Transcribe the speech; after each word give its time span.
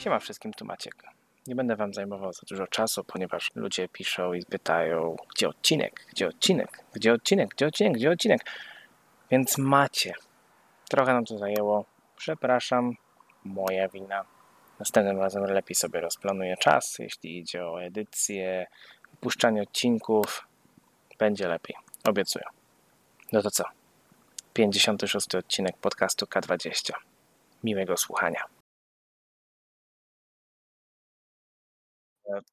Siema 0.00 0.18
wszystkim, 0.18 0.52
tu 0.52 0.64
Maciek. 0.64 1.04
Nie 1.46 1.54
będę 1.54 1.76
wam 1.76 1.94
zajmował 1.94 2.32
za 2.32 2.40
dużo 2.50 2.66
czasu, 2.66 3.04
ponieważ 3.04 3.50
ludzie 3.54 3.88
piszą 3.88 4.32
i 4.32 4.44
pytają, 4.44 5.16
gdzie 5.34 5.48
odcinek, 5.48 6.06
gdzie 6.10 6.28
odcinek, 6.28 6.84
gdzie 6.92 7.12
odcinek, 7.12 7.48
gdzie 7.48 7.66
odcinek, 7.66 7.92
gdzie 7.92 8.10
odcinek. 8.10 8.40
Więc 9.30 9.58
macie. 9.58 10.14
Trochę 10.88 11.12
nam 11.12 11.24
to 11.24 11.38
zajęło. 11.38 11.84
Przepraszam, 12.16 12.94
moja 13.44 13.88
wina. 13.88 14.24
Następnym 14.78 15.18
razem 15.18 15.44
lepiej 15.44 15.74
sobie 15.74 16.00
rozplanuję 16.00 16.56
czas, 16.56 16.98
jeśli 16.98 17.38
idzie 17.38 17.66
o 17.66 17.82
edycję, 17.82 18.66
puszczanie 19.20 19.62
odcinków. 19.62 20.46
Będzie 21.18 21.48
lepiej, 21.48 21.76
obiecuję. 22.04 22.44
No 23.32 23.42
to 23.42 23.50
co? 23.50 23.64
56 24.54 25.34
odcinek 25.34 25.76
podcastu 25.76 26.26
K20. 26.26 26.92
Miłego 27.64 27.96
słuchania. 27.96 28.59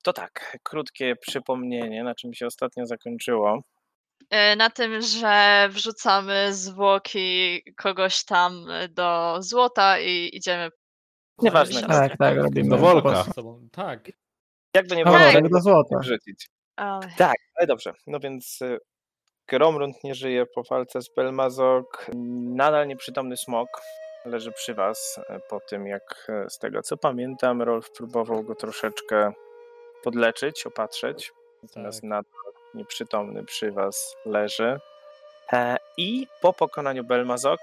To 0.04 0.14
tak, 0.14 0.58
krótkie 0.64 1.16
przypomnienie, 1.16 2.04
na 2.04 2.16
czym 2.16 2.34
się 2.34 2.46
ostatnio 2.48 2.86
zakończyło. 2.86 3.62
E, 4.30 4.56
Na 4.56 4.70
tym, 4.70 5.02
że 5.02 5.68
wrzucamy 5.72 6.54
zwłoki 6.54 7.62
kogoś 7.78 8.26
tam 8.26 8.66
do 8.90 9.38
złota 9.40 10.00
i 10.00 10.30
idziemy. 10.34 10.70
Nieważne. 11.42 11.82
Tak. 11.82 11.90
Tak, 11.90 12.18
tak, 12.18 12.38
robimy. 12.38 12.70
Do 12.70 12.78
Wolka. 12.78 13.26
Tak. 13.72 14.12
Jakby 14.76 14.96
nie 14.96 15.04
było, 15.06 15.18
Tak. 15.18 15.34
tak, 15.34 15.50
do 15.50 15.62
złota. 15.62 16.00
wrzucić. 16.00 16.48
Tak, 17.18 17.36
ale 17.56 17.68
dobrze. 17.68 17.94
No 18.08 18.20
więc 18.20 18.62
y, 18.62 18.78
Gromrund 19.48 20.04
nie 20.04 20.16
żyje 20.16 20.46
po 20.56 20.64
walce 20.70 21.02
z 21.02 21.14
Belmazok. 21.16 22.08
Nadal 22.56 22.88
nieprzytomny 22.88 23.38
smok 23.38 23.70
leży 24.26 24.52
przy 24.52 24.74
was 24.74 25.20
po 25.50 25.60
tym, 25.60 25.88
jak 25.88 26.28
z 26.50 26.58
tego 26.58 26.82
co 26.82 26.98
pamiętam, 26.98 27.62
Rolf 27.62 27.92
próbował 27.92 28.44
go 28.44 28.56
troszeczkę 28.56 29.32
podleczyć, 30.04 30.66
opatrzeć. 30.66 31.32
Natomiast 31.64 32.02
Tak. 32.02 32.10
nadal 32.10 32.54
nieprzytomny 32.74 33.46
przy 33.46 33.72
was 33.72 34.16
leży. 34.26 34.80
E, 35.54 35.78
I 35.98 36.28
po 36.42 36.54
pokonaniu 36.54 37.04
Belmazok 37.04 37.60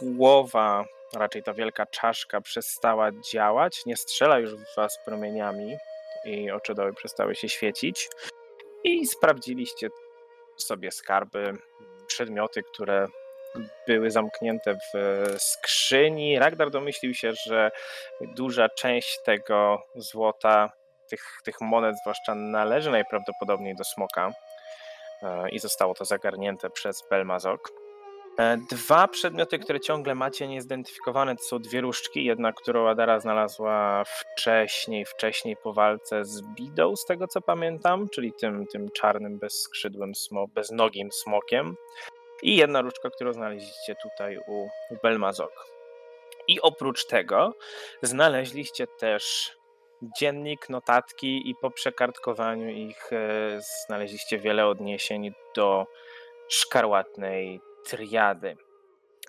głowa, 0.00 0.84
raczej 1.14 1.42
ta 1.42 1.54
wielka 1.54 1.86
czaszka 1.86 2.40
przestała 2.40 3.10
działać, 3.32 3.86
nie 3.86 3.96
strzela 3.96 4.38
już 4.38 4.54
w 4.54 4.76
was 4.76 4.98
promieniami 5.04 5.76
i 6.24 6.50
oczodoły 6.50 6.94
przestały 6.94 7.34
się 7.34 7.48
świecić 7.48 8.08
i 8.84 9.06
sprawdziliście 9.06 9.88
sobie 10.56 10.90
skarby, 10.90 11.56
przedmioty, 12.06 12.62
które 12.62 13.06
były 13.86 14.10
zamknięte 14.10 14.74
w 14.74 14.98
skrzyni. 15.38 16.38
Ragnar 16.38 16.70
domyślił 16.70 17.14
się, 17.14 17.32
że 17.46 17.70
duża 18.20 18.68
część 18.68 19.18
tego 19.24 19.82
złota, 19.94 20.72
tych, 21.12 21.40
tych 21.44 21.60
monet 21.60 21.98
zwłaszcza 21.98 22.34
należy 22.34 22.90
najprawdopodobniej 22.90 23.76
do 23.76 23.84
smoka 23.84 24.32
e, 25.22 25.50
i 25.50 25.58
zostało 25.58 25.94
to 25.94 26.04
zagarnięte 26.04 26.70
przez 26.70 27.02
Belmazok. 27.10 27.70
E, 28.38 28.58
Dwa 28.70 29.08
przedmioty, 29.08 29.58
które 29.58 29.80
ciągle 29.80 30.14
macie 30.14 30.48
niezidentyfikowane, 30.48 31.36
to 31.36 31.42
są 31.42 31.58
dwie 31.58 31.80
różdżki. 31.80 32.24
Jedna, 32.24 32.52
którą 32.52 32.88
Adara 32.88 33.20
znalazła 33.20 34.04
wcześniej, 34.04 35.04
wcześniej 35.04 35.56
po 35.56 35.72
walce 35.72 36.24
z 36.24 36.42
Bidą, 36.42 36.96
z 36.96 37.04
tego 37.04 37.28
co 37.28 37.40
pamiętam, 37.40 38.08
czyli 38.08 38.32
tym, 38.32 38.66
tym 38.66 38.90
czarnym, 38.90 39.38
bezskrzydłym, 39.38 40.14
smo, 40.14 40.46
beznogim 40.48 41.12
smokiem. 41.12 41.76
I 42.42 42.56
jedna 42.56 42.80
różdżka, 42.80 43.10
którą 43.10 43.32
znaleźliście 43.32 43.94
tutaj 44.02 44.38
u, 44.38 44.68
u 44.90 44.96
Belmazok. 45.02 45.52
I 46.48 46.60
oprócz 46.60 47.06
tego 47.06 47.54
znaleźliście 48.02 48.86
też 48.86 49.52
dziennik, 50.18 50.68
notatki 50.68 51.50
i 51.50 51.54
po 51.62 51.70
przekartkowaniu 51.70 52.68
ich 52.68 53.12
e, 53.12 53.18
znaleźliście 53.86 54.38
wiele 54.38 54.66
odniesień 54.66 55.32
do 55.56 55.86
szkarłatnej 56.48 57.60
triady. 57.86 58.56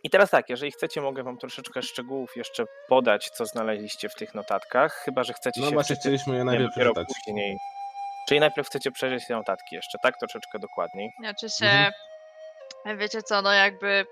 I 0.03 0.09
teraz 0.09 0.29
tak, 0.29 0.49
jeżeli 0.49 0.71
chcecie, 0.71 1.01
mogę 1.01 1.23
wam 1.23 1.37
troszeczkę 1.37 1.81
szczegółów 1.81 2.35
jeszcze 2.35 2.65
podać, 2.89 3.29
co 3.29 3.45
znaleźliście 3.45 4.09
w 4.09 4.15
tych 4.15 4.33
notatkach, 4.33 4.93
chyba 4.93 5.23
że 5.23 5.33
chcecie 5.33 5.61
No 5.61 5.67
się 5.67 5.73
właśnie 5.73 5.95
wczytać, 5.95 6.01
chcieliśmy 6.01 6.35
je 6.37 6.43
najpierw 6.43 6.71
przeczytać. 6.71 7.07
później. 7.25 7.57
Czyli 8.27 8.39
najpierw 8.39 8.67
chcecie 8.67 8.91
przejrzeć 8.91 9.27
te 9.27 9.33
notatki 9.33 9.75
jeszcze, 9.75 9.97
tak? 10.03 10.17
Troszeczkę 10.19 10.59
dokładniej. 10.59 11.09
Znaczy 11.19 11.49
się, 11.49 11.65
Mhm. 11.65 12.97
wiecie 12.97 13.21
co, 13.23 13.41
no 13.41 13.53
jakby. 13.53 14.05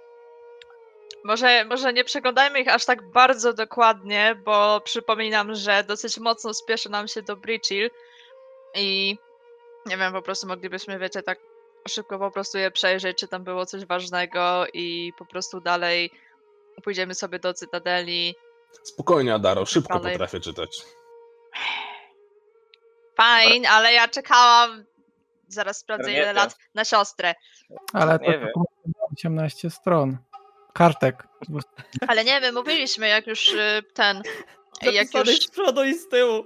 Może, 1.24 1.66
może 1.66 1.94
nie 1.94 2.04
przeglądajmy 2.04 2.60
ich 2.62 2.68
aż 2.68 2.86
tak 2.86 3.12
bardzo 3.12 3.54
dokładnie, 3.54 4.36
bo 4.46 4.82
przypominam, 4.82 5.56
że 5.56 5.84
dosyć 5.84 6.18
mocno 6.20 6.54
spieszy 6.54 6.90
nam 6.90 7.08
się 7.08 7.22
do 7.22 7.36
Bridgehill 7.36 7.90
i 8.76 9.18
nie 9.86 9.98
wiem, 9.98 10.14
po 10.14 10.22
prostu 10.22 10.48
moglibyśmy, 10.48 11.00
wiecie, 11.00 11.24
tak 11.24 11.40
szybko 11.88 12.20
po 12.20 12.32
prostu 12.32 12.58
je 12.58 12.72
przejrzeć, 12.72 13.18
czy 13.18 13.28
tam 13.28 13.44
było 13.44 13.66
coś 13.66 13.86
ważnego 13.86 14.66
i 14.74 15.14
po 15.18 15.26
prostu 15.26 15.62
dalej 15.62 16.12
pójdziemy 16.84 17.16
sobie 17.16 17.40
do 17.40 17.54
Cytadeli. 17.54 18.36
Spokojnie, 18.84 19.34
Adaro, 19.34 19.66
szybko 19.66 20.00
Dalej. 20.00 20.12
potrafię 20.14 20.40
czytać. 20.40 20.82
Fajnie, 23.18 23.70
ale 23.70 23.94
ja 23.94 24.08
czekałam. 24.08 24.84
Zaraz 25.48 25.78
sprawdzę 25.78 26.12
ile 26.12 26.34
lat 26.34 26.56
na 26.74 26.86
siostrę. 26.86 27.36
Ale 27.94 28.14
Nie 28.14 28.20
to 28.20 28.32
wiem. 28.32 28.42
dokument 28.46 28.98
ma 29.00 29.04
18 29.14 29.70
stron. 29.70 30.18
Kartek. 30.74 31.28
Ale 32.08 32.24
nie 32.24 32.42
wiem, 32.42 32.56
mówiliśmy, 32.56 33.08
jak 33.08 33.28
już 33.28 33.54
y, 33.54 33.84
ten. 33.94 34.22
Jak 34.82 35.14
już 35.14 35.44
z 35.44 35.52
przodu 35.52 35.84
i 35.84 35.94
z 35.94 36.10
tyłu. 36.10 36.46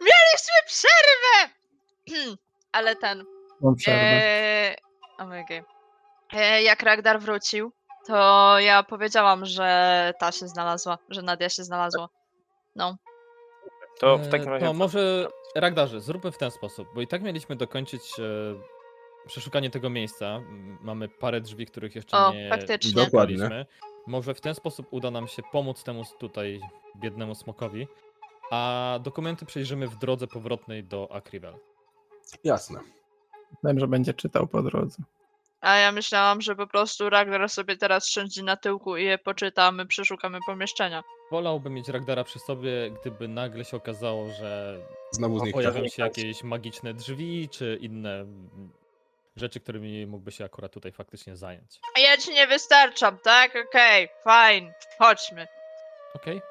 Mieliśmy 0.00 0.56
przerwę! 0.66 1.52
Ale 2.72 2.96
ten. 2.96 3.24
Mam 3.60 3.74
przerwę. 3.74 4.00
E. 4.00 4.76
E, 6.32 6.62
jak 6.62 6.82
Ragdar 6.82 7.20
wrócił, 7.20 7.72
to 8.06 8.58
ja 8.58 8.82
powiedziałam, 8.82 9.46
że 9.46 10.12
ta 10.18 10.32
się 10.32 10.48
znalazła, 10.48 10.98
że 11.08 11.22
Nadia 11.22 11.48
się 11.48 11.64
znalazła. 11.64 12.08
No. 12.76 12.96
To 14.00 14.18
w 14.18 14.28
takim 14.28 14.48
E, 14.48 14.50
razie. 14.50 14.66
To 14.66 14.72
może, 14.72 15.28
Ragdarze, 15.56 16.00
zróbmy 16.00 16.32
w 16.32 16.38
ten 16.38 16.50
sposób, 16.50 16.88
bo 16.94 17.00
i 17.00 17.06
tak 17.06 17.22
mieliśmy 17.22 17.56
dokończyć 17.56 18.02
e, 18.18 18.22
przeszukanie 19.26 19.70
tego 19.70 19.90
miejsca. 19.90 20.40
Mamy 20.80 21.08
parę 21.08 21.40
drzwi, 21.40 21.66
których 21.66 21.94
jeszcze 21.94 22.16
O, 22.16 22.32
nie 22.32 22.48
faktycznie. 22.48 23.04
Dokładnie. 23.04 23.66
Może 24.06 24.34
w 24.34 24.40
ten 24.40 24.54
sposób 24.54 24.86
uda 24.90 25.10
nam 25.10 25.28
się 25.28 25.42
pomóc 25.52 25.84
temu 25.84 26.02
tutaj 26.18 26.60
biednemu 26.96 27.34
smokowi, 27.34 27.88
a 28.50 28.98
dokumenty 29.02 29.46
przejrzymy 29.46 29.88
w 29.88 29.96
drodze 29.96 30.26
powrotnej 30.26 30.84
do 30.84 31.12
Akrivel. 31.12 31.54
Jasne. 32.44 32.80
Wiem, 33.64 33.80
że 33.80 33.88
będzie 33.88 34.14
czytał 34.14 34.46
po 34.46 34.62
drodze. 34.62 35.02
A 35.60 35.76
ja 35.76 35.92
myślałam, 35.92 36.40
że 36.40 36.56
po 36.56 36.66
prostu 36.66 37.10
Ragnar 37.10 37.48
sobie 37.48 37.76
teraz 37.76 38.08
siądzie 38.08 38.42
na 38.42 38.56
tyłku 38.56 38.96
i 38.96 39.04
je 39.04 39.18
poczyta, 39.18 39.64
a 39.64 39.72
my 39.72 39.86
przeszukamy 39.86 40.38
pomieszczenia. 40.46 41.02
Wolałbym 41.30 41.74
mieć 41.74 41.88
Ragdara 41.88 42.24
przy 42.24 42.38
sobie, 42.38 42.90
gdyby 43.00 43.28
nagle 43.28 43.64
się 43.64 43.76
okazało, 43.76 44.28
że 44.28 44.78
Znowu 45.10 45.52
pojawią 45.52 45.88
się 45.88 46.02
jakieś 46.02 46.42
magiczne 46.42 46.94
drzwi, 46.94 47.48
czy 47.48 47.78
inne 47.80 48.26
rzeczy, 49.36 49.60
którymi 49.60 50.06
mógłby 50.06 50.32
się 50.32 50.44
akurat 50.44 50.72
tutaj 50.72 50.92
faktycznie 50.92 51.36
zająć. 51.36 51.80
A 51.96 52.00
ja 52.00 52.16
ci 52.16 52.32
nie 52.34 52.46
wystarczam, 52.46 53.18
tak? 53.18 53.52
Okej, 53.68 54.08
fajnie, 54.24 54.74
chodźmy. 54.98 55.46
Okej? 56.14 56.42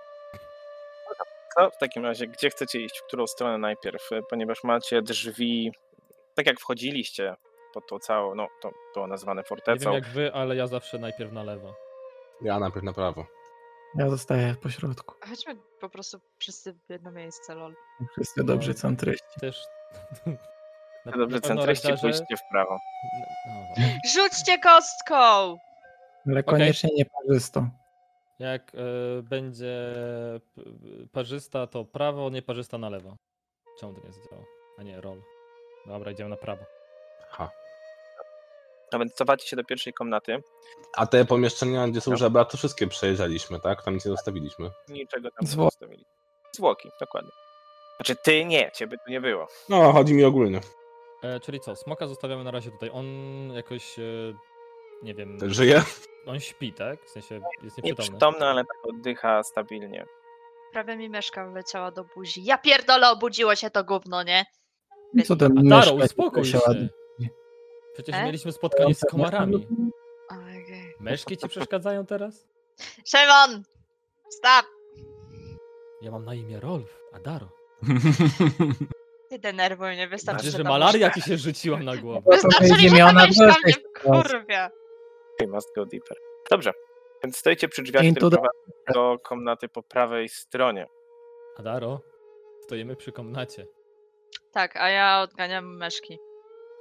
To 1.56 1.72
w 1.72 1.78
takim 1.78 2.06
razie, 2.06 2.28
gdzie 2.28 2.50
chcecie 2.50 2.82
iść, 2.82 3.00
w 3.00 3.08
którą 3.08 3.28
stronę 3.28 3.58
najpierw? 3.58 4.10
Ponieważ 4.30 4.64
macie 4.64 5.02
drzwi, 5.02 5.72
tak 6.36 6.46
jak 6.46 6.60
wchodziliście 6.60 7.36
pod 7.74 7.88
tą 7.88 8.00
całą, 8.00 8.36
no 8.36 8.48
to 8.62 8.72
było 8.94 9.08
nazwane 9.08 9.44
Nie 9.68 9.76
wiem 9.76 9.94
jak 9.94 10.08
wy, 10.08 10.34
ale 10.34 10.56
ja 10.56 10.68
zawsze 10.68 11.00
najpierw 11.00 11.32
na 11.32 11.44
lewo. 11.44 11.76
Ja 12.42 12.60
najpierw 12.60 12.86
na 12.86 12.94
prawo. 12.94 13.26
Ja 13.96 14.10
zostaję 14.10 14.56
po 14.62 14.70
środku. 14.70 15.16
Chodźmy 15.30 15.56
po 15.80 15.90
prostu 15.90 16.20
wszyscy 16.38 16.74
w 16.74 16.90
jedno 16.90 17.12
miejsce, 17.12 17.56
lol. 17.56 17.76
Wszyscy 18.12 18.44
dobrzy 18.44 18.74
centryści. 18.74 19.40
Też. 19.40 19.62
Na, 21.06 21.12
Dobrze, 21.12 21.36
na 21.36 21.42
centryści, 21.42 21.88
Ragdarze- 21.88 22.02
pójdźcie 22.02 22.38
w 22.38 22.50
prawo. 22.52 22.80
No, 23.48 23.54
no, 23.78 23.86
Rzućcie 24.14 24.60
kostką! 24.60 25.16
Ale 26.28 26.44
koniecznie 26.44 26.90
nie 26.96 27.06
parzysto. 27.06 27.66
jak 28.40 28.72
e, 28.76 28.78
będzie 29.24 29.94
parzysta, 31.12 31.68
to 31.68 31.86
prawo, 31.86 32.30
nie 32.30 32.42
parzysta 32.42 32.78
na 32.78 32.90
lewo. 32.90 33.16
Czemu 33.80 33.94
to 33.94 34.08
nie 34.08 34.14
zadziała? 34.14 34.44
A 34.80 34.84
nie, 34.84 35.02
roll. 35.02 35.22
Dobra, 35.88 36.12
idziemy 36.12 36.30
na 36.30 36.38
prawo. 36.38 36.64
Ha. 37.30 37.50
A 38.94 38.98
więc 39.00 39.14
cofacie 39.14 39.48
się 39.48 39.56
do 39.56 39.64
pierwszej 39.64 39.94
komnaty. 39.94 40.44
A 40.98 41.06
te 41.08 41.26
pomieszczenia, 41.26 41.88
gdzie 41.88 42.02
są 42.02 42.12
No. 42.12 42.18
żebra, 42.18 42.46
to 42.46 42.58
wszystkie 42.58 42.88
przejrzeliśmy, 42.88 43.60
tak? 43.60 43.84
Tam 43.84 43.94
nic 43.94 44.06
nie 44.06 44.12
zostawiliśmy. 44.12 44.70
Niczego 44.90 45.30
tam 45.32 45.38
nie 45.42 45.48
Zwłoki. 45.48 45.72
zostawili. 45.72 46.06
Zwłoki, 46.56 46.90
dokładnie. 47.00 47.32
Znaczy 47.98 48.16
ty 48.16 48.46
nie, 48.46 48.72
ciebie 48.72 48.98
tu 49.06 49.12
nie 49.12 49.22
było. 49.22 49.48
No, 49.70 49.92
chodzi 49.92 50.14
mi 50.14 50.24
ogólnie. 50.24 50.60
E, 51.22 51.40
czyli 51.40 51.60
co, 51.60 51.76
smoka 51.76 52.08
zostawiamy 52.08 52.44
na 52.44 52.52
razie 52.52 52.72
tutaj. 52.72 52.90
On 52.94 53.06
jakoś 53.54 54.00
e, 54.00 54.04
nie 55.04 55.14
wiem, 55.16 55.38
Żyje? 55.42 55.84
on 56.26 56.40
śpi, 56.40 56.74
tak? 56.74 57.06
W 57.06 57.10
sensie 57.10 57.36
jest 57.36 57.78
nieprzytomny. 57.78 57.90
Nieprzytomny, 57.90 58.46
ale 58.46 58.66
tak 58.66 58.78
oddycha 58.90 59.44
stabilnie. 59.44 60.06
Prawie 60.74 60.98
mi 60.98 61.10
myszka 61.10 61.50
wleciała 61.50 61.92
do 61.92 62.04
buzi. 62.04 62.44
Ja 62.44 62.58
pierdolę, 62.58 63.10
obudziło 63.10 63.56
się 63.56 63.70
to 63.70 63.84
gówno, 63.84 64.24
nie? 64.24 64.46
Co 65.26 65.36
ten 65.36 65.58
A 65.58 65.62
Daro, 65.62 65.96
myszka 65.96 66.06
uspokój 66.06 66.46
się 66.46 66.60
Przecież 67.94 68.16
E? 68.16 68.26
mieliśmy 68.26 68.52
spotkanie 68.52 68.96
z 68.96 69.00
komarami. 69.00 69.68
Meszki 71.00 71.38
ci 71.38 71.50
przeszkadzają 71.50 72.06
teraz? 72.06 72.48
Szymon! 73.06 73.64
Stop! 74.30 74.66
Ja 76.02 76.12
mam 76.12 76.26
na 76.26 76.34
imię 76.34 76.60
Rolf, 76.60 77.00
a 77.14 77.20
Daro. 77.20 77.50
Nie 79.32 79.40
denerwuj 79.40 79.90
mnie, 79.90 80.08
wystarczy, 80.08 80.44
Znaczy, 80.44 80.58
że 80.58 80.64
malaria 80.64 81.10
ci 81.10 81.22
się 81.22 81.38
rzuciła 81.38 81.80
na 81.80 81.98
głowę. 81.98 82.22
To 82.26 82.32
Wystarczy 82.36 82.68
że 82.68 82.90
ta 82.90 82.96
miała 82.96 83.14
na 83.14 83.26
mnie 83.26 83.74
wkurwia. 83.98 84.72
We 85.40 85.48
must 85.48 85.76
go 85.76 85.86
deeper. 85.86 86.18
Dobrze, 86.50 86.72
więc 87.24 87.38
stoicie 87.38 87.68
przy 87.68 87.82
drzwiach, 87.84 88.04
Into 88.04 88.28
które 88.28 88.38
the- 88.42 88.42
prowadzą 88.42 89.14
do 89.16 89.20
komnaty 89.24 89.70
po 89.70 89.84
prawej 89.84 90.30
stronie. 90.30 90.88
A 91.58 91.64
Daro, 91.64 92.02
stoimy 92.64 92.96
przy 92.96 93.12
komnacie. 93.12 93.66
Tak, 94.52 94.76
a 94.76 94.90
ja 94.90 95.22
odganiam 95.22 95.78
myszki. 95.78 96.20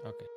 Okej. 0.01 0.29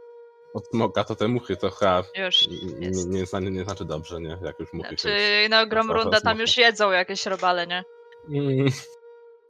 Od 0.54 0.68
smoka 0.68 1.04
to 1.04 1.16
te 1.16 1.27
muchy 1.27 1.57
to 1.57 1.69
chyba 1.69 2.04
Już 2.18 2.48
nie, 2.48 2.88
jest. 2.88 3.09
nie, 3.33 3.42
nie, 3.42 3.51
nie 3.51 3.63
znaczy 3.63 3.86
dobrze, 3.86 4.21
nie? 4.21 4.38
Jak 4.44 4.59
już 4.59 4.74
muchy 4.74 4.89
Znaczy, 4.89 5.18
się... 5.44 5.50
na 5.50 5.62
ogrom 5.62 5.88
Zaraz 5.88 6.04
runda 6.04 6.21
tam 6.21 6.39
już 6.39 6.57
jedzą 6.57 6.92
jakieś 6.92 7.25
robale, 7.25 7.68
nie? 7.68 7.83
Mm, 8.30 8.66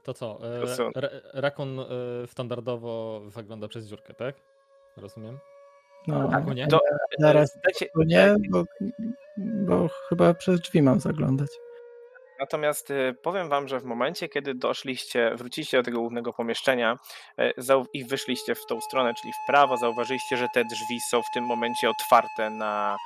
To 0.03 0.13
co? 0.13 0.39
E, 0.95 1.01
rakon 1.33 1.79
e, 1.79 1.85
standardowo 2.27 3.21
wygląda 3.25 3.67
przez 3.67 3.87
dziurkę, 3.87 4.13
tak? 4.13 4.35
Rozumiem? 4.97 5.39
No, 6.07 6.29
Tak, 6.29 6.55
nie? 6.55 6.67
To, 6.67 6.79
Zaraz. 7.19 7.59
Dajcie, 7.63 7.85
to 7.85 8.03
nie, 8.05 8.35
bo, 8.49 8.63
bo 9.37 9.89
chyba 10.09 10.33
przez 10.33 10.59
drzwi 10.61 10.81
mam 10.81 10.99
zaglądać. 10.99 11.49
Natomiast 12.39 12.93
powiem 13.21 13.49
wam, 13.49 13.67
że 13.67 13.79
w 13.79 13.83
momencie, 13.83 14.29
kiedy 14.29 14.53
doszliście, 14.55 15.35
wróciliście 15.35 15.77
do 15.77 15.83
tego 15.83 15.99
głównego 15.99 16.33
pomieszczenia 16.33 16.97
i 17.93 18.05
wyszliście 18.05 18.55
w 18.55 18.65
tą 18.65 18.81
stronę, 18.81 19.13
czyli 19.21 19.33
w 19.33 19.47
prawo, 19.47 19.77
zauważyliście, 19.77 20.37
że 20.37 20.47
te 20.53 20.63
drzwi 20.65 20.99
są 21.11 21.21
w 21.21 21.33
tym 21.33 21.43
momencie 21.43 21.89
otwarte 21.89 22.49
na, 22.49 22.97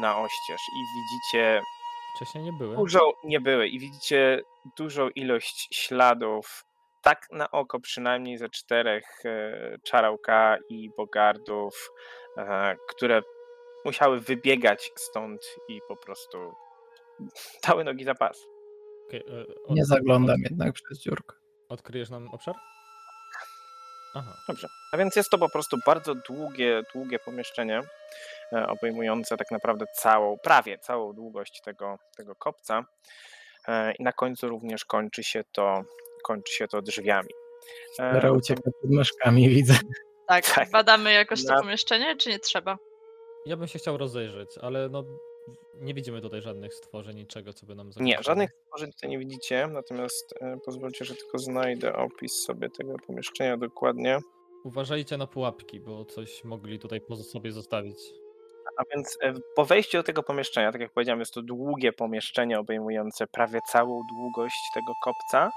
na 0.00 0.18
oścież 0.18 0.60
i 0.76 0.80
widzicie 0.96 1.62
Wcześniej 2.16 2.44
nie 2.44 2.52
były. 2.52 2.76
dużo, 2.76 3.12
nie 3.24 3.40
były, 3.40 3.68
i 3.68 3.78
widzicie 3.78 4.42
dużą 4.76 5.08
ilość 5.08 5.68
śladów, 5.72 6.64
tak 7.02 7.26
na 7.32 7.50
oko 7.50 7.80
przynajmniej 7.80 8.38
ze 8.38 8.48
czterech 8.48 9.04
e, 9.24 9.76
czarałka 9.84 10.58
i 10.68 10.90
bogardów, 10.96 11.90
e, 12.36 12.76
które 12.88 13.22
musiały 13.84 14.20
wybiegać 14.20 14.90
stąd 14.96 15.40
i 15.68 15.80
po 15.88 15.96
prostu 15.96 16.38
dały 17.68 17.84
nogi 17.84 18.04
za 18.04 18.14
pas. 18.14 18.46
Okej, 19.08 19.20
e, 19.20 19.46
od- 19.64 19.76
Nie 19.76 19.84
zaglądam 19.84 20.36
jednak 20.50 20.72
przez 20.72 20.98
dziurkę. 21.00 21.36
Odkryjesz 21.68 22.10
nam 22.10 22.28
obszar? 22.28 22.54
Aha. 24.14 24.32
Dobrze. 24.48 24.68
A 24.92 24.96
więc 24.96 25.16
jest 25.16 25.30
to 25.30 25.38
po 25.38 25.48
prostu 25.48 25.76
bardzo 25.86 26.14
długie, 26.14 26.82
długie 26.94 27.18
pomieszczenie, 27.18 27.80
e, 28.52 28.66
obejmujące 28.66 29.36
tak 29.36 29.50
naprawdę 29.50 29.86
całą, 29.94 30.38
prawie 30.38 30.78
całą 30.78 31.12
długość 31.12 31.60
tego, 31.64 31.98
tego 32.16 32.34
kopca. 32.34 32.84
E, 33.68 33.92
I 33.92 34.02
na 34.02 34.12
końcu 34.12 34.48
również 34.48 34.84
kończy 34.84 35.22
się 35.24 35.44
to, 35.52 35.82
kończy 36.24 36.52
się 36.54 36.68
to 36.68 36.82
drzwiami. 36.82 37.28
E, 37.98 38.12
Dara 38.12 38.32
ucieka 38.32 38.60
przed 38.78 38.90
myszkami, 38.90 39.48
widzę. 39.56 39.74
Tak, 40.28 40.54
Tak. 40.54 40.70
badamy 40.70 41.12
jakoś 41.12 41.46
to 41.46 41.54
pomieszczenie, 41.54 42.16
czy 42.16 42.30
nie 42.30 42.38
trzeba? 42.38 42.78
Ja 43.46 43.56
bym 43.56 43.68
się 43.68 43.78
chciał 43.78 43.96
rozejrzeć, 43.96 44.48
ale 44.62 44.88
no 44.88 45.04
nie 45.80 45.94
widzimy 45.94 46.20
tutaj 46.20 46.42
żadnych 46.42 46.74
stworzeń, 46.74 47.16
niczego, 47.16 47.52
co 47.52 47.66
by 47.66 47.74
nam 47.74 47.86
Nie, 47.86 47.92
zagrażało. 47.92 48.22
żadnych 48.22 48.50
stworzeń 48.64 48.92
tutaj 48.92 49.10
nie 49.10 49.18
widzicie, 49.18 49.66
natomiast 49.66 50.34
e, 50.40 50.56
pozwólcie, 50.64 51.04
że 51.04 51.14
tylko 51.14 51.38
znajdę 51.38 51.96
opis 51.96 52.42
sobie 52.42 52.70
tego 52.70 52.94
pomieszczenia 53.06 53.56
dokładnie. 53.56 54.18
Uważajcie 54.64 55.16
na 55.16 55.26
pułapki, 55.26 55.80
bo 55.80 56.04
coś 56.04 56.44
mogli 56.44 56.78
tutaj 56.78 57.00
po 57.00 57.16
sobie 57.16 57.52
zostawić. 57.52 57.98
A 58.76 58.82
więc 58.94 59.18
e, 59.22 59.34
po 59.56 59.64
wejściu 59.64 59.98
do 59.98 60.02
tego 60.02 60.22
pomieszczenia, 60.22 60.72
tak 60.72 60.80
jak 60.80 60.92
powiedziałem, 60.92 61.20
jest 61.20 61.34
to 61.34 61.42
długie 61.42 61.92
pomieszczenie 61.92 62.58
obejmujące 62.58 63.26
prawie 63.26 63.60
całą 63.68 64.00
długość 64.08 64.70
tego 64.74 64.92
kopca. 65.04 65.50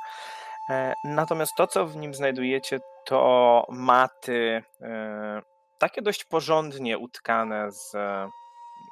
E, 0.69 0.93
Natomiast 1.03 1.51
to, 1.57 1.67
co 1.67 1.85
w 1.85 1.95
nim 1.95 2.13
znajdujecie, 2.13 2.79
to 3.05 3.65
maty 3.69 4.63
e, 4.81 5.41
takie 5.79 6.01
dość 6.01 6.25
porządnie 6.25 6.97
utkane 6.97 7.71
z 7.71 7.91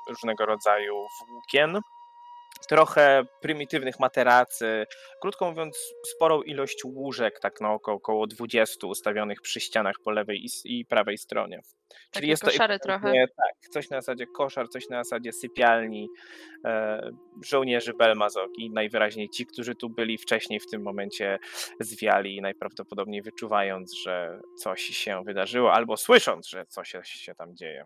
różnego 0.09 0.45
rodzaju 0.45 0.95
włókien. 1.29 1.79
Trochę 2.69 3.23
prymitywnych 3.41 3.99
materacy, 3.99 4.85
krótko 5.21 5.49
mówiąc, 5.49 5.93
sporą 6.07 6.41
ilość 6.41 6.85
łóżek, 6.85 7.39
tak 7.39 7.61
na 7.61 7.73
oko 7.73 7.91
około 7.91 8.27
20 8.27 8.87
ustawionych 8.87 9.41
przy 9.41 9.59
ścianach 9.59 9.95
po 10.03 10.11
lewej 10.11 10.45
i, 10.45 10.79
i 10.79 10.85
prawej 10.85 11.17
stronie. 11.17 11.61
Takie 12.11 12.37
koszary 12.37 12.79
trochę. 12.79 13.11
Nie, 13.11 13.27
tak, 13.27 13.69
coś 13.71 13.89
na 13.89 14.01
zasadzie 14.01 14.25
koszar, 14.27 14.69
coś 14.69 14.89
na 14.89 15.03
zasadzie 15.03 15.31
sypialni 15.31 16.09
e, 16.65 17.01
żołnierzy 17.43 17.93
Belmazok 17.93 18.51
i 18.57 18.71
najwyraźniej 18.71 19.29
ci, 19.29 19.45
którzy 19.45 19.75
tu 19.75 19.89
byli 19.89 20.17
wcześniej 20.17 20.59
w 20.59 20.69
tym 20.71 20.81
momencie 20.81 21.39
zwiali, 21.79 22.41
najprawdopodobniej 22.41 23.21
wyczuwając, 23.21 23.93
że 23.93 24.39
coś 24.57 24.81
się 24.81 25.23
wydarzyło, 25.25 25.73
albo 25.73 25.97
słysząc, 25.97 26.47
że 26.47 26.65
coś 26.65 26.95
się 27.05 27.35
tam 27.35 27.55
dzieje. 27.55 27.85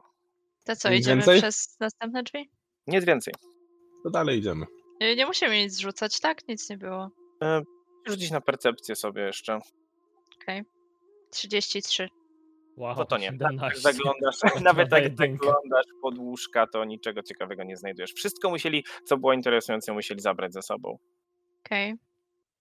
To 0.65 0.75
co, 0.75 0.89
Nic 0.89 0.99
idziemy 0.99 1.15
więcej? 1.21 1.39
przez 1.41 1.77
następne 1.79 2.23
drzwi? 2.23 2.49
Nic 2.87 3.05
więcej. 3.05 3.33
To 4.03 4.09
dalej 4.09 4.39
idziemy. 4.39 4.65
Nie, 5.01 5.15
nie 5.15 5.25
musimy 5.25 5.57
nic 5.63 5.79
rzucać, 5.79 6.19
tak? 6.19 6.47
Nic 6.47 6.69
nie 6.69 6.77
było. 6.77 7.09
E, 7.43 7.61
rzucić 8.07 8.31
na 8.31 8.41
percepcję 8.41 8.95
sobie 8.95 9.21
jeszcze. 9.21 9.59
33. 11.31 12.07
Wow, 12.77 12.95
No 12.97 13.05
to 13.05 13.17
nie. 13.17 13.25
17. 13.27 13.79
Zaglądasz, 13.81 14.35
nawet 14.63 14.91
na 14.91 14.99
jak 14.99 15.17
zaglądasz 15.17 15.85
pod 16.01 16.17
łóżka, 16.17 16.67
to 16.67 16.85
niczego 16.85 17.23
ciekawego 17.23 17.63
nie 17.63 17.77
znajdujesz. 17.77 18.13
Wszystko 18.13 18.49
musieli, 18.49 18.83
co 19.05 19.17
było 19.17 19.33
interesujące, 19.33 19.93
musieli 19.93 20.21
zabrać 20.21 20.53
ze 20.53 20.61
sobą. 20.61 20.97
Okej. 21.65 21.93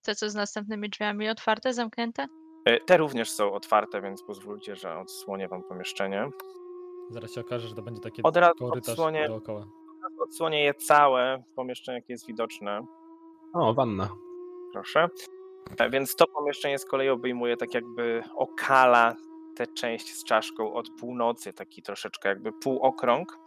To 0.03 0.15
co 0.15 0.31
z 0.31 0.35
następnymi 0.35 0.89
drzwiami? 0.91 1.29
Otwarte, 1.29 1.75
zamknięte? 1.75 2.27
E, 2.67 2.81
Te 2.81 2.97
również 2.97 3.31
są 3.31 3.53
otwarte, 3.53 4.03
więc 4.03 4.23
pozwólcie, 4.23 4.77
że 4.77 4.99
odsłonię 4.99 5.49
wam 5.49 5.63
pomieszczenie. 5.69 6.29
Zaraz 7.11 7.33
się 7.33 7.41
okaże, 7.41 7.69
że 7.69 7.75
to 7.75 7.83
będzie 7.83 8.01
taki 8.01 8.23
Od 8.23 8.37
razu 8.37 8.55
korytarz 8.59 8.89
odsłonię. 8.89 9.29
dookoła. 9.29 9.67
Odsłonię 10.21 10.65
je 10.65 10.75
całe, 10.75 11.43
pomieszczenie 11.57 11.99
jakie 11.99 12.13
jest 12.13 12.27
widoczne, 12.27 12.87
O, 13.55 13.75
wanna. 13.75 14.09
proszę. 14.73 15.09
E, 15.79 15.91
Więc 15.91 16.17
to 16.17 16.27
pomieszczenie 16.27 16.79
z 16.79 16.85
kolei 16.85 17.09
obejmuje 17.09 17.57
tak 17.57 17.75
jakby 17.75 18.23
okala 18.37 19.15
tę 19.57 19.67
część 19.67 20.15
z 20.15 20.25
czaszką 20.25 20.73
od 20.75 20.91
północy, 21.01 21.53
taki 21.53 21.83
troszeczkę 21.83 22.29
jakby 22.29 22.53
półokrąg. 22.53 23.39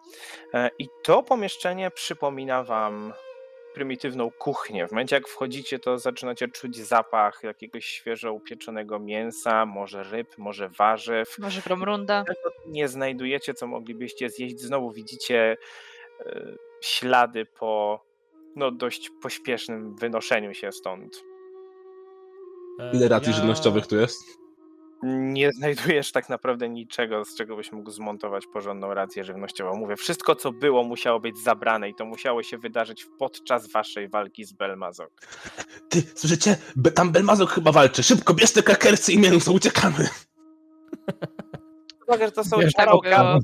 E, 0.53 0.69
I 0.79 0.87
to 1.03 1.23
pomieszczenie 1.23 1.91
przypomina 1.91 2.63
wam 2.63 3.13
prymitywną 3.77 4.31
kuchnię. 4.31 4.87
W 4.87 4.91
momencie 4.91 5.15
jak 5.15 5.27
wchodzicie, 5.27 5.79
to 5.79 5.97
zaczynacie 5.97 6.47
czuć 6.47 6.77
zapach 6.77 7.43
jakiegoś 7.43 7.85
świeżo 7.85 8.33
upieczonego 8.33 8.99
mięsa, 8.99 9.65
może 9.65 10.03
ryb, 10.03 10.37
może 10.37 10.69
warzyw. 10.69 11.39
Może 11.39 11.61
gromrunda? 11.61 12.23
Nie 12.67 12.87
znajdujecie, 12.87 13.53
co 13.53 13.67
moglibyście 13.67 14.29
zjeść. 14.29 14.59
Znowu 14.59 14.91
widzicie 14.91 15.57
e, 16.19 16.41
ślady 16.81 17.45
po 17.45 18.03
no, 18.55 18.71
dość 18.71 19.11
pośpiesznym 19.21 19.95
wynoszeniu 19.95 20.53
się 20.53 20.71
stąd. 20.71 21.23
Ile 22.93 23.07
racji 23.07 23.31
ja- 23.31 23.35
żywnościowych 23.37 23.87
tu 23.87 23.95
jest? 23.97 24.46
Nie 25.03 25.51
znajdujesz 25.57 26.11
tak 26.11 26.29
naprawdę 26.29 26.69
niczego, 26.69 27.25
z 27.25 27.35
czego 27.35 27.55
byś 27.55 27.71
mógł 27.71 27.91
zmontować 27.91 28.45
porządną 28.53 28.93
rację 28.93 29.23
żywnościową. 29.23 29.75
Mówię, 29.75 29.95
wszystko 29.95 30.35
co 30.35 30.51
było 30.51 30.83
musiało 30.83 31.19
być 31.19 31.37
zabrane 31.37 31.89
i 31.89 31.95
to 31.95 32.05
musiało 32.05 32.43
się 32.43 32.57
wydarzyć 32.57 33.05
podczas 33.19 33.71
waszej 33.71 34.09
walki 34.09 34.45
z 34.45 34.53
Belmazok. 34.53 35.11
Ty, 35.89 36.01
słyszycie? 36.01 36.57
Be, 36.75 36.91
tam 36.91 37.11
Belmazok 37.11 37.49
chyba 37.49 37.71
walczy. 37.71 38.03
Szybko, 38.03 38.33
bierz 38.33 38.51
te 38.51 38.63
krakersy 38.63 39.13
i 39.13 39.19
mięso, 39.19 39.51
uciekamy. 39.51 40.09
Uwaga, 42.07 42.25
że 42.25 42.31
to 42.31 42.43
są 42.43 42.57
Wiesz, 42.59 42.73
czarałka 42.73 43.23
było. 43.23 43.39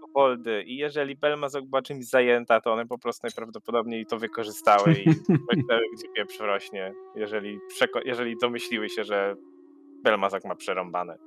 koboldy 0.00 0.62
i 0.62 0.76
jeżeli 0.76 1.16
Belmazok 1.16 1.64
była 1.66 1.82
czymś 1.82 2.06
zajęta, 2.06 2.60
to 2.60 2.72
one 2.72 2.86
po 2.86 2.98
prostu 2.98 3.20
najprawdopodobniej 3.26 4.06
to 4.06 4.18
wykorzystały 4.18 4.92
i 4.92 5.08
myślały, 5.52 5.82
gdzie 5.94 6.08
pieprz 6.16 6.38
rośnie, 6.40 6.94
jeżeli, 7.14 7.58
jeżeli 8.04 8.36
domyśliły 8.40 8.88
się, 8.88 9.04
że 9.04 9.34
Belmazok 10.04 10.44
ma 10.44 10.54
przerąbane. 10.54 11.18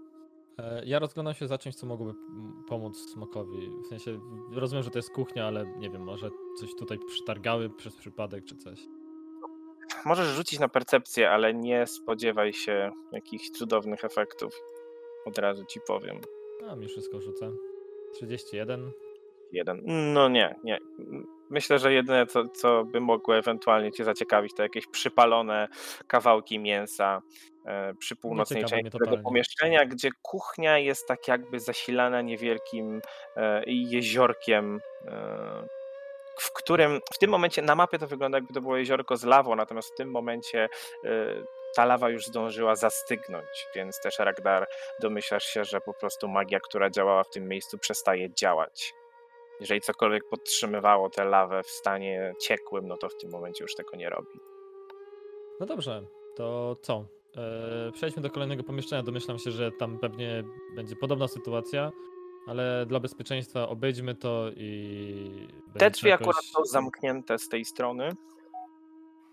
E, 0.60 0.86
Ja 0.86 1.00
rozglądam 1.00 1.34
się 1.34 1.48
za 1.48 1.58
czymś, 1.58 1.76
co 1.76 1.88
mogłoby 1.88 2.14
pomóc 2.68 2.98
smokowi. 3.14 3.70
W 3.84 3.88
sensie 3.88 4.20
rozumiem, 4.56 4.84
że 4.84 4.90
to 4.90 5.00
jest 5.00 5.12
kuchnia, 5.12 5.48
ale 5.48 5.66
nie 5.78 5.90
wiem, 5.90 6.04
może 6.04 6.30
coś 6.60 6.76
tutaj 6.76 7.00
przytargały 7.08 7.70
przez 7.70 7.96
przypadek 7.96 8.46
czy 8.46 8.56
coś. 8.56 8.80
Możesz 10.06 10.28
rzucić 10.28 10.60
na 10.60 10.68
percepcję, 10.68 11.32
ale 11.32 11.54
nie 11.54 11.88
spodziewaj 11.88 12.54
się 12.54 12.92
jakichś 13.12 13.50
cudownych 13.50 14.06
efektów. 14.06 14.54
Od 15.26 15.38
razu 15.38 15.66
ci 15.66 15.80
powiem. 15.88 16.18
A 16.70 16.76
mi 16.76 16.88
wszystko 16.88 17.22
rzucę. 17.22 17.52
31. 18.14 18.92
jeden. 19.52 19.82
No 20.14 20.30
nie, 20.30 20.56
nie. 20.64 20.80
Myślę, 21.52 21.80
że 21.80 21.94
jedyne, 21.94 22.28
co, 22.28 22.48
co 22.50 22.84
by 22.84 23.02
mogło 23.02 23.38
ewentualnie 23.38 23.92
cię 23.92 24.04
zaciekawić, 24.04 24.54
to 24.56 24.64
jakieś 24.64 24.88
przypalone 24.88 25.68
kawałki 26.08 26.60
mięsa 26.60 27.22
e, 27.66 27.94
przy 27.94 28.16
północnej 28.16 28.64
ciekawi 28.64 28.82
mnie 28.82 28.92
części 28.92 29.06
tego 29.06 29.24
pomieszczenia, 29.24 29.86
gdzie 29.86 30.10
kuchnia 30.22 30.78
jest 30.78 31.08
tak 31.08 31.28
jakby 31.28 31.60
zasilana 31.60 32.22
niewielkim 32.22 33.02
e, 33.36 33.64
jeziorkiem, 33.68 34.82
e, 35.08 35.68
w 36.40 36.54
którym 36.54 37.00
w 37.14 37.18
tym 37.18 37.30
momencie 37.30 37.62
na 37.62 37.76
mapie 37.76 38.00
to 38.00 38.08
wygląda 38.08 38.38
jakby 38.38 38.54
to 38.54 38.62
było 38.62 38.78
jeziorko 38.78 39.18
z 39.18 39.24
lawą, 39.24 39.56
natomiast 39.56 39.94
w 39.94 39.98
tym 39.98 40.12
momencie 40.12 40.70
ta 41.76 41.86
lawa 41.86 42.10
już 42.10 42.26
zdążyła 42.26 42.76
zastygnąć, 42.76 43.68
więc 43.76 44.00
też 44.00 44.20
Ragdar 44.20 44.68
domyślasz 45.02 45.44
się, 45.44 45.66
że 45.66 45.82
po 45.82 45.94
prostu 45.94 46.28
magia, 46.28 46.60
która 46.60 46.90
działała 46.90 47.24
w 47.24 47.30
tym 47.30 47.48
miejscu 47.48 47.78
przestaje 47.78 48.34
działać. 48.34 48.94
Jeżeli 49.62 49.82
cokolwiek 49.82 50.30
podtrzymywało 50.30 51.10
tę 51.10 51.26
lawę 51.26 51.64
w 51.64 51.70
stanie 51.70 52.34
ciekłym, 52.40 52.88
no 52.88 52.98
to 52.98 53.10
w 53.10 53.18
tym 53.18 53.32
momencie 53.32 53.64
już 53.64 53.76
tego 53.76 53.96
nie 53.96 54.10
robi. 54.10 54.40
No 55.60 55.66
dobrze, 55.66 56.04
to 56.36 56.76
co? 56.82 57.06
E, 57.38 57.92
przejdźmy 57.92 58.22
do 58.22 58.30
kolejnego 58.30 58.64
pomieszczenia. 58.64 59.04
Domyślam 59.04 59.40
się, 59.40 59.52
że 59.52 59.72
tam 59.72 60.00
pewnie 60.00 60.44
będzie 60.76 60.96
podobna 60.96 61.28
sytuacja, 61.28 61.92
ale 62.48 62.86
dla 62.86 63.00
bezpieczeństwa 63.00 63.70
obejdźmy 63.70 64.16
to 64.16 64.50
i. 64.56 65.48
Te 65.80 65.90
drzwi 65.90 66.10
jakoś- 66.10 66.28
akurat 66.28 66.46
są 66.46 66.66
zamknięte 66.66 67.40
z 67.40 67.50
tej 67.50 67.66
strony. 67.66 68.10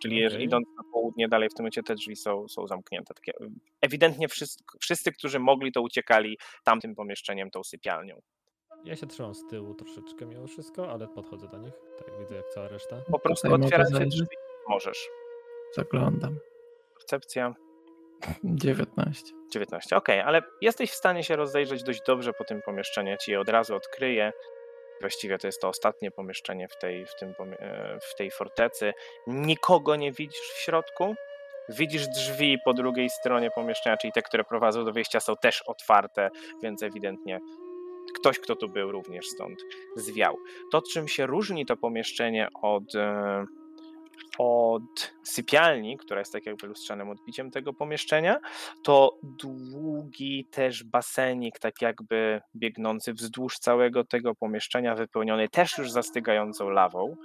Czyli 0.03 0.17
jeżeli 0.17 0.37
Okej. 0.37 0.47
idąc 0.47 0.67
na 0.77 0.83
południe 0.93 1.29
dalej, 1.29 1.49
w 1.49 1.55
tym 1.55 1.63
momencie 1.63 1.83
te 1.83 1.95
drzwi 1.95 2.17
są, 2.17 2.49
są 2.49 2.67
zamknięte. 2.67 3.15
Takie, 3.15 3.33
ewidentnie 3.81 4.29
wszyscy, 4.29 4.65
wszyscy, 4.81 5.13
którzy 5.13 5.39
mogli, 5.39 5.73
to 5.73 5.83
uciekali 5.83 6.39
tamtym 6.65 6.95
pomieszczeniem, 6.95 7.51
tą 7.51 7.65
sypialnią. 7.65 8.21
Ja 8.85 8.97
się 8.97 9.07
trzymam 9.07 9.35
z 9.35 9.47
tyłu 9.47 9.75
troszeczkę 9.75 10.27
mimo 10.27 10.47
wszystko, 10.47 10.91
ale 10.91 11.09
podchodzę 11.09 11.49
do 11.49 11.59
nich. 11.59 11.73
Tak 11.99 12.19
widzę 12.19 12.35
jak 12.35 12.49
cała 12.49 12.69
reszta. 12.69 12.97
Po 13.11 13.19
prostu 13.19 13.49
Tutaj 13.49 13.71
zajrzeć? 13.71 14.09
drzwi. 14.09 14.37
Możesz. 14.69 15.09
Zaglądam. 15.75 16.39
Percepcja 16.95 17.55
19. 18.45 19.33
19. 19.53 19.97
Okej, 19.97 20.21
ale 20.21 20.43
jesteś 20.61 20.91
w 20.91 20.95
stanie 20.95 21.25
się 21.25 21.37
rozejrzeć 21.37 21.83
dość 21.83 22.01
dobrze 22.07 22.33
po 22.33 22.45
tym 22.45 22.63
pomieszczeniu. 22.63 23.11
Ja 23.11 23.17
ci 23.17 23.31
je 23.31 23.41
od 23.41 23.49
razu 23.49 23.75
odkryję. 23.77 24.33
Właściwie 25.01 25.39
to 25.39 25.47
jest 25.49 25.61
to 25.61 25.69
ostatnie 25.69 26.11
pomieszczenie 26.11 26.69
w 26.69 26.79
tej, 26.79 27.07
w 27.07 27.15
tym, 27.15 27.35
e, 27.59 27.99
w 28.01 28.15
tej 28.15 28.31
fortecy. 28.31 28.93
Nikogo 29.27 29.97
nie 29.97 30.13
widzisz 30.13 30.41
w 30.55 30.59
środku. 30.59 31.15
Widzisz 31.69 32.09
drzwi 32.09 32.59
po 32.65 32.75
drugiej 32.75 33.11
stronie 33.11 33.51
pomieszczenia, 33.51 33.97
czyli 33.97 34.13
te, 34.13 34.23
które 34.23 34.45
prowadzą 34.45 34.85
do 34.85 34.93
wyjścia, 34.93 35.21
są 35.21 35.37
też 35.37 35.63
otwarte, 35.63 36.29
więc 36.63 36.83
ewidentnie 36.83 37.41
ktoś, 38.13 38.39
kto 38.39 38.57
tu 38.57 38.69
był, 38.69 38.93
również 38.93 39.27
stąd 39.29 39.65
zwiał. 39.97 40.37
To, 40.73 40.83
czym 40.83 41.09
się 41.09 41.27
różni 41.27 41.67
to 41.67 41.77
pomieszczenie 41.77 42.49
od, 42.63 42.95
e, 42.95 43.47
od 44.39 45.15
sypialni, 45.23 45.97
która 45.97 46.19
jest 46.19 46.33
tak 46.33 46.47
jakby 46.47 46.67
lustrzanym 46.67 47.11
odbiciem 47.11 47.51
tego 47.51 47.73
pomieszczenia, 47.73 48.41
to 48.83 49.19
długi 49.23 50.45
też 50.51 50.85
basenik, 50.85 51.59
tak 51.59 51.83
jakby 51.83 52.41
biegnący 52.57 53.13
wzdłuż 53.13 53.59
całego 53.59 54.05
tego 54.05 54.35
pomieszczenia, 54.35 54.95
wypełniony 54.95 55.49
też 55.49 55.79
już 55.79 55.91
zastygającą 55.91 56.71
lawą. 56.71 57.17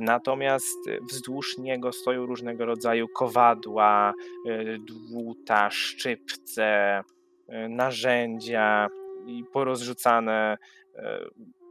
Natomiast 0.00 0.78
wzdłuż 1.10 1.58
niego 1.58 1.92
stoją 1.92 2.26
różnego 2.26 2.66
rodzaju 2.66 3.08
kowadła, 3.08 4.12
y, 4.46 4.78
dłuta, 4.78 5.70
szczypce, 5.70 7.00
y, 7.48 7.68
narzędzia 7.68 8.88
i 9.26 9.44
porozrzucane 9.52 10.56
y, 10.94 11.00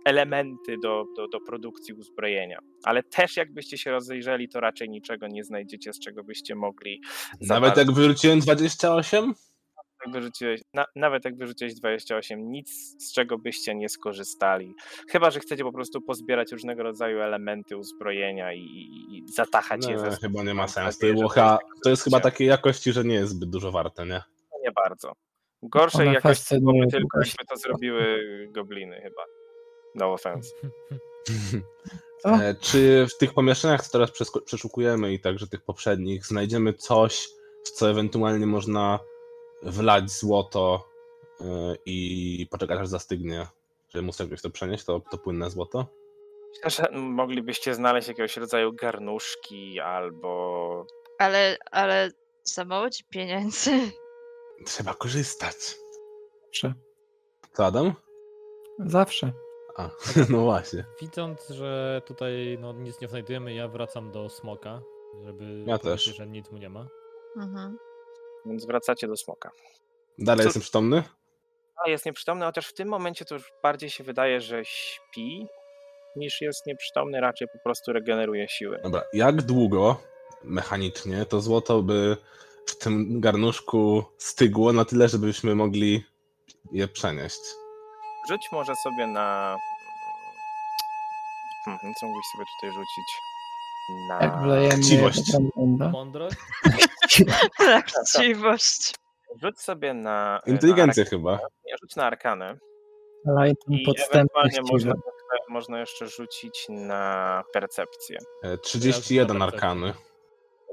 elementy 0.06 0.78
do, 0.84 1.06
do, 1.16 1.28
do 1.28 1.40
produkcji 1.40 1.94
uzbrojenia. 1.94 2.60
Ale 2.84 3.04
też 3.04 3.38
jakbyście 3.38 3.78
się 3.78 3.92
rozejrzeli, 3.92 4.50
to 4.50 4.60
raczej 4.60 4.90
niczego 4.90 5.28
nie 5.28 5.44
znajdziecie, 5.44 5.94
z 5.94 6.00
czego 6.00 6.24
byście 6.24 6.56
mogli 6.56 7.02
Nawet 7.42 7.78
jak 7.78 7.92
wyrzuciłem 7.92 8.40
28? 8.40 9.34
jak 10.06 10.14
wyrzuciłeś, 10.14 10.62
na, 10.74 10.86
nawet 10.96 11.26
jak 11.26 11.38
wyrzuciłeś 11.38 11.74
28, 11.74 12.52
nic 12.52 12.96
z 13.04 13.14
czego 13.14 13.38
byście 13.38 13.76
nie 13.76 13.90
skorzystali. 13.90 14.74
Chyba, 15.10 15.32
że 15.32 15.40
chcecie 15.40 15.64
po 15.64 15.72
prostu 15.72 16.02
pozbierać 16.02 16.52
różnego 16.52 16.84
rodzaju 16.84 17.20
elementy 17.20 17.78
uzbrojenia 17.78 18.54
i, 18.54 18.60
i, 18.60 19.18
i 19.18 19.32
zatachać 19.32 19.86
je 19.86 19.92
Nie, 19.92 20.00
ze 20.00 20.10
No, 20.10 20.16
chyba 20.22 20.44
nie 20.44 20.54
ma 20.54 20.68
sensu. 20.68 21.00
To, 21.00 21.30
coś 21.30 21.60
to 21.84 21.90
jest 21.90 22.04
chyba 22.04 22.20
takiej 22.20 22.48
jakości, 22.48 22.94
że 22.94 23.04
nie 23.04 23.16
jest 23.16 23.32
zbyt 23.32 23.50
dużo 23.50 23.72
warte, 23.72 24.06
nie? 24.06 24.22
Nie 24.64 24.72
bardzo. 24.72 25.14
Gorszej 25.64 26.08
One 26.08 26.14
jakości 26.14 26.60
byłoby 26.60 26.88
tylko, 26.88 27.20
jakby 27.20 27.46
to 27.50 27.58
zrobiły 27.58 28.20
gobliny 28.52 29.02
chyba. 29.02 29.22
No 29.96 30.14
offense. 30.14 30.50
E, 32.26 32.56
Czy 32.62 33.08
w 33.16 33.18
tych 33.18 33.34
pomieszczeniach, 33.34 33.84
co 33.84 33.92
teraz 33.92 34.12
przeszukujemy 34.46 35.14
i 35.14 35.20
także 35.20 35.48
tych 35.48 35.62
poprzednich, 35.62 36.26
znajdziemy 36.26 36.74
coś, 36.74 37.30
w 37.66 37.70
co 37.70 37.90
ewentualnie 37.90 38.46
można 38.46 39.00
wlać 39.64 40.12
złoto 40.12 40.90
e, 41.42 41.46
i 41.86 42.48
poczekać 42.52 42.80
aż 42.80 42.88
zastygnie, 42.88 43.48
żeby 43.90 44.06
móc 44.06 44.20
jakoś 44.20 44.42
to 44.42 44.50
przenieść, 44.50 44.86
to, 44.86 45.02
to 45.12 45.18
płynne 45.18 45.50
złoto? 45.50 45.88
Myślę, 46.66 46.86
że 46.92 47.00
moglibyście 47.00 47.76
znaleźć 47.76 48.08
jakiegoś 48.08 48.38
rodzaju 48.38 48.74
garnuszki 48.74 49.80
albo 49.80 50.86
Ale, 51.20 51.58
ale 51.72 52.12
za 52.44 52.66
mało 52.66 52.90
ci 52.90 53.04
pieniędzy. 53.04 53.72
Trzeba 54.66 54.94
korzystać. 54.94 55.56
Zawsze. 56.46 56.74
Co, 57.54 57.66
Adam? 57.66 57.94
Zawsze. 58.80 59.32
A, 59.78 59.90
no 60.30 60.42
właśnie. 60.42 60.86
Widząc, 61.02 61.50
że 61.50 62.02
tutaj 62.06 62.58
no, 62.62 62.74
nic 62.74 63.02
nie 63.02 63.08
znajdujemy, 63.08 63.54
ja 63.54 63.68
wracam 63.68 64.12
do 64.12 64.30
smoka, 64.30 64.82
żeby 65.24 65.64
Ja 65.68 65.78
też. 65.78 66.04
że 66.04 66.28
nic 66.28 66.52
mu 66.52 66.58
nie 66.58 66.70
ma. 66.70 66.88
Mhm. 67.38 67.78
więc 68.46 68.66
wracacie 68.66 69.08
do 69.08 69.18
smoka. 69.18 69.52
Dalej 70.18 70.44
Co- 70.44 70.48
jestem 70.48 70.62
przytomny? 70.62 71.04
A 71.86 71.90
jest 71.90 72.06
nieprzytomny, 72.06 72.46
chociaż 72.46 72.68
w 72.68 72.74
tym 72.74 72.88
momencie 72.88 73.26
to 73.26 73.36
już 73.36 73.54
bardziej 73.64 73.90
się 73.90 74.04
wydaje, 74.04 74.42
że 74.42 74.66
śpi 74.66 75.48
niż 76.16 76.42
jest 76.42 76.66
nieprzytomny, 76.66 77.22
raczej 77.22 77.48
po 77.48 77.60
prostu 77.64 77.94
regeneruje 77.94 78.48
siły. 78.50 78.80
Dobra, 78.84 79.04
jak 79.14 79.42
długo 79.42 79.98
mechanicznie 80.44 81.26
to 81.26 81.42
złoto 81.42 81.82
by 81.82 82.18
w 82.66 82.78
tym 82.78 83.22
garnuszku 83.22 84.04
stygło 84.18 84.74
na 84.74 84.86
tyle, 84.86 85.10
żebyśmy 85.10 85.56
mogli 85.56 86.04
je 86.72 86.88
przenieść? 86.88 87.40
Rzuć 88.30 88.42
może 88.52 88.74
sobie 88.84 89.08
na. 89.08 89.58
Hmm, 91.66 91.94
co 92.00 92.06
mógłbyś 92.06 92.26
sobie 92.32 92.46
tutaj 92.56 92.70
rzucić? 92.70 93.08
Na. 94.10 94.56
Jak 94.56 94.80
Chciwość. 94.80 95.32
Mądrość? 95.92 96.36
Tak, 97.58 97.86
chciwość. 98.10 98.96
Rzuć 99.42 99.60
sobie 99.60 99.94
na. 99.94 100.40
Inteligencję 100.46 101.04
na 101.04 101.10
chyba. 101.10 101.40
Nie, 101.66 101.74
rzuć 101.82 101.96
na 101.96 102.06
arkanę. 102.06 102.58
I 103.70 103.86
podstępny 103.86 104.62
można, 104.72 104.94
można 105.50 105.80
jeszcze 105.80 106.08
rzucić 106.08 106.66
na 106.70 107.44
percepcję. 107.54 108.20
E, 108.44 108.58
31 108.58 109.38
Ja 109.38 109.44
arkany. 109.44 109.94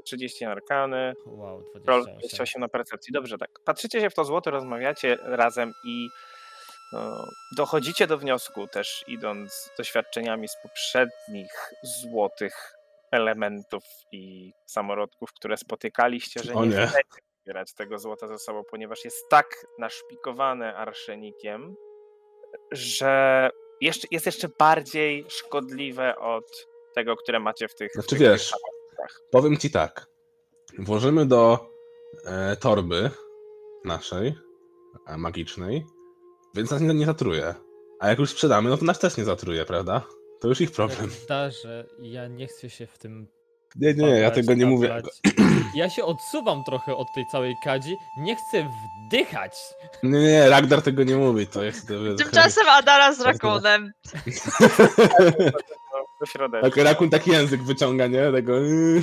30 0.03 0.45
na 0.45 0.51
arkany, 0.51 1.13
Wow, 1.25 1.63
roll 1.85 2.01
28. 2.03 2.19
28 2.19 2.61
na 2.61 2.67
percepcji. 2.67 3.13
Dobrze, 3.13 3.37
tak. 3.37 3.49
Patrzycie 3.65 4.01
się 4.01 4.09
w 4.09 4.13
to 4.13 4.25
złoto, 4.25 4.51
rozmawiacie 4.51 5.17
razem 5.21 5.71
i 5.85 6.07
no, 6.93 7.25
dochodzicie 7.57 8.07
do 8.07 8.17
wniosku, 8.17 8.67
też 8.67 9.03
idąc 9.07 9.69
doświadczeniami 9.77 10.47
z 10.47 10.55
poprzednich 10.63 11.51
złotych 11.83 12.73
elementów 13.11 13.83
i 14.11 14.53
samorodków, 14.65 15.33
które 15.33 15.57
spotykaliście, 15.57 16.43
że 16.43 16.53
O 16.53 16.65
nie, 16.65 16.77
nie. 16.77 16.87
chcecie 16.87 17.21
zbierać 17.43 17.73
tego 17.73 17.99
złota 17.99 18.27
ze 18.27 18.39
sobą, 18.39 18.63
ponieważ 18.71 19.05
jest 19.05 19.29
tak 19.29 19.47
naszpikowane 19.79 20.75
arszenikiem, 20.75 21.75
że 22.71 23.49
jeszcze, 23.81 24.07
jest 24.11 24.25
jeszcze 24.25 24.49
bardziej 24.59 25.25
szkodliwe 25.29 26.15
od 26.15 26.67
tego, 26.95 27.15
które 27.15 27.39
macie 27.39 27.67
w 27.67 27.75
tych. 27.75 27.91
w 27.91 27.93
Znaczy 27.93 28.09
tych 28.09 28.19
wiesz, 28.19 28.47
samorodkach. 28.49 28.70
Powiem 29.31 29.57
ci 29.57 29.71
tak. 29.71 30.07
Włożymy 30.79 31.25
do 31.25 31.69
e, 32.25 32.55
torby 32.55 33.09
naszej, 33.85 34.35
e, 35.07 35.17
magicznej, 35.17 35.85
więc 36.55 36.71
nas 36.71 36.81
nie, 36.81 36.93
nie 36.93 37.05
zatruje. 37.05 37.55
A 37.99 38.09
jak 38.09 38.19
już 38.19 38.29
sprzedamy, 38.29 38.69
no 38.69 38.77
to 38.77 38.85
nas 38.85 38.99
też 38.99 39.17
nie 39.17 39.25
zatruje, 39.25 39.65
prawda? 39.65 40.01
To 40.39 40.47
już 40.47 40.61
ich 40.61 40.71
problem. 40.71 41.09
Darze, 41.27 41.87
ja 41.99 42.27
nie 42.27 42.47
chcę 42.47 42.69
się 42.69 42.87
w 42.87 42.97
tym 42.97 43.27
Nie, 43.75 43.93
nie, 43.93 44.07
ja 44.07 44.31
tego 44.31 44.53
nie 44.53 44.65
mówię. 44.65 45.01
Ja 45.75 45.89
się 45.89 46.05
odsuwam 46.05 46.63
trochę 46.63 46.95
od 46.95 47.07
tej 47.15 47.25
całej 47.31 47.55
kadzi. 47.63 47.97
Nie 48.17 48.35
chcę 48.35 48.69
wdychać. 49.07 49.53
Nie, 50.03 50.19
nie, 50.19 50.49
Ragnar 50.49 50.81
tego 50.81 51.03
nie 51.03 51.15
mówi, 51.15 51.47
to 51.47 51.63
jest... 51.63 51.87
To 51.87 51.93
jest 51.93 52.23
Tymczasem 52.23 52.69
Adara 52.69 53.13
z 53.13 53.21
Rakunem. 53.21 53.91
Do 56.21 56.25
środeczka. 56.25 56.69
Tak, 56.69 56.85
Rakun 56.85 57.09
taki 57.09 57.31
język 57.31 57.63
wyciąga, 57.63 58.07
nie? 58.07 58.31
Tego... 58.31 58.59
yy. 58.59 59.01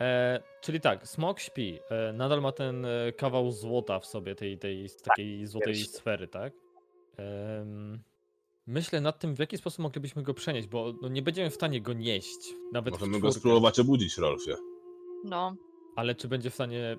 E, 0.00 0.42
czyli 0.60 0.80
tak, 0.80 1.08
smok 1.08 1.40
śpi. 1.40 1.78
E, 1.90 2.12
nadal 2.12 2.40
ma 2.40 2.52
ten 2.52 2.84
e, 2.84 3.12
kawał 3.12 3.50
złota 3.50 4.00
w 4.00 4.06
sobie, 4.06 4.34
tej, 4.34 4.58
tej 4.58 4.90
takiej 5.04 5.46
złotej 5.46 5.74
piersi. 5.74 5.88
sfery, 5.88 6.28
tak? 6.28 6.52
Myślę 8.66 9.00
nad 9.00 9.18
tym, 9.18 9.34
w 9.34 9.38
jaki 9.38 9.58
sposób 9.58 9.78
moglibyśmy 9.78 10.22
go 10.22 10.34
przenieść, 10.34 10.68
bo 10.68 10.92
no, 11.02 11.08
nie 11.08 11.22
będziemy 11.22 11.50
w 11.50 11.54
stanie 11.54 11.80
go 11.80 11.92
nieść. 11.92 12.38
Nawet 12.72 12.94
Możemy 12.94 13.20
go 13.20 13.32
spróbować 13.32 13.78
obudzić, 13.80 14.18
Rolfie. 14.18 14.54
No. 15.24 15.54
Ale 15.96 16.14
czy 16.14 16.28
będzie 16.28 16.50
w 16.50 16.54
stanie 16.54 16.96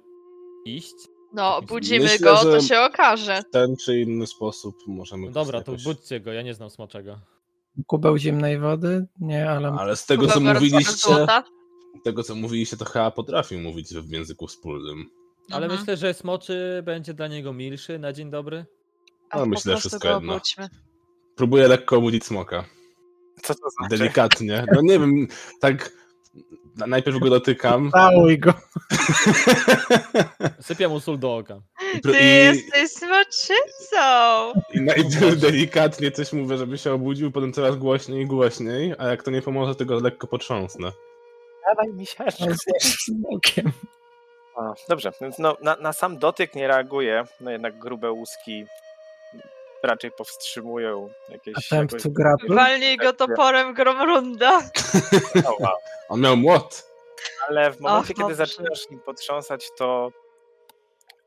iść? 0.65 0.95
No, 1.33 1.59
Myślę, 1.61 1.67
budzimy 1.75 2.07
że- 2.07 2.19
go, 2.19 2.35
to 2.35 2.61
się 2.61 2.79
okaże. 2.79 3.41
W 3.50 3.51
ten 3.51 3.75
czy 3.77 4.00
inny 4.00 4.27
sposób 4.27 4.75
możemy. 4.88 5.25
No 5.25 5.31
dobra, 5.31 5.61
to 5.61 5.71
jakoś- 5.71 5.83
budźcie 5.83 6.19
go, 6.19 6.33
ja 6.33 6.41
nie 6.41 6.53
znam 6.53 6.69
smoczego. 6.69 7.19
Kubeł 7.88 8.17
zimnej 8.17 8.59
wody? 8.59 9.05
Nie, 9.19 9.50
ale... 9.50 9.75
Ale 9.79 9.95
z 9.95 10.05
tego, 10.05 10.27
co 10.27 10.39
mówiliście, 10.39 11.27
tego, 12.03 12.23
co 12.23 12.35
mówiliście, 12.35 12.77
to 12.77 12.85
chyba 12.85 13.11
potrafił 13.11 13.59
mówić 13.59 13.93
w 13.93 14.11
języku 14.11 14.47
wspólnym. 14.47 15.05
Ale 15.51 15.65
Mhm. 15.65 15.79
myślę, 15.81 15.97
że 15.97 16.13
smoczy 16.13 16.81
będzie 16.85 17.13
dla 17.13 17.27
niego 17.27 17.53
milszy 17.53 18.00
na 18.00 18.13
dzień 18.13 18.29
dobry. 18.29 18.65
A 19.29 19.38
No, 19.39 19.45
myślę, 19.45 19.71
prostu 19.71 19.89
wszystko 19.89 20.13
jedno. 20.13 20.33
obudźmy. 20.33 20.69
Próbuję 21.35 21.67
lekko 21.67 21.97
obudzić 21.97 22.25
smoka. 22.25 22.65
Co 23.41 23.55
to 23.55 23.69
znaczy? 23.69 23.97
Delikatnie. 23.97 24.65
No 24.73 24.81
nie 24.81 25.00
wiem, 25.00 25.27
tak 25.59 25.91
najpierw 26.88 27.19
go 27.19 27.29
dotykam. 27.29 27.91
Całuj 27.91 28.39
go. 28.39 28.53
Sypię 30.59 30.88
mu 30.88 31.00
sól 31.00 31.19
do 31.19 31.35
oka. 31.35 31.61
Ty 32.03 32.19
i, 32.21 32.25
jesteś 32.25 32.91
smoczycą! 32.91 34.53
i 34.73 34.81
najpierw 34.81 35.39
delikatnie 35.47 36.11
coś 36.11 36.33
mówię, 36.33 36.57
żeby 36.57 36.77
się 36.77 36.93
obudził, 36.93 37.31
potem 37.31 37.53
coraz 37.53 37.75
głośniej 37.75 38.23
i 38.23 38.25
głośniej, 38.25 38.93
a 38.97 39.07
jak 39.07 39.23
to 39.23 39.31
nie 39.31 39.41
pomoże, 39.41 39.75
to 39.75 39.85
go 39.85 40.00
lekko 40.00 40.27
potrząsnę. 40.27 40.91
Dawaj 41.67 41.88
jest 41.97 43.05
smokiem. 43.05 43.71
Dobrze, 44.89 45.11
więc 45.21 45.39
no, 45.39 45.57
na, 45.61 45.75
na 45.75 45.93
sam 45.93 46.17
dotyk 46.17 46.55
nie 46.55 46.67
reaguje, 46.67 47.23
no 47.41 47.51
jednak 47.51 47.79
grube 47.79 48.11
łuski 48.11 48.65
raczej 49.83 50.11
powstrzymują 50.11 51.09
jakieś... 51.29 51.55
Attempt 51.57 51.93
jakoś... 51.93 52.03
to 52.03 52.09
grapple. 52.09 52.55
Walnij 52.55 52.97
go 52.97 53.13
toporem 53.13 53.73
Gromrunda. 53.73 54.59
O, 55.47 55.55
wow. 55.59 55.73
On 56.09 56.21
miał 56.21 56.38
młot. 56.38 56.83
Ale 57.50 57.71
w 57.71 57.79
momencie, 57.79 58.07
kiedy 58.07 58.19
dobrze. 58.19 58.35
zaczynasz 58.35 58.89
nim 58.89 59.00
potrząsać, 59.00 59.69
to 59.77 60.11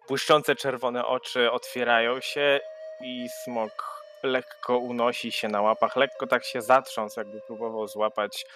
błyszczące 0.09 0.57
czerwone 0.57 1.07
oczy 1.07 1.53
otwierają 1.53 2.21
się 2.21 2.61
i 3.01 3.27
smok 3.45 4.05
lekko 4.23 4.79
unosi 4.79 5.33
się 5.33 5.49
na 5.49 5.63
łapach, 5.63 5.97
lekko 5.97 6.27
tak 6.27 6.45
się 6.45 6.63
zatrząsł, 6.63 7.21
jakby 7.21 7.41
próbował 7.41 7.89
złapać 7.89 8.47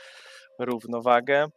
równowagę 0.58 1.48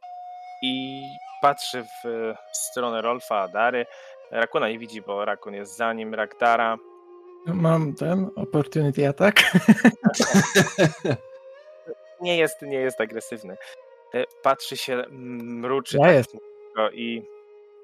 i 0.63 1.01
patrzy 1.41 1.83
w 1.83 2.33
stronę 2.51 3.01
Rolfa 3.01 3.39
Adary. 3.39 3.86
Rakuna 4.31 4.69
nie 4.69 4.79
widzi, 4.79 5.01
bo 5.01 5.25
Rakun 5.25 5.53
jest 5.53 5.77
za 5.77 5.93
nim, 5.93 6.15
Ragdara. 6.15 6.77
Mam 7.45 7.93
ten 7.95 8.29
opportunity 8.36 9.07
attack. 9.07 9.41
Nie 12.21 12.38
jest, 12.38 12.62
nie 12.62 12.77
jest 12.77 13.01
agresywny. 13.01 13.57
E, 14.13 14.24
Patrzy 14.41 14.77
się, 14.77 15.03
mruczy 15.10 15.98
Ja 16.01 16.12
jest. 16.12 16.31
i 16.93 17.24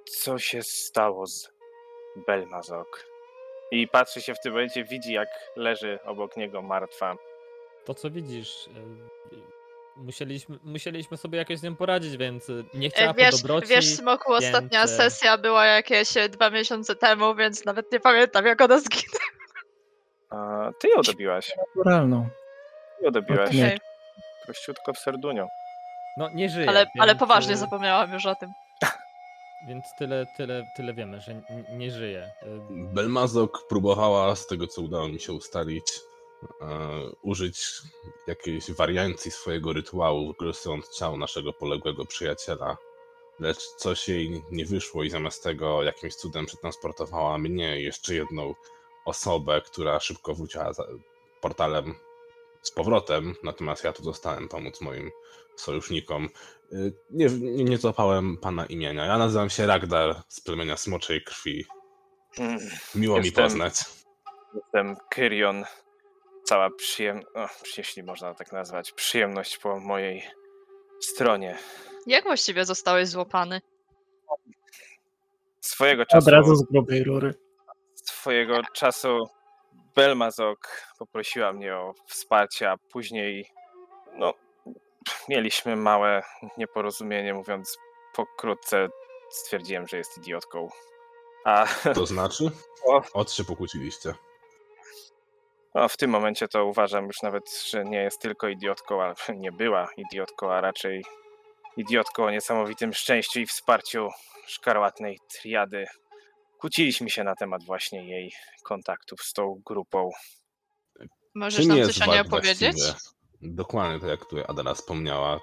co 0.06 0.40
się 0.40 0.64
stało 0.64 1.28
z 1.28 1.50
Belmazok? 2.28 3.06
I 3.72 3.88
patrzy 3.88 4.22
się 4.22 4.36
w 4.36 4.40
tym 4.40 4.52
momencie, 4.54 4.84
widzi 4.84 5.14
jak 5.14 5.28
leży 5.56 6.00
obok 6.06 6.38
niego 6.38 6.62
martwa. 6.62 7.18
To 7.86 7.94
co 7.94 8.10
widzisz, 8.10 8.68
y, 8.68 8.72
musieliśmy, 9.98 10.60
musieliśmy 10.64 11.18
sobie 11.18 11.38
jakoś 11.38 11.58
z 11.58 11.64
nią 11.64 11.76
poradzić, 11.76 12.18
więc 12.18 12.50
y, 12.50 12.66
nie 12.74 12.90
chciała 12.90 13.12
E, 13.12 13.14
Wiesz, 13.14 13.32
po 13.32 13.38
dobroci. 13.38 13.68
wiesz, 13.68 13.96
Smoku, 13.96 14.34
ostatnia 14.34 14.80
więc, 14.80 14.92
e, 14.92 14.98
sesja 14.98 15.38
była 15.38 15.66
jakieś 15.66 16.18
e, 16.18 16.30
dwa 16.30 16.50
miesiące 16.50 16.96
temu, 16.96 17.36
więc 17.36 17.66
nawet 17.66 17.92
nie 17.92 18.00
pamiętam, 18.00 18.46
jak 18.46 18.62
ona 18.62 18.80
zginęła. 18.80 19.27
A, 20.30 20.70
ty 20.80 20.88
ją 20.88 21.02
dobiłaś. 21.02 21.54
Naturalną. 21.76 22.30
Ty 22.98 23.06
ją 23.06 23.12
dobiłaś. 23.12 23.54
Nie. 23.54 23.66
Okej, 23.66 23.80
Prościutko 24.46 24.94
w 24.94 24.98
serdunią. 24.98 25.48
No 26.18 26.30
nie 26.30 26.50
żyje. 26.50 26.70
Ale, 26.70 26.86
ale 27.00 27.12
więc, 27.12 27.20
poważnie 27.20 27.54
y, 27.54 27.58
zapomniałam 27.58 28.14
już 28.14 28.26
o 28.26 28.36
tym. 28.36 28.50
Więc 29.68 29.86
tyle, 30.00 30.26
tyle, 30.38 30.64
tyle 30.76 30.94
wiemy, 30.94 31.22
że 31.22 31.42
nie 31.70 31.92
żyje. 31.92 32.32
Y, 32.44 32.60
Belmazok 32.70 33.68
próbowała, 33.70 34.36
z 34.36 34.48
tego 34.48 34.68
co 34.68 34.82
udało 34.82 35.08
mi 35.08 35.20
się 35.20 35.34
ustalić, 35.34 35.86
e, 36.62 36.68
użyć 37.24 37.68
jakiejś 38.28 38.72
wariancji 38.72 39.32
swojego 39.32 39.74
rytuału, 39.74 40.28
wykorzystując 40.28 40.98
ciało 40.98 41.18
naszego 41.18 41.54
poległego 41.54 42.06
przyjaciela. 42.06 42.78
Lecz 43.40 43.68
coś 43.78 44.10
jej 44.10 44.44
nie 44.52 44.66
wyszło 44.66 45.04
i 45.04 45.10
zamiast 45.10 45.44
tego 45.44 45.84
jakimś 45.84 46.16
cudem 46.16 46.46
przetransportowała 46.46 47.38
mnie 47.38 47.82
i 47.82 47.84
jeszcze 47.84 48.14
jedną 48.14 48.54
osobę, 49.08 49.62
która 49.62 50.00
szybko 50.00 50.34
wróciła 50.34 50.74
za 50.74 50.84
portalem 51.42 51.96
z 52.62 52.72
powrotem. 52.72 53.36
Natomiast 53.44 53.84
ja 53.84 53.94
tu 53.94 54.04
zostałem 54.04 54.48
pomóc 54.50 54.82
moim 54.82 55.12
sojusznikom. 55.56 56.30
Y, 56.74 56.94
Nie, 57.12 57.26
nie, 57.26 57.64
nie 57.64 57.78
złapałem 57.78 58.38
pana 58.38 58.66
imienia. 58.66 59.06
Ja 59.06 59.18
nazywam 59.18 59.50
się 59.50 59.66
Ragdar 59.68 60.16
z 60.28 60.42
plemienia 60.42 60.78
Smoczej 60.78 61.24
Krwi. 61.24 61.66
Mm, 62.40 62.60
Miło 62.96 63.20
mi 63.20 63.26
Jestem- 63.26 63.44
poznać. 63.44 63.74
Jestem 64.56 64.96
Kyrion. 65.10 65.64
Cała 66.44 66.70
przyjemność, 66.70 67.78
jeśli 67.78 68.04
można 68.04 68.34
tak 68.34 68.52
nazwać, 68.52 68.92
przyjemność 68.92 69.58
po 69.58 69.80
mojej 69.80 70.24
stronie. 71.00 71.58
Jak 72.08 72.24
właściwie 72.24 72.66
zostałeś 72.66 73.08
złapany? 73.10 73.62
Swojego 75.62 76.06
czasu 76.06 76.28
Od 76.28 76.34
razu 76.34 76.56
z 76.56 76.64
grubej 76.64 77.04
rury. 77.04 77.34
Swojego 78.28 78.62
czasu 78.74 79.30
Belmazok 79.96 80.84
poprosiła 81.00 81.54
mnie 81.54 81.76
o 81.76 81.94
wsparcie, 82.08 82.72
a 82.72 82.78
później 82.78 83.50
no, 84.14 84.34
mieliśmy 85.30 85.76
małe 85.76 86.24
nieporozumienie, 86.58 87.34
mówiąc 87.34 87.78
pokrótce 88.16 88.88
stwierdziłem, 89.30 89.88
że 89.88 89.98
jest 89.98 90.18
idiotką. 90.18 90.70
A 91.46 91.66
To 91.96 92.06
znaczy? 92.06 92.52
O. 93.14 93.26
Co 93.26 93.36
się 93.36 93.44
pokłóciliście? 93.44 94.14
no, 95.76 95.88
w 95.90 95.98
tym 95.98 96.12
momencie 96.12 96.48
to 96.48 96.66
uważam 96.66 97.06
już 97.06 97.22
nawet, 97.22 97.64
że 97.70 97.84
nie 97.84 98.04
jest 98.04 98.22
tylko 98.22 98.48
idiotką, 98.48 99.02
ale 99.02 99.16
nie 99.36 99.52
była 99.52 99.88
idiotką, 99.98 100.52
a 100.52 100.62
raczej 100.62 101.06
idiotką 101.78 102.26
o 102.26 102.32
niesamowitym 102.32 102.94
szczęściu 102.94 103.40
i 103.40 103.46
wsparciu 103.46 104.10
szkarłatnej 104.48 105.20
triady. 105.28 105.86
Kłóciliśmy 106.60 107.10
się 107.10 107.24
na 107.24 107.36
temat 107.36 107.64
właśnie 107.64 108.10
jej 108.10 108.32
kontaktów 108.64 109.22
z 109.22 109.34
tą 109.34 109.62
grupą. 109.66 110.10
Możesz 111.36 111.60
Czym 111.60 111.68
nam 111.78 111.88
coś 111.88 112.02
o 112.02 112.06
niej 112.06 112.20
opowiedzieć? 112.20 112.76
właściwie? 112.76 113.00
Dokładnie 113.42 114.00
tak 114.00 114.10
jak 114.10 114.26
tutaj 114.26 114.46
Adela 114.48 114.74
wspomniała. 114.74 115.40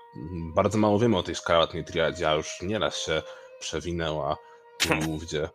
Bardzo 0.54 0.78
mało 0.78 0.98
wiemy 0.98 1.16
o 1.18 1.22
tej 1.22 1.34
szkarłatnej 1.34 1.84
triadzie, 1.84 2.28
a 2.30 2.34
już 2.34 2.62
nieraz 2.62 2.98
się 2.98 3.22
przewinęła 3.60 4.36
w 4.80 4.86
Łówdzie. 5.08 5.48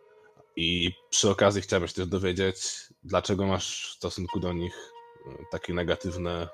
I 0.56 0.92
przy 1.10 1.30
okazji 1.30 1.62
chciałbym 1.62 1.88
się 1.88 1.94
też 1.94 2.06
dowiedzieć, 2.06 2.56
dlaczego 3.02 3.46
masz 3.46 3.90
w 3.90 3.96
stosunku 3.96 4.40
do 4.40 4.52
nich 4.52 4.92
y, 5.26 5.44
takie 5.50 5.74
negatywne, 5.74 6.48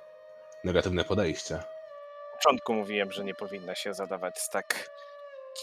negatywne 0.64 1.04
podejście. 1.04 1.54
Na 1.54 1.62
początku 2.42 2.74
mówiłem, 2.74 3.12
że 3.12 3.24
nie 3.24 3.34
powinna 3.34 3.74
się 3.74 3.94
zadawać 3.94 4.38
z 4.38 4.50
tak 4.50 4.90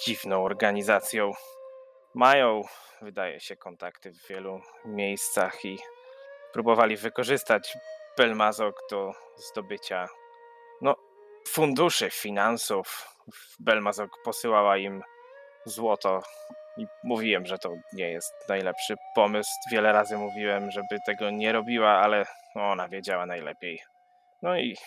dziwną 0.05 0.43
organizacją. 0.43 1.31
Mają, 2.15 2.61
wydaje 3.01 3.39
się, 3.39 3.55
kontakty 3.55 4.11
w 4.11 4.27
wielu 4.27 4.61
miejscach 4.85 5.65
i 5.65 5.77
próbowali 6.53 6.97
wykorzystać 6.97 7.77
Belmazok 8.17 8.75
do 8.89 9.11
zdobycia 9.37 10.07
no, 10.81 10.95
funduszy, 11.47 12.09
finansów. 12.09 13.15
Belmazok 13.59 14.09
posyłała 14.23 14.77
im 14.77 15.01
złoto 15.65 16.21
i 16.77 16.85
mówiłem, 17.03 17.45
że 17.45 17.57
to 17.57 17.73
nie 17.93 18.09
jest 18.09 18.33
najlepszy 18.49 18.95
pomysł. 19.15 19.51
Wiele 19.71 19.91
razy 19.91 20.17
mówiłem, 20.17 20.71
żeby 20.71 20.97
tego 21.05 21.29
nie 21.29 21.51
robiła, 21.51 21.89
ale 21.89 22.25
ona 22.55 22.89
wiedziała 22.89 23.25
najlepiej. 23.25 23.79
No 24.41 24.57
i 24.57 24.77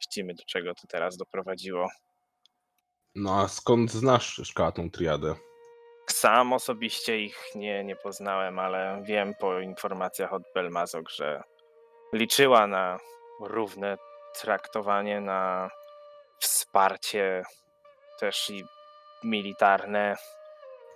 widzimy, 0.00 0.34
do 0.34 0.42
czego 0.46 0.74
to 0.74 0.86
teraz 0.88 1.16
doprowadziło. 1.16 1.88
No 3.14 3.40
a 3.40 3.48
skąd 3.48 3.90
znasz 3.90 4.40
szkarłatną 4.44 4.90
triadę? 4.90 5.34
Sam 6.06 6.52
osobiście 6.52 7.18
ich 7.18 7.54
nie, 7.54 7.84
nie 7.84 7.96
poznałem, 7.96 8.58
ale 8.58 9.02
wiem 9.06 9.34
po 9.40 9.60
informacjach 9.60 10.32
od 10.32 10.42
Belmazok, 10.54 11.10
że 11.10 11.42
liczyła 12.12 12.66
na 12.66 12.98
równe 13.40 13.96
traktowanie, 14.40 15.20
na 15.20 15.70
wsparcie 16.38 17.42
też 18.20 18.50
i 18.50 18.64
militarne. 19.24 20.16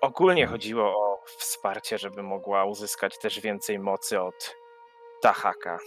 Ogólnie 0.01 0.47
chodziło 0.47 0.85
o 0.85 1.25
wsparcie, 1.38 1.99
żeby 1.99 2.23
mogła 2.23 2.64
uzyskać 2.64 3.18
też 3.18 3.40
więcej 3.40 3.79
mocy 3.79 4.21
od 4.21 4.55
Tahaka. 5.23 5.79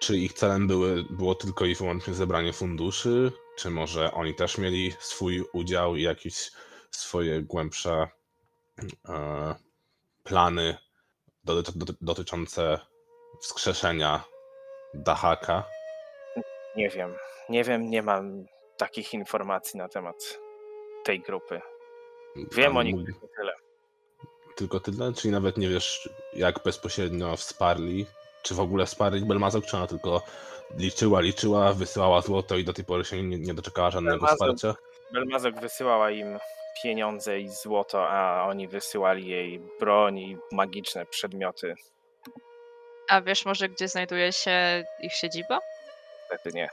Czy 0.00 0.16
ich 0.16 0.32
celem 0.32 0.66
były, 0.66 1.04
było 1.10 1.34
tylko 1.34 1.64
i 1.64 1.74
wyłącznie 1.74 2.14
zebranie 2.14 2.52
funduszy? 2.52 3.32
Czy 3.56 3.70
może 3.70 4.12
oni 4.12 4.34
też 4.34 4.58
mieli 4.58 4.92
swój 4.98 5.44
udział 5.52 5.96
i 5.96 6.02
jakieś 6.02 6.50
swoje 6.90 7.42
głębsze 7.42 8.08
e, 9.08 9.54
plany 10.24 10.76
doty- 11.44 11.72
doty- 11.78 11.94
dotyczące 12.00 12.78
wskrzeszenia 13.40 14.24
Dahaka? 14.94 15.64
Nie 16.76 16.88
wiem. 16.88 17.14
Nie 17.48 17.64
wiem, 17.64 17.90
nie 17.90 18.02
mam 18.02 18.44
takich 18.76 19.14
informacji 19.14 19.78
na 19.78 19.88
temat 19.88 20.38
tej 21.04 21.20
grupy. 21.20 21.60
Wiem 22.52 22.76
o 22.76 22.82
nich 22.82 22.96
tylko 23.06 23.26
tyle. 23.36 23.52
Tylko 24.56 24.80
tyle? 24.80 25.12
Czyli 25.12 25.32
nawet 25.32 25.56
nie 25.56 25.68
wiesz, 25.68 26.08
jak 26.32 26.62
bezpośrednio 26.64 27.36
wsparli? 27.36 28.06
Czy 28.42 28.54
w 28.54 28.60
ogóle 28.60 28.86
wsparli 28.86 29.24
Belmazok, 29.24 29.66
czy 29.66 29.76
ona 29.76 29.86
tylko 29.86 30.22
liczyła, 30.76 31.20
liczyła, 31.20 31.72
wysyłała 31.72 32.20
złoto 32.20 32.56
i 32.56 32.64
do 32.64 32.72
tej 32.72 32.84
pory 32.84 33.04
się 33.04 33.22
nie, 33.22 33.38
nie 33.38 33.54
doczekała 33.54 33.90
żadnego 33.90 34.26
Belmazok- 34.26 34.34
wsparcia? 34.34 34.74
Belmazok 35.12 35.60
wysyłała 35.60 36.10
im 36.10 36.38
pieniądze 36.82 37.40
i 37.40 37.48
złoto, 37.48 38.08
a 38.08 38.44
oni 38.48 38.68
wysyłali 38.68 39.28
jej 39.28 39.60
broń 39.80 40.18
i 40.18 40.36
magiczne 40.52 41.06
przedmioty. 41.06 41.74
A 43.08 43.20
wiesz 43.20 43.44
może, 43.44 43.68
gdzie 43.68 43.88
znajduje 43.88 44.32
się 44.32 44.84
ich 45.00 45.12
siedziba? 45.12 45.58
Niestety 46.20 46.56
nie. 46.56 46.68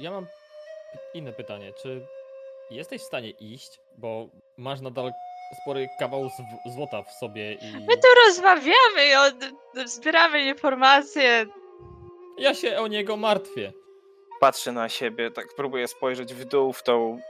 Ja 0.00 0.10
mam 0.10 0.26
inne 1.14 1.32
pytanie. 1.32 1.72
Czy 1.82 2.06
jesteś 2.70 3.02
w 3.02 3.04
stanie 3.04 3.30
iść, 3.30 3.80
bo 3.98 4.26
masz 4.56 4.80
nadal 4.80 5.12
spory 5.62 5.88
kawał 5.98 6.28
złota 6.74 7.02
w 7.02 7.12
sobie 7.12 7.52
i 7.52 7.72
My 7.72 7.96
tu 7.96 8.08
rozmawiamy 8.26 9.06
i 9.10 9.14
od... 9.14 9.34
zbieramy 9.88 10.40
informacje. 10.40 11.46
ja 12.38 12.54
się 12.54 12.78
o 12.78 12.86
niego 12.88 13.16
martwię. 13.16 13.72
Patrzę 14.40 14.72
na 14.72 14.88
siebie, 14.88 15.30
tak 15.30 15.46
próbuję 15.56 15.88
spojrzeć 15.88 16.34
w 16.34 16.44
dół 16.44 16.72
w 16.72 16.82
tą 16.82 17.20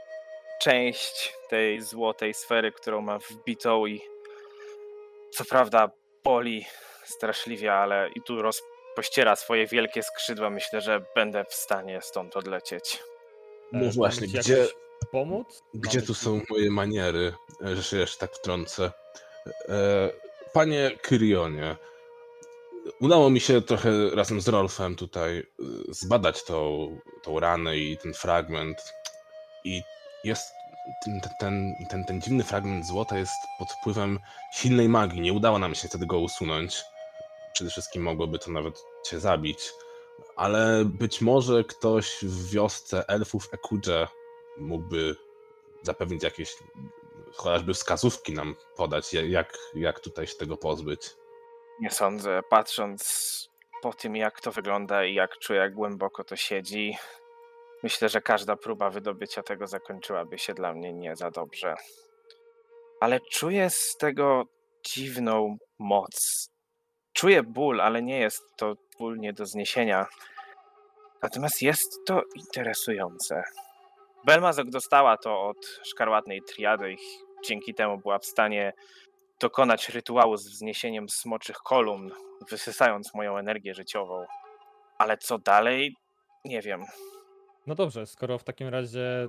część 0.61 1.33
tej 1.49 1.81
złotej 1.81 2.33
sfery, 2.33 2.71
którą 2.71 3.01
mam 3.01 3.19
wbitą 3.19 3.85
i 3.85 4.01
co 5.31 5.45
prawda 5.45 5.91
boli 6.23 6.65
straszliwie, 7.03 7.73
ale 7.73 8.09
i 8.15 8.21
tu 8.21 8.41
rozpościera 8.41 9.35
swoje 9.35 9.67
wielkie 9.67 10.03
skrzydła. 10.03 10.49
Myślę, 10.49 10.81
że 10.81 11.05
będę 11.15 11.45
w 11.45 11.53
stanie 11.53 12.01
stąd 12.01 12.37
odlecieć. 12.37 12.99
E, 13.73 13.77
No 13.77 13.91
właśnie, 13.91 14.27
mamy 14.27 14.43
ci 14.43 14.51
gdzie, 14.51 14.67
pomóc? 15.11 15.63
gdzie 15.73 15.99
Mamy 15.99 16.07
tu 16.07 16.13
są 16.13 16.41
moje 16.49 16.71
maniery, 16.71 17.33
e, 17.65 17.75
że 17.75 17.83
się 17.83 17.97
jeszcze 17.97 18.19
tak 18.19 18.35
wtrącę? 18.35 18.91
E, 19.69 20.09
Panie 20.53 20.91
Kyrionie, 21.01 21.75
udało 23.01 23.29
mi 23.29 23.39
się 23.39 23.61
trochę 23.61 23.89
razem 24.13 24.41
z 24.41 24.47
Rolfem 24.47 24.95
tutaj 24.95 25.37
e, 25.39 25.43
zbadać 25.89 26.43
tą, 26.43 26.87
tą 27.23 27.39
ranę 27.39 27.77
i 27.77 27.97
ten 27.97 28.13
fragment. 28.13 28.77
I 29.63 29.81
jest 30.23 30.53
ten, 31.05 31.21
ten, 31.39 31.73
ten, 31.89 32.05
ten 32.05 32.21
dziwny 32.21 32.43
fragment 32.43 32.85
złota 32.87 33.17
jest 33.17 33.33
pod 33.59 33.71
wpływem 33.71 34.19
silnej 34.53 34.89
magii. 34.89 35.21
Nie 35.21 35.33
udało 35.33 35.59
nam 35.59 35.75
się 35.75 35.87
wtedy 35.87 36.05
go 36.05 36.19
usunąć. 36.19 36.83
Przede 37.53 37.71
wszystkim 37.71 38.03
mogłoby 38.03 38.39
to 38.39 38.51
nawet 38.51 38.83
cię 39.05 39.19
zabić. 39.19 39.59
Ale 40.35 40.85
być 40.85 41.21
może 41.21 41.63
ktoś 41.63 42.17
w 42.23 42.51
wiosce 42.53 43.07
elfów 43.07 43.49
Ekudże 43.53 44.07
mógłby 44.57 45.15
zapewnić 45.83 46.23
jakieś 46.23 46.53
chociażby 47.35 47.73
wskazówki 47.73 48.33
nam 48.33 48.55
podać, 48.77 49.13
ja- 49.13 49.25
jak, 49.25 49.57
jak 49.75 49.99
tutaj 49.99 50.27
się 50.27 50.35
tego 50.35 50.57
pozbyć. 50.57 51.01
Nie 51.79 51.91
sądzę, 51.91 52.41
patrząc 52.49 53.01
po 53.81 53.93
tym, 53.93 54.15
jak 54.15 54.41
to 54.41 54.51
wygląda 54.51 55.05
i 55.05 55.13
jak 55.13 55.37
czuję, 55.37 55.59
jak 55.59 55.73
głęboko 55.73 56.23
to 56.23 56.35
siedzi. 56.35 56.97
Myślę, 57.83 58.09
że 58.09 58.21
każda 58.21 58.55
próba 58.55 58.89
wydobycia 58.89 59.43
tego 59.43 59.67
zakończyłaby 59.67 60.37
się 60.37 60.53
dla 60.53 60.73
mnie 60.73 60.93
nie 60.93 61.15
za 61.15 61.31
dobrze. 61.31 61.75
Ale 62.99 63.19
czuję 63.19 63.69
z 63.69 63.97
tego 63.97 64.43
dziwną 64.85 65.57
moc. 65.79 66.47
Czuję 67.13 67.43
ból, 67.43 67.81
ale 67.81 68.01
nie 68.01 68.19
jest 68.19 68.43
to 68.57 68.75
ból 68.99 69.19
nie 69.19 69.33
do 69.33 69.45
zniesienia. 69.45 70.07
Natomiast 71.21 71.61
jest 71.61 71.99
to 72.05 72.21
interesujące. 72.35 73.43
Belmazok 74.25 74.69
dostała 74.69 75.17
to 75.17 75.41
od 75.41 75.57
szkarłatnej 75.83 76.41
triady 76.41 76.93
i 76.93 76.97
dzięki 77.45 77.73
temu 77.73 77.97
była 77.97 78.19
w 78.19 78.25
stanie 78.25 78.73
dokonać 79.39 79.89
rytuału 79.89 80.37
z 80.37 80.49
wzniesieniem 80.49 81.09
smoczych 81.09 81.57
kolumn, 81.57 82.11
wysysając 82.49 83.13
moją 83.13 83.37
energię 83.37 83.73
życiową. 83.73 84.25
Ale 84.97 85.17
co 85.17 85.37
dalej? 85.37 85.95
Nie 86.45 86.61
wiem. 86.61 86.85
No 87.67 87.75
dobrze, 87.75 88.05
skoro 88.05 88.37
w 88.37 88.43
takim 88.43 88.67
razie 88.67 89.27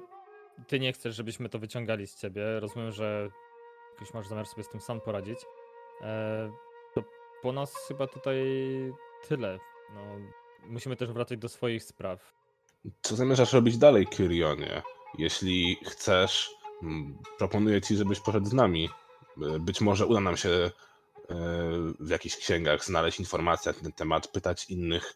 ty 0.69 0.81
nie 0.81 0.93
chcesz, 0.93 1.17
żebyśmy 1.17 1.49
to 1.49 1.59
wyciągali 1.59 2.07
z 2.07 2.21
ciebie, 2.21 2.61
rozumiem, 2.61 2.93
że 2.93 3.29
jakoś 3.93 4.15
masz 4.15 4.29
zamiar 4.29 4.47
sobie 4.47 4.63
z 4.63 4.69
tym 4.69 4.81
sam 4.81 5.01
poradzić, 5.01 5.39
e, 6.01 6.51
to 6.95 7.05
po 7.43 7.53
nas 7.53 7.75
chyba 7.89 8.07
tutaj 8.07 8.45
tyle. 9.29 9.59
No, 9.95 10.01
musimy 10.67 10.97
też 10.97 11.13
wracać 11.13 11.39
do 11.39 11.49
swoich 11.49 11.85
spraw. 11.85 12.33
Co 13.03 13.17
zamierzasz 13.17 13.53
robić 13.53 13.79
dalej, 13.79 14.07
Kyrionie? 14.07 14.83
Jeśli 15.19 15.77
chcesz, 15.85 16.51
proponuję 17.39 17.81
ci, 17.81 17.97
żebyś 17.97 18.21
poszedł 18.21 18.47
z 18.47 18.53
nami. 18.53 18.89
E, 19.43 19.59
Być 19.59 19.81
może 19.81 20.07
uda 20.07 20.21
nam 20.21 20.37
się 20.37 20.51
e, 20.51 20.71
w 22.01 22.09
jakichś 22.11 22.37
księgach 22.37 22.85
znaleźć 22.85 23.21
informacje 23.21 23.73
na 23.73 23.79
ten 23.79 23.93
temat, 23.93 24.29
pytać 24.29 24.71
innych, 24.71 25.15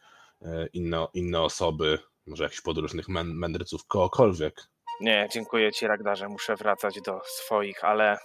inne, 0.72 1.06
inne 1.14 1.40
osoby, 1.42 1.98
może 2.26 2.44
jakichś 2.44 2.60
podróżnych 2.60 3.08
mę- 3.08 3.24
mędrców, 3.24 3.86
kogokolwiek. 3.86 4.62
Nie, 5.00 5.28
dziękuję 5.32 5.72
ci, 5.72 5.86
Ragdarze. 5.86 6.28
Muszę 6.28 6.56
wracać 6.56 7.00
do 7.00 7.20
swoich, 7.24 7.84
ale 7.84 8.18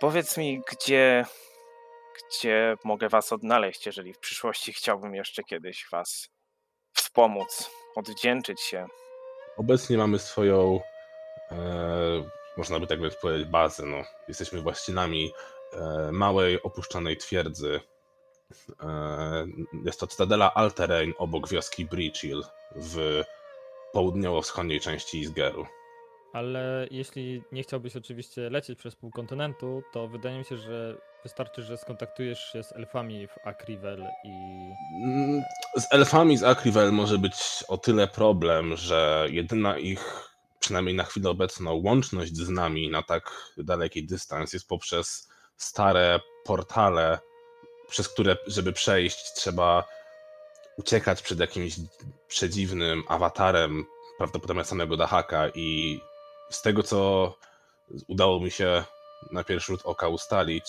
powiedz 0.00 0.36
mi, 0.36 0.62
gdzie, 0.72 1.24
gdzie 2.18 2.76
mogę 2.84 3.08
was 3.08 3.32
odnaleźć, 3.32 3.86
jeżeli 3.86 4.12
w 4.14 4.18
przyszłości 4.18 4.72
chciałbym 4.72 5.14
jeszcze 5.14 5.42
kiedyś 5.42 5.86
was 5.92 6.28
wspomóc, 6.92 7.70
odwdzięczyć 7.96 8.60
się. 8.60 8.86
Obecnie 9.56 9.96
mamy 9.98 10.18
swoją, 10.18 10.80
e, 11.50 11.56
można 12.56 12.80
by 12.80 12.86
tak 12.86 12.98
powiedzieć, 13.22 13.48
bazę. 13.48 13.86
No. 13.86 14.02
Jesteśmy 14.28 14.60
właścicielami 14.60 15.32
e, 15.72 16.10
małej, 16.12 16.62
opuszczonej 16.62 17.16
twierdzy. 17.16 17.80
E, 18.82 19.46
jest 19.84 20.00
to 20.00 20.06
Cytadela 20.06 20.54
Alterain 20.54 21.12
obok 21.18 21.48
wioski 21.48 21.84
Breachill 21.84 22.42
w 22.76 23.22
południowo-wschodniej 23.92 24.80
części 24.80 25.20
Izgeru. 25.20 25.66
Ale 26.32 26.86
jeśli 26.90 27.42
nie 27.52 27.62
chciałbyś 27.62 27.96
oczywiście 27.96 28.50
lecieć 28.50 28.78
przez 28.78 28.96
pół 28.96 29.10
kontynentu, 29.10 29.82
to 29.92 30.08
wydaje 30.08 30.38
mi 30.38 30.44
się, 30.44 30.56
że 30.56 30.96
wystarczy, 31.22 31.62
że 31.62 31.78
skontaktujesz 31.78 32.52
się 32.52 32.62
z 32.62 32.72
elfami 32.72 33.26
w 33.26 33.46
Akrivel 33.46 34.06
i 34.24 34.30
Mm, 35.04 35.42
Z 35.76 35.86
elfami 35.92 36.36
z 36.36 36.42
Akrivel 36.42 36.92
może 36.92 37.18
być 37.18 37.34
o 37.68 37.78
tyle 37.78 38.08
problem, 38.08 38.76
że 38.76 39.26
jedyna 39.30 39.78
ich, 39.78 40.30
przynajmniej 40.60 40.94
na 40.94 41.04
chwilę 41.04 41.30
obecną, 41.30 41.80
łączność 41.84 42.36
z 42.36 42.48
nami 42.48 42.90
na 42.90 43.02
tak 43.02 43.52
daleki 43.56 44.06
dystans 44.06 44.52
jest 44.52 44.68
poprzez 44.68 45.28
stare 45.56 46.20
portale, 46.44 47.18
przez 47.88 48.08
które, 48.08 48.36
żeby 48.46 48.72
przejść, 48.72 49.32
trzeba 49.32 49.84
uciekać 50.76 51.22
przed 51.22 51.40
jakimś 51.40 51.74
przedziwnym 52.28 53.02
awatarem, 53.08 53.84
prawdopodobnie 54.18 54.64
samego 54.64 54.96
Dahaka 54.96 55.48
i 55.54 56.00
z 56.50 56.62
tego, 56.62 56.82
co 56.82 57.34
udało 58.08 58.40
mi 58.40 58.50
się 58.50 58.84
na 59.32 59.44
pierwszy 59.44 59.72
rzut 59.72 59.80
oka 59.84 60.08
ustalić, 60.08 60.64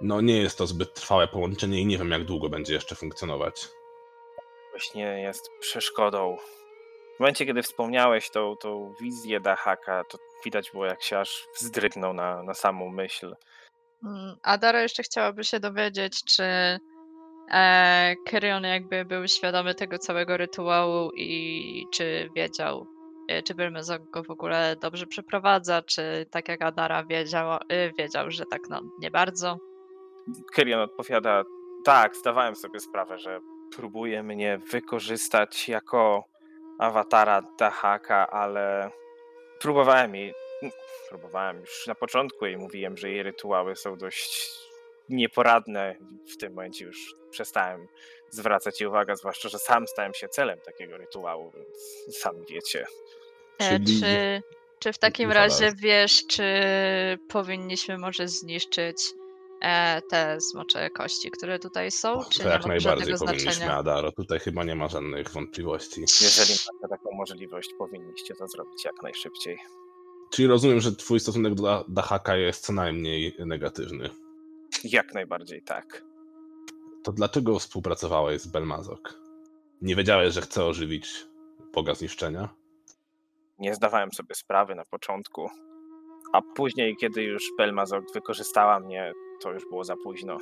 no 0.00 0.20
nie 0.20 0.36
jest 0.42 0.58
to 0.58 0.66
zbyt 0.66 0.94
trwałe 0.94 1.28
połączenie 1.28 1.80
i 1.80 1.86
nie 1.86 1.98
wiem, 1.98 2.10
jak 2.10 2.24
długo 2.24 2.48
będzie 2.48 2.74
jeszcze 2.74 2.94
funkcjonować. 2.94 3.68
Właśnie 4.70 5.20
jest 5.22 5.50
przeszkodą. 5.60 6.36
W 7.16 7.20
momencie, 7.20 7.46
kiedy 7.46 7.62
wspomniałeś 7.62 8.30
tą, 8.30 8.56
tą 8.56 8.94
wizję 9.00 9.40
Dahaka, 9.40 10.04
to 10.04 10.18
widać 10.44 10.70
było, 10.70 10.86
jak 10.86 11.02
się 11.02 11.18
aż 11.18 11.46
wzdrygnął 11.56 12.12
na, 12.12 12.42
na 12.42 12.54
samą 12.54 12.88
myśl. 12.88 13.36
Mm, 14.04 14.36
A 14.42 14.58
Dara 14.58 14.82
jeszcze 14.82 15.02
chciałaby 15.02 15.44
się 15.44 15.60
dowiedzieć, 15.60 16.24
czy 16.24 16.44
e, 17.50 18.14
jakby 18.62 19.04
był 19.04 19.28
świadomy 19.28 19.74
tego 19.74 19.98
całego 19.98 20.36
rytuału 20.36 21.10
i 21.16 21.86
czy 21.92 22.30
wiedział, 22.36 22.86
e, 23.28 23.42
czy 23.42 23.54
Belmezok 23.54 24.10
go 24.10 24.22
w 24.22 24.30
ogóle 24.30 24.76
dobrze 24.80 25.06
przeprowadza, 25.06 25.82
czy 25.82 26.26
tak 26.30 26.48
jak 26.48 26.62
Adara 26.62 27.04
wiedział, 27.04 27.52
e, 27.68 27.92
wiedział, 27.92 28.30
że 28.30 28.44
tak 28.50 28.60
no 28.70 28.80
nie 29.00 29.10
bardzo. 29.10 29.58
Kyrion 30.52 30.80
odpowiada: 30.80 31.44
Tak, 31.84 32.16
zdawałem 32.16 32.56
sobie 32.56 32.80
sprawę, 32.80 33.18
że 33.18 33.40
próbuje 33.76 34.22
mnie 34.22 34.58
wykorzystać 34.70 35.68
jako 35.68 36.24
awatara 36.78 37.42
Dahaka, 37.58 38.26
ale 38.30 38.90
próbowałem 39.60 40.14
jej. 40.14 40.45
Próbowałem 41.08 41.60
już 41.60 41.86
na 41.86 41.94
początku 41.94 42.46
jej 42.46 42.56
mówiłem, 42.58 42.96
że 42.96 43.10
jej 43.10 43.22
rytuały 43.22 43.76
są 43.76 43.96
dość 43.96 44.50
nieporadne. 45.08 45.96
W 46.34 46.36
tym 46.36 46.52
momencie 46.54 46.84
już 46.84 47.14
przestałem 47.30 47.88
zwracać 48.30 48.80
jej 48.80 48.88
uwagę, 48.88 49.16
zwłaszcza, 49.16 49.48
że 49.48 49.58
sam 49.58 49.86
stałem 49.88 50.14
się 50.14 50.28
celem 50.28 50.60
takiego 50.60 50.96
rytuału, 50.96 51.52
więc 51.54 51.68
sam 52.18 52.44
wiecie. 52.50 52.86
E, 53.58 53.68
Czyli- 53.78 54.00
Czy, 54.00 54.42
czy 54.78 54.92
w 54.92 54.98
takim 54.98 55.32
razie 55.32 55.72
wiesz, 55.82 56.26
czy 56.26 56.44
powinniśmy 57.28 57.98
może 57.98 58.28
zniszczyć 58.28 58.96
e, 59.62 60.02
te 60.10 60.40
smocze 60.40 60.90
kości, 60.90 61.30
które 61.30 61.58
tutaj 61.58 61.90
są? 61.90 62.24
Czy 62.30 62.38
To 62.38 62.44
nie 62.44 62.50
jak 62.50 62.62
ma 62.62 62.68
najbardziej 62.68 63.14
powinniśmy, 63.18 63.52
znaczenia? 63.52 63.76
Adaro. 63.76 64.12
Tutaj 64.12 64.38
chyba 64.38 64.64
nie 64.64 64.74
ma 64.74 64.88
żadnych 64.88 65.28
wątpliwości. 65.30 66.00
Jeżeli 66.00 66.52
macie 66.52 66.88
taką 66.90 67.10
możliwość, 67.12 67.70
powinniście 67.78 68.34
to 68.34 68.48
zrobić 68.48 68.84
jak 68.84 69.02
najszybciej. 69.02 69.58
Czyli 70.30 70.48
rozumiem, 70.48 70.80
że 70.80 70.96
twój 70.96 71.20
stosunek 71.20 71.54
do 71.54 71.84
Dahaka 71.88 72.36
jest 72.36 72.64
co 72.64 72.72
najmniej 72.72 73.36
negatywny. 73.38 74.10
Jak 74.84 75.14
najbardziej 75.14 75.62
tak. 75.62 76.04
To 77.04 77.12
dlaczego 77.12 77.58
współpracowałeś 77.58 78.40
z 78.40 78.46
Belmazok? 78.46 79.20
Nie 79.82 79.96
wiedziałeś, 79.96 80.34
że 80.34 80.40
chce 80.40 80.64
ożywić 80.64 81.26
Boga 81.74 81.94
zniszczenia? 81.94 82.48
Nie 83.58 83.74
zdawałem 83.74 84.12
sobie 84.12 84.34
sprawy 84.34 84.74
na 84.74 84.84
początku, 84.84 85.48
a 86.32 86.42
później, 86.42 86.96
kiedy 86.96 87.22
już 87.22 87.44
Belmazok 87.58 88.04
wykorzystała 88.14 88.80
mnie, 88.80 89.12
to 89.42 89.52
już 89.52 89.64
było 89.70 89.84
za 89.84 89.96
późno. 89.96 90.38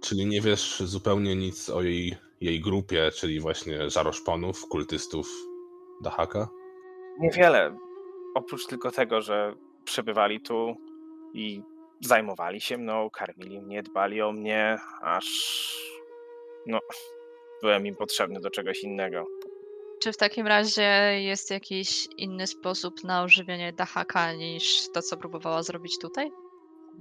Czyli 0.00 0.26
nie 0.26 0.40
wiesz 0.40 0.82
zupełnie 0.84 1.36
nic 1.36 1.70
o 1.70 1.82
jej, 1.82 2.16
jej 2.40 2.60
grupie, 2.60 3.10
czyli 3.14 3.40
właśnie 3.40 3.90
żaroszponów, 3.90 4.68
kultystów 4.68 5.30
Dahaka? 6.02 6.48
Niewiele, 7.18 7.78
oprócz 8.34 8.66
tylko 8.66 8.90
tego, 8.90 9.22
że 9.22 9.54
przebywali 9.84 10.40
tu 10.40 10.76
i 11.34 11.62
zajmowali 12.00 12.60
się 12.60 12.78
mną, 12.78 13.10
karmili 13.10 13.60
mnie, 13.60 13.82
dbali 13.82 14.22
o 14.22 14.32
mnie, 14.32 14.78
aż 15.02 15.26
no, 16.66 16.78
byłem 17.62 17.86
im 17.86 17.96
potrzebny 17.96 18.40
do 18.40 18.50
czegoś 18.50 18.82
innego. 18.82 19.26
Czy 20.00 20.12
w 20.12 20.16
takim 20.16 20.46
razie 20.46 21.20
jest 21.20 21.50
jakiś 21.50 22.08
inny 22.16 22.46
sposób 22.46 23.04
na 23.04 23.22
ożywienie 23.22 23.72
Dahaka 23.72 24.32
niż 24.32 24.92
to, 24.92 25.02
co 25.02 25.16
próbowała 25.16 25.62
zrobić 25.62 25.98
tutaj? 25.98 26.30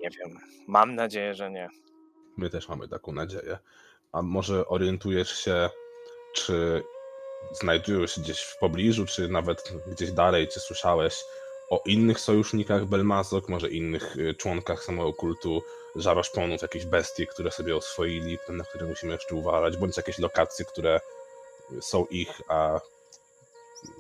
Nie 0.03 0.09
wiem, 0.09 0.37
mam 0.67 0.95
nadzieję, 0.95 1.33
że 1.33 1.51
nie. 1.51 1.69
My 2.37 2.49
też 2.49 2.69
mamy 2.69 2.87
taką 2.87 3.11
nadzieję. 3.11 3.57
A 4.11 4.21
może 4.21 4.67
orientujesz 4.67 5.43
się, 5.43 5.69
czy 6.33 6.83
znajdują 7.52 8.08
się 8.08 8.21
gdzieś 8.21 8.41
w 8.41 8.58
pobliżu, 8.58 9.06
czy 9.06 9.28
nawet 9.28 9.73
gdzieś 9.88 10.12
dalej, 10.12 10.47
czy 10.47 10.60
słyszałeś 10.60 11.23
o 11.69 11.82
innych 11.86 12.19
sojusznikach 12.19 12.86
Belmazok, 12.86 13.49
może 13.49 13.69
innych 13.69 14.17
y, 14.17 14.34
członkach 14.34 14.84
samego 14.84 15.13
kultu 15.13 15.63
żaroszponów, 15.95 16.62
jakieś 16.62 16.86
bestie, 16.86 17.28
które 17.28 17.52
sobie 17.52 17.75
oswoili, 17.75 18.38
na 18.49 18.63
które 18.63 18.86
musimy 18.86 19.12
jeszcze 19.12 19.36
uważać, 19.36 19.78
bądź 19.78 19.97
jakieś 19.97 20.19
lokacje, 20.19 20.65
które 20.65 21.02
są 21.82 22.06
ich, 22.06 22.41
a 22.47 22.80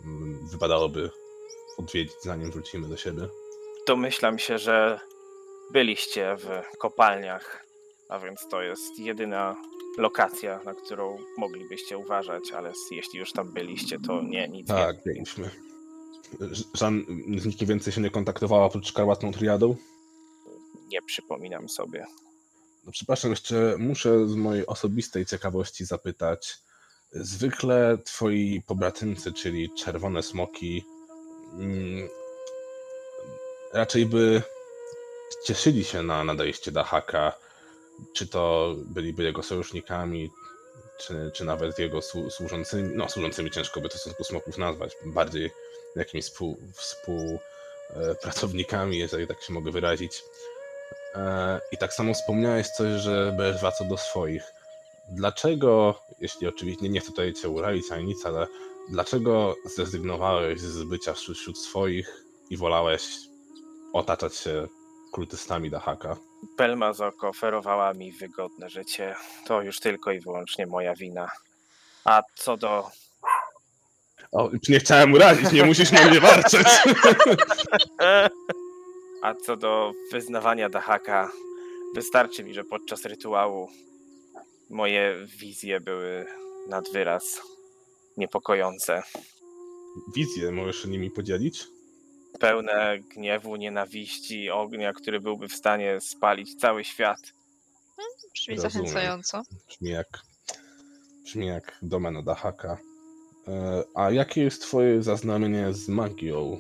mm, 0.05 0.47
wypadałoby 0.51 1.09
odwiedzić, 1.77 2.15
zanim 2.21 2.51
wrócimy 2.51 2.87
do 2.87 2.97
siebie. 2.97 3.27
Domyślam 3.87 4.39
się, 4.39 4.57
że 4.57 4.99
byliście 5.71 6.35
w 6.37 6.77
kopalniach, 6.77 7.65
a 8.09 8.19
więc 8.19 8.47
to 8.47 8.61
jest 8.61 8.99
jedyna 8.99 9.55
lokacja, 9.99 10.59
na 10.65 10.73
którą 10.73 11.17
moglibyście 11.37 11.97
uważać, 11.97 12.51
ale 12.51 12.73
jeśli 12.91 13.19
już 13.19 13.31
tam 13.33 13.51
byliście, 13.53 13.99
to 13.99 14.21
nie, 14.21 14.47
nic 14.47 14.67
Tak, 14.67 14.95
więcej. 14.95 15.13
byliśmy. 15.13 15.49
Żan, 16.73 17.05
z 17.37 17.45
nikim 17.45 17.67
więcej 17.67 17.93
się 17.93 18.01
nie 18.01 18.09
kontaktowała 18.09 18.65
oprócz 18.65 18.87
szkarłatną 18.87 19.31
triadą? 19.31 19.75
Nie 20.87 21.01
przypominam 21.01 21.69
sobie. 21.69 22.05
No, 22.85 22.91
przepraszam, 22.91 23.31
jeszcze 23.31 23.75
muszę 23.79 24.27
z 24.27 24.35
mojej 24.35 24.65
osobistej 24.65 25.25
ciekawości 25.25 25.85
zapytać. 25.85 26.57
Zwykle 27.11 27.97
twoi 28.05 28.61
pobratymcy, 28.67 29.33
czyli 29.33 29.69
czerwone 29.77 30.23
smoki, 30.23 30.83
mm, 31.53 32.09
raczej 33.73 34.05
by 34.05 34.41
cieszyli 35.45 35.83
się 35.83 36.03
na 36.03 36.23
nadejście 36.23 36.71
Dahaka. 36.71 37.33
Czy 38.13 38.27
to 38.27 38.75
byliby 38.85 39.23
jego 39.23 39.43
sojusznikami, 39.43 40.29
czy, 40.99 41.31
czy 41.33 41.45
nawet 41.45 41.79
jego 41.79 41.99
słu- 41.99 42.29
służącymi, 42.29 42.95
no 42.95 43.09
służącymi 43.09 43.51
ciężko 43.51 43.81
by 43.81 43.89
to 43.89 43.97
stosunku 43.97 44.23
smoków 44.23 44.57
nazwać, 44.57 44.95
bardziej 45.05 45.51
jakimiś 45.95 46.25
współ, 46.25 46.57
współpracownikami, 46.73 48.97
jeżeli 48.97 49.27
tak 49.27 49.41
się 49.41 49.53
mogę 49.53 49.71
wyrazić. 49.71 50.23
E, 51.15 51.61
I 51.71 51.77
tak 51.77 51.93
samo 51.93 52.13
wspomniałeś 52.13 52.67
coś, 52.67 53.01
że 53.01 53.33
będziesz 53.37 53.61
wracał 53.61 53.87
do 53.87 53.97
swoich. 53.97 54.43
Dlaczego, 55.11 56.01
jeśli 56.19 56.47
oczywiście 56.47 56.89
nie 56.89 56.99
chcę 56.99 57.09
tutaj 57.09 57.33
cię 57.33 57.49
urazić 57.49 57.91
ani 57.91 58.05
nic, 58.05 58.25
ale 58.25 58.47
dlaczego 58.89 59.55
zrezygnowałeś 59.65 60.61
z 60.61 60.83
bycia 60.83 61.13
wśród 61.13 61.57
swoich 61.57 62.23
i 62.49 62.57
wolałeś 62.57 63.03
otaczać 63.93 64.35
się 64.35 64.67
kultystami 65.11 65.69
Dahaka? 65.69 66.17
Belmazok 66.57 67.23
oferowała 67.23 67.93
mi 67.93 68.11
wygodne 68.11 68.69
życie. 68.69 69.15
To 69.47 69.61
już 69.61 69.79
tylko 69.79 70.11
i 70.11 70.19
wyłącznie 70.19 70.67
moja 70.67 70.95
wina. 70.95 71.29
A 72.05 72.21
co 72.35 72.57
do 72.57 72.91
O, 74.31 74.49
nie 74.69 74.79
chciałem 74.79 75.13
urazić, 75.13 75.51
nie 75.51 75.63
musisz 75.65 75.91
na 75.91 76.05
mnie 76.05 76.19
warczeć. 76.19 76.67
A 79.23 79.33
co 79.33 79.57
do 79.57 79.93
wyznawania 80.11 80.69
Dahaka, 80.69 81.31
wystarczy 81.95 82.43
mi, 82.43 82.53
że 82.53 82.63
podczas 82.63 83.05
rytuału 83.05 83.69
moje 84.69 85.15
wizje 85.39 85.79
były 85.79 86.25
nad 86.67 86.91
wyraz 86.91 87.41
niepokojące. 88.17 89.03
Wizję 90.15 90.51
możesz 90.51 90.81
się 90.83 90.89
nimi 90.89 91.11
podzielić? 91.11 91.67
Pełne 92.39 92.99
gniewu, 92.99 93.55
nienawiści, 93.55 94.49
ognia, 94.49 94.93
który 94.93 95.19
byłby 95.19 95.47
w 95.47 95.53
stanie 95.53 96.01
spalić 96.01 96.55
cały 96.55 96.83
świat. 96.83 97.19
Brzmi 98.33 98.55
Rozumiem. 98.55 98.71
zachęcająco. 98.71 99.41
Brzmi 99.67 99.89
jak, 99.89 100.21
brzmi 101.23 101.47
jak 101.47 101.77
domena 101.81 102.21
Dahaka. 102.21 102.77
E, 103.47 103.83
A 103.95 104.11
jakie 104.11 104.41
jest 104.43 104.61
twoje 104.61 105.03
zaznajomienie 105.03 105.73
z 105.73 105.87
magią? 105.87 106.59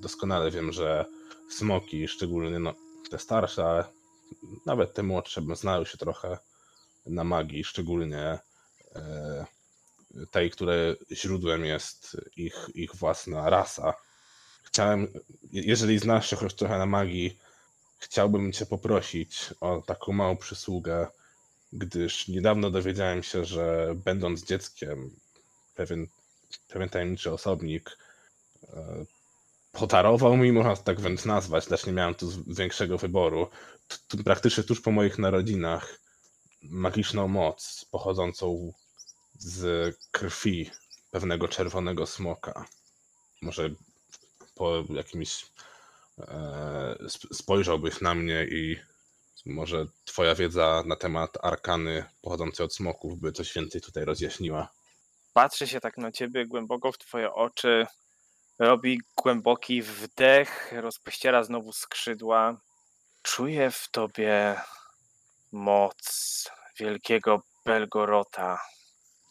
Doskonale 0.00 0.50
wiem, 0.50 0.72
że 0.72 1.04
smoki, 1.50 2.08
szczególnie 2.08 2.58
no, 2.58 2.74
te 3.10 3.18
starsze, 3.18 3.64
ale 3.64 3.84
nawet 4.66 4.94
te 4.94 5.02
młodsze, 5.02 5.42
bym 5.42 5.56
znały 5.56 5.86
się 5.86 5.98
trochę 5.98 6.38
na 7.06 7.24
magii, 7.24 7.64
szczególnie 7.64 8.38
e, 8.96 9.46
tej, 10.30 10.50
której 10.50 10.96
źródłem 11.12 11.64
jest 11.64 12.16
ich, 12.36 12.66
ich 12.74 12.94
własna 12.96 13.50
rasa. 13.50 13.94
Chciałem, 14.62 15.08
je- 15.52 15.62
jeżeli 15.62 15.98
znasz 15.98 16.30
się 16.30 16.36
choć 16.36 16.54
trochę 16.54 16.78
na 16.78 16.86
magii, 16.86 17.38
chciałbym 17.98 18.52
cię 18.52 18.66
poprosić 18.66 19.54
o 19.60 19.82
taką 19.86 20.12
małą 20.12 20.36
przysługę, 20.36 21.08
gdyż 21.72 22.28
niedawno 22.28 22.70
dowiedziałem 22.70 23.22
się, 23.22 23.44
że 23.44 23.92
będąc 24.04 24.44
dzieckiem, 24.44 25.10
pewien, 25.74 26.06
pewien 26.68 26.88
tajemniczy 26.88 27.32
osobnik 27.32 27.98
e, 28.68 29.04
podarował 29.72 30.36
mi, 30.36 30.52
można 30.52 30.76
tak 30.76 31.00
wręcz 31.00 31.24
nazwać, 31.24 31.70
lecz 31.70 31.86
nie 31.86 31.92
miałem 31.92 32.14
tu 32.14 32.30
większego 32.46 32.98
wyboru, 32.98 33.48
praktycznie 34.24 34.64
tuż 34.64 34.80
po 34.80 34.90
moich 34.90 35.18
narodzinach, 35.18 35.98
magiczną 36.62 37.28
moc 37.28 37.84
pochodzącą 37.90 38.72
z 39.40 39.96
krwi 40.10 40.70
pewnego 41.10 41.48
czerwonego 41.48 42.06
smoka. 42.06 42.64
Może 43.42 43.70
po 44.54 44.84
jakimś 44.88 45.46
e, 46.18 46.96
sp- 47.14 47.34
spojrzałbyś 47.34 48.00
na 48.00 48.14
mnie 48.14 48.44
i 48.44 48.76
może 49.46 49.86
twoja 50.04 50.34
wiedza 50.34 50.82
na 50.86 50.96
temat 50.96 51.30
arkany 51.42 52.04
pochodzącej 52.22 52.66
od 52.66 52.74
smoków 52.74 53.18
by 53.18 53.32
coś 53.32 53.52
więcej 53.52 53.80
tutaj 53.80 54.04
rozjaśniła. 54.04 54.68
Patrzy 55.32 55.66
się 55.66 55.80
tak 55.80 55.96
na 55.98 56.12
ciebie 56.12 56.46
głęboko 56.46 56.92
w 56.92 56.98
twoje 56.98 57.32
oczy, 57.32 57.86
robi 58.58 59.00
głęboki 59.16 59.82
wdech, 59.82 60.72
rozpościera 60.72 61.44
znowu 61.44 61.72
skrzydła. 61.72 62.60
Czuję 63.22 63.70
w 63.70 63.88
tobie 63.90 64.60
moc 65.52 66.50
wielkiego 66.78 67.42
Belgorota. 67.66 68.60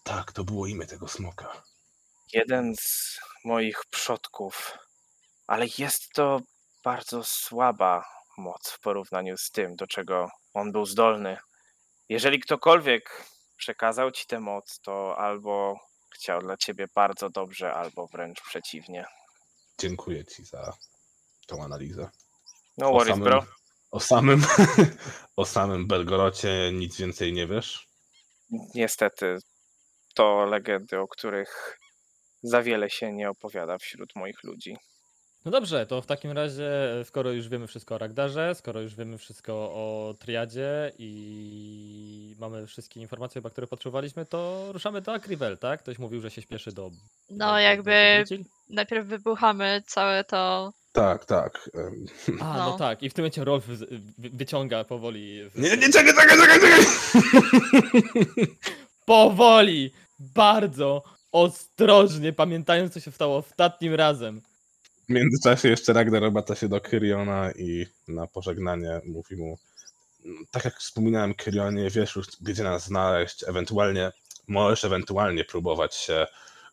Tak, 0.10 0.32
to 0.32 0.43
było 0.43 0.67
imię 0.67 0.86
tego 0.86 1.08
smoka. 1.08 1.63
jeden 2.34 2.76
z 2.76 3.19
moich 3.45 3.82
przodków, 3.89 4.78
ale 5.48 5.65
jest 5.78 6.10
to 6.13 6.41
bardzo 6.84 7.24
słaba 7.24 8.06
moc 8.38 8.69
w 8.69 8.80
porównaniu 8.80 9.38
z 9.38 9.52
tym, 9.52 9.76
do 9.76 9.88
czego 9.88 10.30
on 10.54 10.72
był 10.72 10.86
zdolny. 10.86 11.38
Jeżeli 12.10 12.39
ktokolwiek 12.39 13.26
przekazał 13.58 14.12
ci 14.12 14.26
tę 14.28 14.39
moc, 14.39 14.80
to 14.80 15.17
albo 15.17 15.80
chciał 16.15 16.41
dla 16.41 16.58
ciebie 16.58 16.88
bardzo 16.95 17.30
dobrze, 17.30 17.74
albo 17.74 18.08
wręcz 18.08 18.41
przeciwnie. 18.41 19.06
Dziękuję 19.80 20.26
ci 20.26 20.45
za 20.45 20.74
tą 21.48 21.63
analizę. 21.63 22.10
No 22.78 22.91
worries, 22.91 23.15
samym- 23.15 23.24
bro. 23.24 23.45
O 23.91 24.00
samym, 24.00 24.45
o 25.36 25.45
samym 25.45 25.88
Belgorocie 25.88 26.72
nic 26.74 26.98
więcej 26.98 27.34
nie 27.34 27.48
wiesz? 27.48 27.88
Niestety, 28.76 29.38
to 30.13 30.45
legendy, 30.45 31.00
o 31.00 31.08
których 31.08 31.78
za 32.43 32.62
wiele 32.62 32.89
się 32.89 33.13
nie 33.13 33.30
opowiada 33.30 33.78
wśród 33.78 34.15
moich 34.15 34.43
ludzi. 34.43 34.78
No 35.45 35.52
dobrze, 35.52 35.86
to 35.86 36.02
w 36.02 36.06
takim 36.06 36.32
razie, 36.32 36.72
skoro 37.04 37.32
już 37.32 37.50
wiemy 37.50 37.67
wszystko 37.67 37.95
o 37.95 37.98
Ragdarze, 37.98 38.56
skoro 38.56 38.82
już 38.82 38.95
wiemy 38.95 39.17
wszystko 39.17 39.54
o 39.54 40.15
Triadzie 40.19 40.91
i 40.98 42.36
mamy 42.39 42.67
wszystkie 42.67 43.00
informacje, 43.00 43.39
chyba, 43.41 43.50
które 43.50 43.67
potrzebowaliśmy, 43.67 44.26
to 44.26 44.65
ruszamy 44.72 45.02
do 45.02 45.13
Akrivel, 45.13 45.58
tak? 45.58 45.80
Ktoś 45.80 46.00
mówił, 46.00 46.22
że 46.22 46.32
się 46.32 46.41
śpieszy 46.41 46.72
do... 46.72 46.89
No 47.30 47.52
do- 47.52 47.60
jakby 47.60 48.24
najpierw 48.69 49.08
wybuchamy 49.08 49.84
całe 49.88 50.24
to. 50.24 50.74
Tak, 50.91 51.26
tak. 51.26 51.69
A, 52.41 52.58
no. 52.58 52.69
no. 52.69 52.78
tak, 52.78 53.04
i 53.04 53.10
w 53.10 53.13
tym 53.13 53.24
momencie 53.24 53.43
Rolf 53.43 53.65
wy- 53.65 53.88
wy- 54.17 54.30
wyciąga 54.30 54.84
powoli... 54.84 55.50
Nie, 55.56 55.78
nie, 55.78 55.89
czekaj, 55.89 56.13
czekaj, 56.13 56.38
czekaj, 56.38 56.60
czekaj! 56.60 56.86
Powoli! 59.10 59.91
Bardzo 60.19 61.04
ostrożnie, 61.32 62.34
pamiętając, 62.34 62.93
co 62.93 63.00
się 63.00 63.12
stało 63.12 63.38
ostatnim 63.38 63.95
razem. 63.95 64.41
W 65.10 65.10
międzyczasie 65.10 65.69
jeszcze 65.69 65.93
Ragnar 65.93 66.24
obraca 66.24 66.56
się 66.56 66.69
do 66.69 66.82
Kyriona 66.82 67.52
i 67.52 67.86
na 68.08 68.28
pożegnanie 68.28 69.02
mówi 69.06 69.36
mu 69.36 69.58
tak 70.52 70.65
jak 70.65 70.78
wspominałem 70.78 71.34
Kyrionie, 71.34 71.89
wiesz 71.89 72.15
już 72.15 72.28
gdzie 72.41 72.63
nas 72.63 72.86
znaleźć, 72.86 73.43
ewentualnie 73.48 74.12
możesz 74.48 74.86
ewentualnie 74.86 75.45
próbować 75.45 75.95
się 75.95 76.28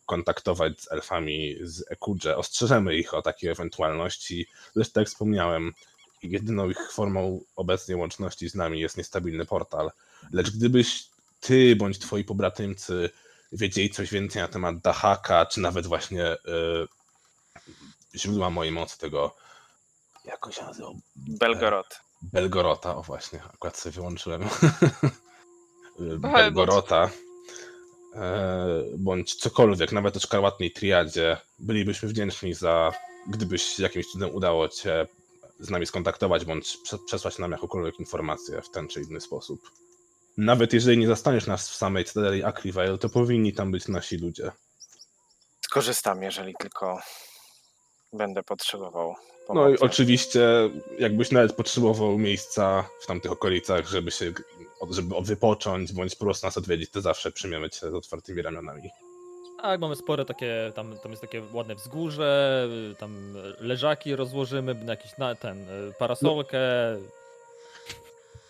kontaktować 0.06 0.80
z 0.80 0.92
elfami 0.92 1.56
z 1.62 1.84
Ekudże. 1.90 2.36
Ostrzeżemy 2.36 2.96
ich 2.96 3.14
o 3.14 3.22
takiej 3.22 3.50
ewentualności, 3.50 4.46
lecz 4.74 4.92
tak 4.92 5.02
jak 5.02 5.08
wspomniałem, 5.08 5.72
jedyną 6.22 6.70
ich 6.70 6.92
formą 6.92 7.40
obecnej 7.56 7.96
łączności 7.96 8.48
z 8.48 8.54
nami 8.54 8.80
jest 8.80 8.96
niestabilny 8.96 9.46
portal. 9.46 9.90
Lecz 10.32 10.50
gdybyś 10.50 11.15
ty 11.46 11.76
bądź 11.76 11.98
twoi 11.98 12.24
pobratymcy 12.24 13.10
wiedzieli 13.52 13.90
coś 13.90 14.10
więcej 14.10 14.42
na 14.42 14.48
temat 14.48 14.78
Dahaka, 14.78 15.46
czy 15.46 15.60
nawet 15.60 15.86
właśnie 15.86 16.32
y, 16.32 16.38
źródła 18.18 18.50
mojej 18.50 18.72
mocy 18.72 18.98
tego, 18.98 19.36
jak 20.24 20.46
on 20.46 20.52
się 20.52 20.62
nazywał? 20.62 21.00
Belgorod. 21.16 22.00
Belgorota, 22.22 22.96
o 22.96 23.02
właśnie, 23.02 23.42
akurat 23.54 23.76
sobie 23.76 23.92
wyłączyłem. 23.92 24.42
Belgorota. 26.18 27.10
E, 28.14 28.82
bądź 28.98 29.34
cokolwiek, 29.34 29.92
nawet 29.92 30.16
o 30.16 30.20
szkarłatnej 30.20 30.70
triadzie. 30.72 31.36
Bylibyśmy 31.58 32.08
wdzięczni 32.08 32.54
za, 32.54 32.92
gdybyś 33.28 33.78
jakimś 33.78 34.06
cudem 34.06 34.34
udało 34.34 34.68
cię 34.68 35.06
z 35.60 35.70
nami 35.70 35.86
skontaktować, 35.86 36.44
bądź 36.44 36.78
prze- 36.84 37.04
przesłać 37.06 37.38
nam 37.38 37.52
jakąkolwiek 37.52 38.00
informację 38.00 38.62
w 38.62 38.70
ten 38.70 38.88
czy 38.88 39.02
inny 39.02 39.20
sposób. 39.20 39.70
Nawet 40.36 40.72
jeżeli 40.72 40.98
nie 40.98 41.06
zastaniesz 41.06 41.46
nas 41.46 41.70
w 41.70 41.74
samej 41.74 42.04
Cytadeli 42.04 42.44
Acrivale, 42.44 42.98
to 42.98 43.08
powinni 43.08 43.52
tam 43.52 43.70
być 43.70 43.88
nasi 43.88 44.16
ludzie. 44.16 44.50
Skorzystam, 45.60 46.22
jeżeli 46.22 46.54
tylko 46.60 47.00
będę 48.12 48.42
potrzebował 48.42 49.14
No 49.48 49.54
pomocy. 49.54 49.74
i 49.74 49.78
oczywiście, 49.78 50.40
jakbyś 50.98 51.30
nawet 51.30 51.52
potrzebował 51.52 52.18
miejsca 52.18 52.88
w 53.02 53.06
tamtych 53.06 53.32
okolicach, 53.32 53.86
żeby 53.88 54.10
się, 54.10 54.32
żeby 54.90 55.14
wypocząć, 55.22 55.92
bądź 55.92 56.14
po 56.16 56.24
prostu 56.24 56.46
nas 56.46 56.56
odwiedzić, 56.58 56.90
to 56.90 57.00
zawsze 57.00 57.32
przyjmiemy 57.32 57.70
cię 57.70 57.78
z 57.90 57.94
otwartymi 57.94 58.42
ramionami. 58.42 58.90
Tak, 59.62 59.80
mamy 59.80 59.96
spore 59.96 60.24
takie, 60.24 60.72
tam, 60.74 60.98
tam 60.98 61.10
jest 61.10 61.22
takie 61.22 61.42
ładne 61.52 61.74
wzgórze, 61.74 62.68
tam 62.98 63.34
leżaki 63.60 64.16
rozłożymy 64.16 64.74
na 64.74 64.92
jakiś 64.92 65.16
na, 65.18 65.34
ten, 65.34 65.68
y, 65.68 65.92
parasolkę. 65.98 66.58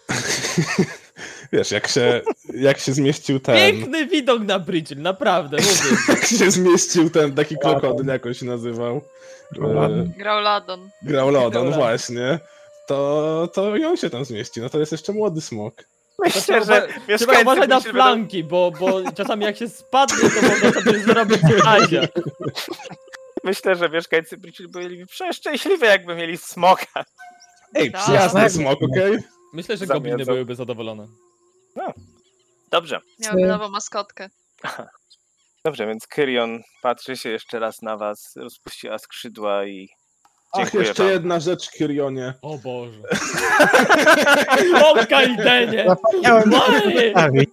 Wiesz, 1.52 1.70
jak 1.70 1.88
się, 1.88 2.20
jak 2.54 2.78
się 2.78 2.92
zmieścił 2.92 3.40
ten... 3.40 3.56
Piękny 3.56 4.06
widok 4.06 4.42
na 4.42 4.58
Bridge, 4.58 4.90
naprawdę, 4.96 5.56
mówię. 5.56 5.96
Jak 6.08 6.24
się 6.24 6.50
zmieścił 6.50 7.10
ten 7.10 7.34
taki 7.34 7.56
krokodyl, 7.58 8.06
jak 8.06 8.26
on 8.26 8.34
się 8.34 8.46
nazywał? 8.46 8.96
E, 8.96 9.58
Grauladon. 9.58 10.10
Graulodon, 10.18 10.90
Graulodon. 11.02 11.72
właśnie. 11.72 12.38
To, 12.88 13.48
to 13.54 13.76
i 13.76 13.84
on 13.84 13.96
się 13.96 14.10
tam 14.10 14.24
zmieści. 14.24 14.60
No 14.60 14.68
to 14.68 14.78
jest 14.78 14.92
jeszcze 14.92 15.12
młody 15.12 15.40
smok. 15.40 15.74
Myślę, 16.24 16.64
że 16.64 16.88
Trzeba 17.18 17.40
uważać 17.40 17.68
na 17.68 17.80
flanki, 17.80 18.44
bo, 18.44 18.72
bo 18.80 19.12
czasami 19.12 19.44
jak 19.44 19.56
się 19.56 19.68
spadnie, 19.68 20.30
to 20.30 20.42
można 20.48 20.72
sobie 20.80 21.00
zrobić 21.00 21.40
Azia. 21.64 22.00
Myślę, 23.44 23.76
że 23.76 23.88
mieszkańcy 23.88 24.36
Bridge 24.36 24.62
byliby 24.62 25.06
przeszczęśliwi, 25.06 25.84
jakby 25.84 26.14
mieli 26.14 26.36
smoka. 26.38 27.04
Ej, 27.74 27.92
Tak. 27.92 28.02
przyjazny 28.02 28.50
smok, 28.50 28.78
okej? 28.82 29.18
Myślę, 29.52 29.76
że 29.76 29.86
Zamiedzą. 29.86 29.94
gobliny 30.10 30.24
byłyby 30.24 30.54
zadowolone. 30.54 31.06
Dobrze, 32.70 33.00
Miałby 33.18 33.46
nową 33.46 33.68
maskotkę. 33.68 34.30
dobrze, 35.64 35.86
więc 35.86 36.06
Kyrion 36.06 36.62
patrzy 36.82 37.16
się 37.16 37.28
jeszcze 37.28 37.58
raz 37.58 37.82
na 37.82 37.96
was, 37.96 38.32
rozpuściła 38.36 38.98
skrzydła 38.98 39.66
i 39.66 39.88
Ach, 40.52 40.60
Dziękuję 40.62 40.84
jeszcze 40.84 41.02
wam. 41.02 41.12
jedna 41.12 41.40
rzecz, 41.40 41.70
Kirionie. 41.70 42.34
O 42.42 42.58
Boże. 42.58 43.00
To 46.22 46.46
Moje! 46.46 46.80
przedstawić. 46.80 47.50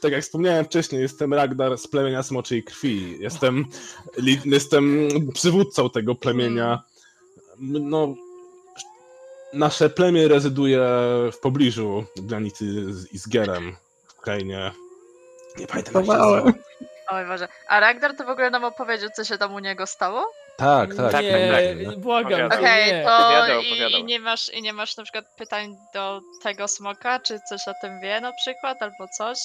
Tak 0.00 0.12
jak 0.12 0.22
wspomniałem 0.22 0.64
wcześniej, 0.64 1.02
jestem 1.02 1.34
Ragnar 1.34 1.78
z 1.78 1.86
plemienia 1.88 2.22
Smoczej 2.22 2.64
Krwi. 2.64 3.16
Jestem, 3.20 3.64
li, 4.18 4.40
jestem 4.44 5.08
przywódcą 5.34 5.90
tego 5.90 6.14
plemienia. 6.14 6.82
No, 7.58 8.14
nasze 9.58 9.90
plemię 9.90 10.28
rezyduje 10.28 10.80
w 11.32 11.38
pobliżu 11.42 12.04
granicy 12.16 12.94
z 12.94 13.12
Izgerem 13.12 13.76
w 14.08 14.20
krainie. 14.20 14.72
Nie 15.58 15.66
pamiętam 15.66 16.04
jak 16.04 16.16
się. 16.16 16.52
Oj 17.08 17.26
Boże. 17.26 17.48
A 17.68 17.80
Ragnar 17.80 18.16
to 18.16 18.24
w 18.24 18.28
ogóle 18.28 18.50
nam 18.50 18.64
opowiedział, 18.64 19.10
co 19.16 19.24
się 19.24 19.38
tam 19.38 19.54
u 19.54 19.58
niego 19.58 19.86
stało? 19.86 20.32
Tak, 20.56 20.94
tak. 20.94 21.12
Tak, 21.12 21.22
nie, 21.22 21.50
tak, 21.52 21.90
tak. 21.90 21.98
błagam 22.00 22.32
Opowiadam. 22.32 22.50
cię, 22.50 22.58
Okej, 22.58 22.92
nie. 22.92 23.04
to 23.04 23.16
Opowiadał, 23.18 23.60
i, 23.62 23.66
opowiadał. 23.66 24.00
i, 24.00 24.04
nie 24.04 24.20
masz, 24.20 24.48
i 24.54 24.62
nie 24.62 24.72
masz 24.72 24.96
na 24.96 25.02
przykład 25.02 25.24
pytań 25.38 25.76
do 25.94 26.20
tego 26.42 26.68
smoka, 26.68 27.20
czy 27.20 27.40
coś 27.48 27.68
o 27.68 27.72
tym 27.82 28.00
wie 28.00 28.20
na 28.20 28.32
przykład, 28.32 28.82
albo 28.82 29.08
coś? 29.18 29.38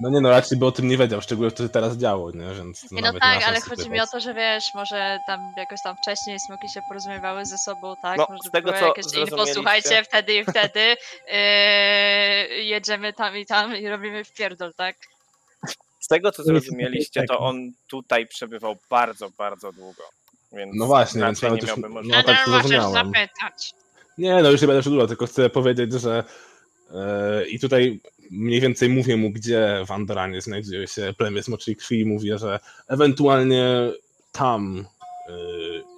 No 0.00 0.10
nie 0.10 0.20
no, 0.20 0.30
raczej 0.30 0.58
by 0.58 0.66
o 0.66 0.72
tym 0.72 0.88
nie 0.88 0.96
wiedział, 0.98 1.20
szczególnie 1.20 1.52
co 1.52 1.62
się 1.62 1.68
teraz 1.68 1.96
działo, 1.96 2.30
nie? 2.30 2.54
Więc 2.54 2.80
to 2.80 2.86
Nie, 2.94 3.02
no 3.02 3.12
tak, 3.12 3.42
ale 3.44 3.60
chodzi 3.60 3.90
mi 3.90 4.00
o 4.00 4.06
to, 4.06 4.20
że 4.20 4.34
wiesz, 4.34 4.64
może 4.74 5.18
tam 5.26 5.52
jakoś 5.56 5.82
tam 5.82 5.96
wcześniej 6.02 6.40
smoki 6.40 6.68
się 6.74 6.80
porozumiewały 6.88 7.46
ze 7.46 7.58
sobą, 7.58 7.94
tak? 8.02 8.18
No, 8.18 8.26
może 8.28 8.48
z 8.48 8.50
tego, 8.50 8.70
były 8.70 8.80
co 8.80 8.86
jakieś 8.86 9.14
info, 9.14 9.46
słuchajcie, 9.46 10.04
wtedy 10.04 10.34
i 10.34 10.44
wtedy 10.44 10.80
yy, 10.80 12.64
jedziemy 12.64 13.12
tam 13.12 13.36
i 13.36 13.46
tam 13.46 13.76
i 13.76 13.88
robimy 13.88 14.24
wpierdol, 14.24 14.74
tak? 14.74 14.96
z 16.00 16.08
tego 16.08 16.32
co 16.32 16.36
To 16.36 16.42
zrozumieliście, 16.42 17.20
to 17.20 17.34
taki- 17.34 17.44
on 17.44 17.72
tutaj 17.90 18.26
przebywał 18.26 18.76
bardzo, 18.90 19.30
bardzo 19.38 19.72
długo. 19.72 20.02
Więc 20.52 20.72
No 20.74 20.86
właśnie, 20.86 21.20
więc 21.22 21.42
nie 21.42 21.48
miałby 21.48 21.82
no 21.82 21.88
możliwości. 21.88 22.26
tak 22.26 22.44
to 22.44 22.50
możesz 22.50 22.66
zrozumiałem. 22.66 23.12
zapytać. 23.12 23.74
Nie, 24.18 24.42
no 24.42 24.50
już 24.50 24.60
nie 24.60 24.66
będę 24.66 24.80
przedłużał, 24.80 25.06
tylko 25.08 25.26
chcę 25.26 25.50
powiedzieć, 25.50 25.92
że 25.92 26.24
i 27.50 27.58
tutaj 27.58 28.00
mniej 28.30 28.60
więcej 28.60 28.88
mówię 28.88 29.16
mu, 29.16 29.30
gdzie 29.30 29.84
w 29.86 29.90
Andoranie 29.90 30.40
znajduje 30.40 30.86
się 30.86 31.14
plemię 31.18 31.42
Smoczej 31.42 31.76
Krwi 31.76 32.00
i 32.00 32.04
mówię, 32.04 32.38
że 32.38 32.60
ewentualnie 32.88 33.92
tam 34.32 34.84
e, 35.28 35.32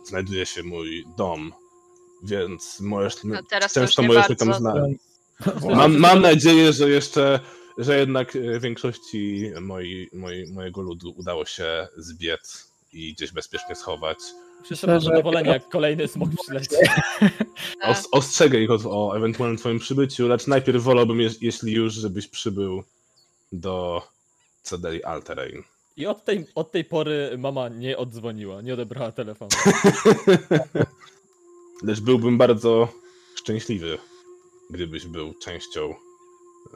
znajduje 0.04 0.46
się 0.46 0.62
mój 0.62 1.04
dom, 1.16 1.52
więc 2.22 2.80
możesz, 2.80 3.24
No 3.24 3.42
często 3.50 3.80
już 3.80 3.98
nie 3.98 4.06
możesz 4.06 4.28
mnie 4.28 4.36
tam 4.36 4.54
znaleźć. 4.54 4.98
Mam, 5.76 5.98
mam 5.98 6.20
nadzieję, 6.20 6.72
że 6.72 6.90
jeszcze, 6.90 7.40
że 7.78 7.98
jednak 7.98 8.36
e, 8.36 8.60
większości 8.60 9.50
moi, 9.60 10.08
moi, 10.12 10.52
mojego 10.52 10.82
ludu 10.82 11.14
udało 11.16 11.44
się 11.44 11.88
zbiec 11.96 12.72
i 12.92 13.14
gdzieś 13.14 13.32
bezpiecznie 13.32 13.74
schować. 13.74 14.18
Wszyscy 14.64 14.86
Myślę, 14.86 14.88
będą 14.88 15.00
że- 15.00 15.10
zadowoleni, 15.10 15.48
jak 15.48 15.68
kolejny 15.68 16.08
smok 16.08 16.30
przyleci. 16.42 16.76
Tak. 17.80 17.90
Os, 17.90 18.08
ostrzegę 18.12 18.60
ich 18.60 18.70
o, 18.70 18.74
o 18.84 19.16
ewentualnym 19.16 19.58
twoim 19.58 19.78
przybyciu, 19.78 20.28
lecz 20.28 20.46
najpierw 20.46 20.82
wolałbym, 20.82 21.20
jeśli 21.40 21.72
już, 21.72 21.94
żebyś 21.94 22.28
przybył 22.28 22.82
do 23.52 24.02
Cedeli 24.62 25.04
Alterain. 25.04 25.62
I 25.96 26.06
od 26.06 26.24
tej, 26.24 26.46
od 26.54 26.72
tej 26.72 26.84
pory 26.84 27.38
mama 27.38 27.68
nie 27.68 27.96
odzwoniła, 27.98 28.62
nie 28.62 28.74
odebrała 28.74 29.12
telefonu. 29.12 29.50
Lecz 31.82 32.00
byłbym 32.00 32.38
bardzo 32.38 32.88
szczęśliwy, 33.34 33.98
gdybyś 34.70 35.06
był 35.06 35.34
częścią 35.34 35.94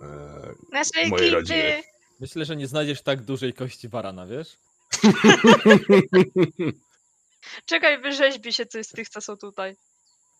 e, 0.02 0.54
Naszej 0.72 1.08
mojej 1.10 1.26
ekipy. 1.26 1.36
rodziny. 1.40 1.82
Myślę, 2.20 2.44
że 2.44 2.56
nie 2.56 2.66
znajdziesz 2.66 3.02
tak 3.02 3.22
dużej 3.22 3.54
kości 3.54 3.88
barana, 3.88 4.26
wiesz? 4.26 4.56
Czekaj, 7.66 8.00
wyrzeźbi 8.00 8.52
się 8.52 8.66
coś 8.66 8.86
z 8.86 8.90
tych, 8.90 9.08
co 9.08 9.20
są 9.20 9.36
tutaj. 9.36 9.76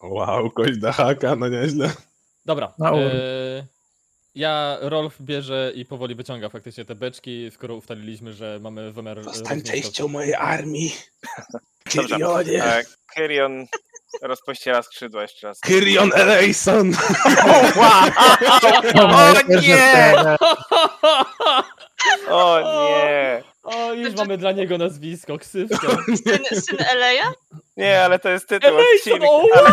Wow, 0.02 0.50
kość 0.50 0.78
do 0.78 0.92
haka, 0.92 1.36
no 1.36 1.48
nieźle. 1.48 1.90
Dobra. 2.44 2.72
Na. 2.78 2.90
E, 2.92 3.66
ja 4.34 4.76
Rolf 4.80 5.20
bierze 5.20 5.72
i 5.74 5.84
powoli 5.84 6.14
wyciąga 6.14 6.48
faktycznie 6.48 6.84
te 6.84 6.94
beczki, 6.94 7.50
skoro 7.54 7.74
ustaliliśmy, 7.74 8.32
że 8.32 8.58
mamy 8.60 8.92
wymiar. 8.92 9.24
Zostań 9.24 9.62
częścią 9.62 10.08
mojej 10.08 10.34
armii. 10.34 10.96
Dobrze. 11.94 12.08
Kyrionie! 12.08 12.64
E, 12.64 12.82
Kyrion 13.14 13.66
rozpościera 14.22 14.82
skrzydła 14.82 15.22
jeszcze 15.22 15.46
raz. 15.46 15.60
Kyrion 15.60 16.10
Eleison! 16.14 16.92
O 18.94 19.32
Myślę, 19.34 19.62
że 19.62 19.68
nie! 19.68 20.14
ten- 20.14 20.36
O 22.28 22.60
nie! 22.60 23.42
O, 23.62 23.92
już 23.92 24.08
Znaczy- 24.08 24.16
mamy 24.28 24.38
dla 24.38 24.52
niego 24.52 24.78
nazwisko, 24.78 25.38
ksywkę. 25.38 25.86
Syn, 26.26 26.60
syn 26.60 26.76
Eleja? 26.88 27.32
Nie, 27.76 28.04
ale 28.04 28.18
to 28.18 28.28
jest 28.28 28.48
tytuł 28.48 28.68
Elejson, 28.68 29.12
odcinka. 29.12 29.28
o, 29.30 29.42
Ale, 29.54 29.70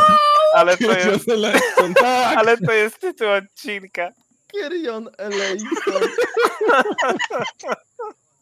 ale, 0.54 0.78
to 0.78 0.92
jest, 0.92 1.30
Elejson, 1.30 1.94
tak! 1.94 2.38
ale 2.38 2.58
to 2.58 2.72
jest 2.72 3.00
tytuł 3.00 3.28
odcinka. 3.30 4.10
Tyrion 4.54 5.10
Elejson. 5.18 5.68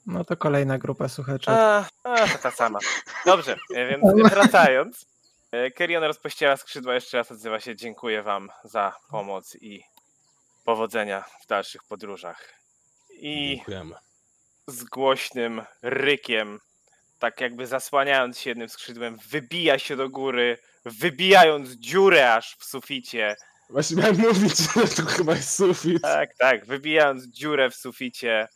No 0.06 0.24
to 0.26 0.38
kolejna 0.38 0.78
grupa 0.78 1.10
słuchaczy. 1.10 1.52
A, 1.52 1.86
a, 2.04 2.28
ta 2.28 2.52
sama. 2.52 2.80
Dobrze, 3.26 3.56
e, 3.76 3.88
więc 3.88 4.04
wracając. 4.32 5.06
e, 5.52 5.72
Kyrion 5.72 6.04
rozpościera 6.04 6.58
skrzydła, 6.58 6.94
jeszcze 6.94 7.18
raz 7.18 7.32
odzywa 7.32 7.60
się. 7.60 7.76
Dziękuję 7.76 8.24
wam 8.24 8.50
za 8.64 8.94
pomoc 9.10 9.56
i 9.62 9.84
powodzenia 10.66 11.24
w 11.44 11.48
dalszych 11.48 11.84
podróżach. 11.84 12.54
I 13.10 13.56
Dziękujemy. 13.56 13.96
Z 14.68 14.84
głośnym 14.84 15.62
rykiem, 15.82 16.60
tak 17.20 17.42
jakby 17.42 17.68
zasłaniając 17.68 18.40
się 18.40 18.50
jednym 18.50 18.70
skrzydłem, 18.70 19.18
wybija 19.30 19.80
się 19.80 19.96
do 19.96 20.10
góry, 20.10 20.58
wybijając 20.86 21.70
dziurę 21.70 22.34
aż 22.34 22.56
w 22.60 22.66
suficie. 22.66 23.36
Właśnie 23.70 23.98
miałem 23.98 24.18
mówić, 24.18 24.58
że 24.58 24.88
to 24.96 25.06
chyba 25.06 25.36
jest 25.36 25.56
sufit. 25.56 26.02
Tak, 26.02 26.30
tak, 26.38 26.66
wybijając 26.66 27.28
dziurę 27.28 27.70
w 27.70 27.76
suficie 27.76 28.48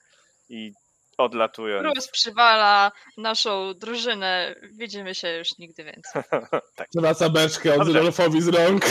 i 0.49 0.73
odlatując. 1.17 1.93
Bruce 1.93 2.09
przywala 2.11 2.91
naszą 3.17 3.73
drużynę. 3.73 4.55
Widzimy 4.77 5.15
się 5.15 5.37
już 5.37 5.57
nigdy 5.57 5.83
więcej. 5.83 6.23
tak. 6.75 6.87
Zwraca 6.91 7.29
beczkę 7.29 7.71
od 7.73 7.77
Dobrze. 7.77 7.99
Rolfowi 7.99 8.41
z 8.41 8.47
rąk. 8.47 8.85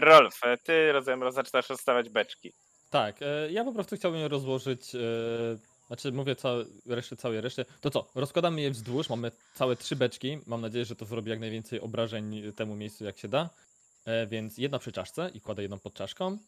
Rolf, 0.00 0.34
e, 0.44 0.56
ty 0.56 0.92
rozumiem, 0.92 1.32
zaczynasz 1.32 1.68
rozstawiać 1.68 2.08
beczki. 2.08 2.52
Tak, 2.90 3.22
e, 3.22 3.52
ja 3.52 3.64
po 3.64 3.72
prostu 3.72 3.96
chciałbym 3.96 4.26
rozłożyć. 4.26 4.94
e, 4.94 4.98
Znaczy, 5.86 6.12
mówię 6.12 6.36
całe, 6.36 6.64
resztę, 6.86 7.16
całej 7.16 7.40
reszty. 7.40 7.64
To 7.80 7.90
co? 7.90 8.10
Rozkładamy 8.14 8.60
je 8.60 8.70
wzdłuż. 8.70 9.08
Mamy 9.10 9.30
całe 9.54 9.76
trzy 9.76 9.96
beczki. 9.96 10.38
Mam 10.46 10.60
nadzieję, 10.60 10.84
że 10.84 10.96
to 10.96 11.04
zrobi 11.04 11.30
jak 11.30 11.40
najwięcej 11.40 11.80
obrażeń 11.80 12.52
temu 12.56 12.76
miejscu, 12.76 13.04
jak 13.04 13.18
się 13.18 13.28
da. 13.28 13.50
E, 14.04 14.26
Więc 14.26 14.58
jedna 14.58 14.78
przy 14.78 14.92
czaszce 14.92 15.30
i 15.34 15.40
kładę 15.40 15.62
jedną 15.62 15.78
pod 15.78 15.94
czaszką. 15.94 16.38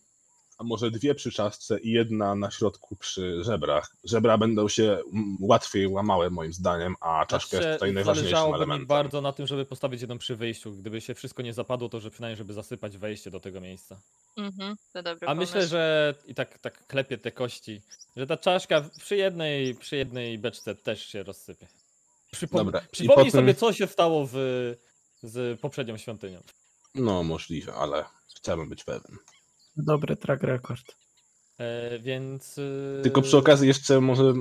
A 0.61 0.64
może 0.64 0.90
dwie 0.90 1.14
przy 1.14 1.32
czaszce 1.32 1.80
i 1.80 1.90
jedna 1.90 2.34
na 2.34 2.50
środku 2.50 2.96
przy 2.96 3.44
żebrach. 3.44 3.96
Żebra 4.04 4.38
będą 4.38 4.68
się 4.68 4.98
łatwiej 5.40 5.86
łamały 5.88 6.30
moim 6.30 6.52
zdaniem, 6.52 6.94
a 7.00 7.26
czaszka 7.26 7.56
jest 7.56 7.62
Znaczy, 7.66 7.78
tutaj 7.78 7.92
najważniejszym 7.92 8.54
elementem. 8.54 8.86
bardzo 8.86 9.20
na 9.20 9.32
tym, 9.32 9.46
żeby 9.46 9.64
postawić 9.66 10.00
jedną 10.00 10.18
przy 10.18 10.36
wyjściu. 10.36 10.72
Gdyby 10.72 11.00
się 11.00 11.14
wszystko 11.14 11.42
nie 11.42 11.52
zapadło, 11.52 11.88
to 11.88 12.00
że 12.00 12.11
przynajmniej, 12.11 12.36
żeby 12.36 12.52
zasypać 12.54 12.96
wejście 12.98 13.30
do 13.30 13.40
tego 13.40 13.61
miejsca. 13.61 14.00
Mhm, 14.36 14.76
to 14.92 15.02
dobry 15.02 15.28
A 15.28 15.30
pomysł. 15.34 15.52
myślę, 15.52 15.68
że 15.68 16.14
i 16.26 16.34
tak, 16.34 16.58
tak 16.58 16.86
klepię 16.86 17.18
te 17.18 17.32
kości, 17.32 17.80
że 18.16 18.26
ta 18.26 18.36
czaszka 18.36 18.90
przy 18.98 19.16
jednej, 19.16 19.74
przy 19.74 19.96
jednej 19.96 20.38
beczce 20.38 20.74
też 20.74 21.06
się 21.06 21.22
rozsypie. 21.22 21.66
Przypom- 22.34 22.56
Dobra, 22.56 22.80
Przypomnij 22.90 23.26
potem- 23.26 23.40
sobie, 23.40 23.54
co 23.54 23.72
się 23.72 23.86
stało 23.86 24.26
w, 24.32 24.34
z 25.22 25.61
poprzednią 25.61 25.96
świątynią. 25.96 26.40
No 26.94 27.22
możliwe, 27.22 27.74
ale 27.74 28.04
chciałbym 28.36 28.68
być 28.68 28.84
pewien. 28.84 29.16
Dobry 29.83 30.16
track 30.16 30.43
record. 30.43 30.97
E, 31.59 31.99
więc. 31.99 32.59
e, 32.99 33.03
Tylko 33.03 33.22
przy 33.22 33.37
okazji 33.37 33.68
jeszcze 33.68 34.01
może 34.01 34.35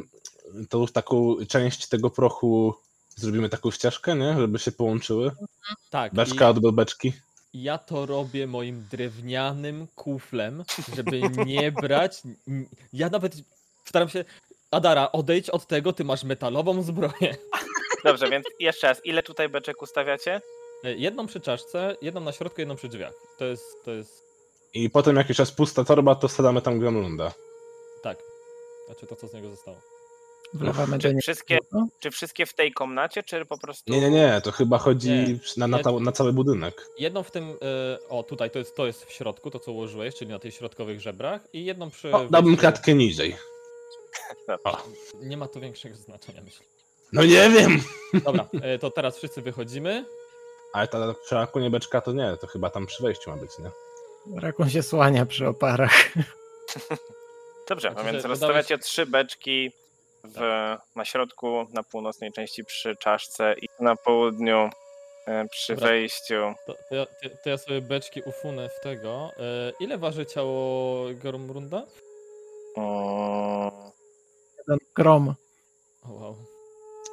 tą 0.70 0.88
taką 0.88 1.36
część 1.48 1.88
tego 1.88 2.10
prochu 2.10 2.74
zrobimy 3.16 3.50
taką 3.50 3.72
ścieżkę, 3.72 4.16
nie? 4.16 4.34
Żeby 4.40 4.60
się 4.60 4.72
połączyły. 4.72 5.32
Tak. 5.90 6.14
Beczka 6.14 6.50
od 6.50 6.72
beczki. 6.76 7.14
I 7.54 7.64
ja 7.64 7.78
to 7.78 8.06
robię 8.06 8.48
moim 8.48 8.88
drewnianym 8.92 9.88
kuflem, 9.96 10.64
żeby 10.96 11.22
nie 11.46 11.72
brać. 11.72 12.22
Ja 12.94 13.10
nawet 13.10 13.36
staram 13.86 14.10
się. 14.10 14.26
Adara, 14.72 15.12
odejdź 15.12 15.50
od 15.50 15.68
tego, 15.68 15.94
ty 15.94 16.04
masz 16.04 16.24
metalową 16.24 16.84
zbroję. 16.84 17.36
Dobrze, 18.04 18.30
więc 18.30 18.46
jeszcze 18.60 18.88
raz, 18.88 19.06
ile 19.06 19.24
tutaj 19.24 19.50
beczek 19.50 19.82
ustawiacie? 19.82 20.42
E, 20.84 20.94
Jedną 20.96 21.28
przy 21.28 21.40
czaszce, 21.40 21.96
jedną 22.02 22.22
na 22.22 22.32
środku, 22.32 22.62
jedną 22.62 22.76
przy 22.76 22.90
drzwiach. 22.90 23.14
To 23.38 23.46
jest. 23.46 23.64
To 23.86 23.92
jest. 23.92 24.29
I 24.74 24.90
potem 24.90 25.16
jak 25.16 25.30
już 25.30 25.40
jest 25.40 25.56
pusta 25.56 25.84
torba, 25.84 26.16
to 26.16 26.28
wsadzamy 26.28 26.62
tam 26.62 26.80
Gromlunda. 26.80 27.34
Tak. 28.02 28.18
Znaczy 28.86 29.08
to, 29.08 29.16
co 29.16 29.28
z 29.28 29.34
niego 29.34 29.50
zostało. 29.50 29.78
Wlewamy 30.54 30.98
Czy 30.98 31.04
dziennie. 31.04 31.22
wszystkie, 31.22 31.58
czy 32.00 32.12
wszystkie 32.12 32.46
w 32.46 32.54
tej 32.54 32.72
komnacie, 32.74 33.24
czy 33.24 33.46
po 33.46 33.58
prostu... 33.58 33.92
Nie, 33.92 34.02
nie, 34.02 34.10
nie, 34.10 34.42
to 34.44 34.52
chyba 34.52 34.78
chodzi 34.78 35.10
Nie. 35.10 35.40
na, 35.58 35.68
na, 35.68 35.80
ta- 35.84 35.92
na 35.92 36.12
cały 36.12 36.34
budynek. 36.34 36.88
Jedną 37.00 37.24
w 37.24 37.32
tym, 37.32 37.50
e, 37.50 38.10
o 38.10 38.24
tutaj, 38.24 38.52
to 38.52 38.60
jest, 38.60 38.76
to 38.76 38.86
jest 38.88 39.06
w 39.06 39.12
środku, 39.12 39.52
to 39.52 39.60
co 39.60 39.72
ułożyłeś, 39.72 40.16
czyli 40.16 40.32
na 40.32 40.40
tych 40.40 40.54
środkowych 40.54 41.02
żebrach 41.02 41.42
i 41.54 41.66
jedną 41.66 41.90
przy... 41.90 42.12
O, 42.12 42.26
dałbym 42.26 42.58
klatkę 42.58 42.94
niżej. 42.94 43.36
O. 44.64 44.78
Nie 45.22 45.38
ma 45.38 45.48
to 45.48 45.60
większego 45.60 45.96
znaczenia, 45.96 46.42
myślę. 46.46 46.66
No 47.14 47.24
nie 47.26 47.50
wiem! 47.50 47.82
Dobra, 48.26 48.48
e, 48.62 48.80
to 48.80 48.92
teraz 48.92 49.18
wszyscy 49.18 49.42
wychodzimy. 49.42 50.06
Ale 50.74 50.88
ta 50.88 51.14
przełakunie 51.26 51.70
beczka 51.70 52.02
to 52.02 52.12
nie, 52.14 52.38
to 52.42 52.48
chyba 52.48 52.70
tam 52.70 52.86
przy 52.86 53.04
wejściu 53.04 53.30
ma 53.30 53.38
być, 53.38 53.60
nie? 53.60 53.72
Rakun 54.36 54.70
się 54.70 54.84
słania 54.84 55.26
przy 55.26 55.48
oparach. 55.48 55.94
Dobrze, 57.70 57.92
Znaczy, 57.92 58.12
więc 58.12 58.26
rozstawiacie 58.26 58.78
trzy 58.78 59.06
beczki 59.06 59.72
w, 60.24 60.40
na 60.96 61.06
środku, 61.06 61.68
na 61.74 61.84
północnej 61.84 62.32
części 62.32 62.66
przy 62.66 62.96
czaszce 62.96 63.56
i 63.62 63.68
na 63.80 63.96
południu 63.96 64.70
e, 65.28 65.46
przy 65.52 65.76
Dobra. 65.76 65.90
wejściu. 65.90 66.54
To, 66.68 66.74
to, 66.90 66.96
ja, 66.96 67.06
to, 67.44 67.50
ja 67.50 67.58
sobie 67.58 67.82
beczki 67.82 68.22
ufunę 68.22 68.70
w 68.70 68.84
tego. 68.84 69.32
E, 69.38 69.72
ile 69.80 69.98
waży 69.98 70.26
ciało 70.26 71.06
Gormrunda? 71.14 71.84
Mm, 72.78 73.72
Jeden 74.58 74.78
grom. 74.96 75.36
O, 76.04 76.14
wow. 76.14 76.36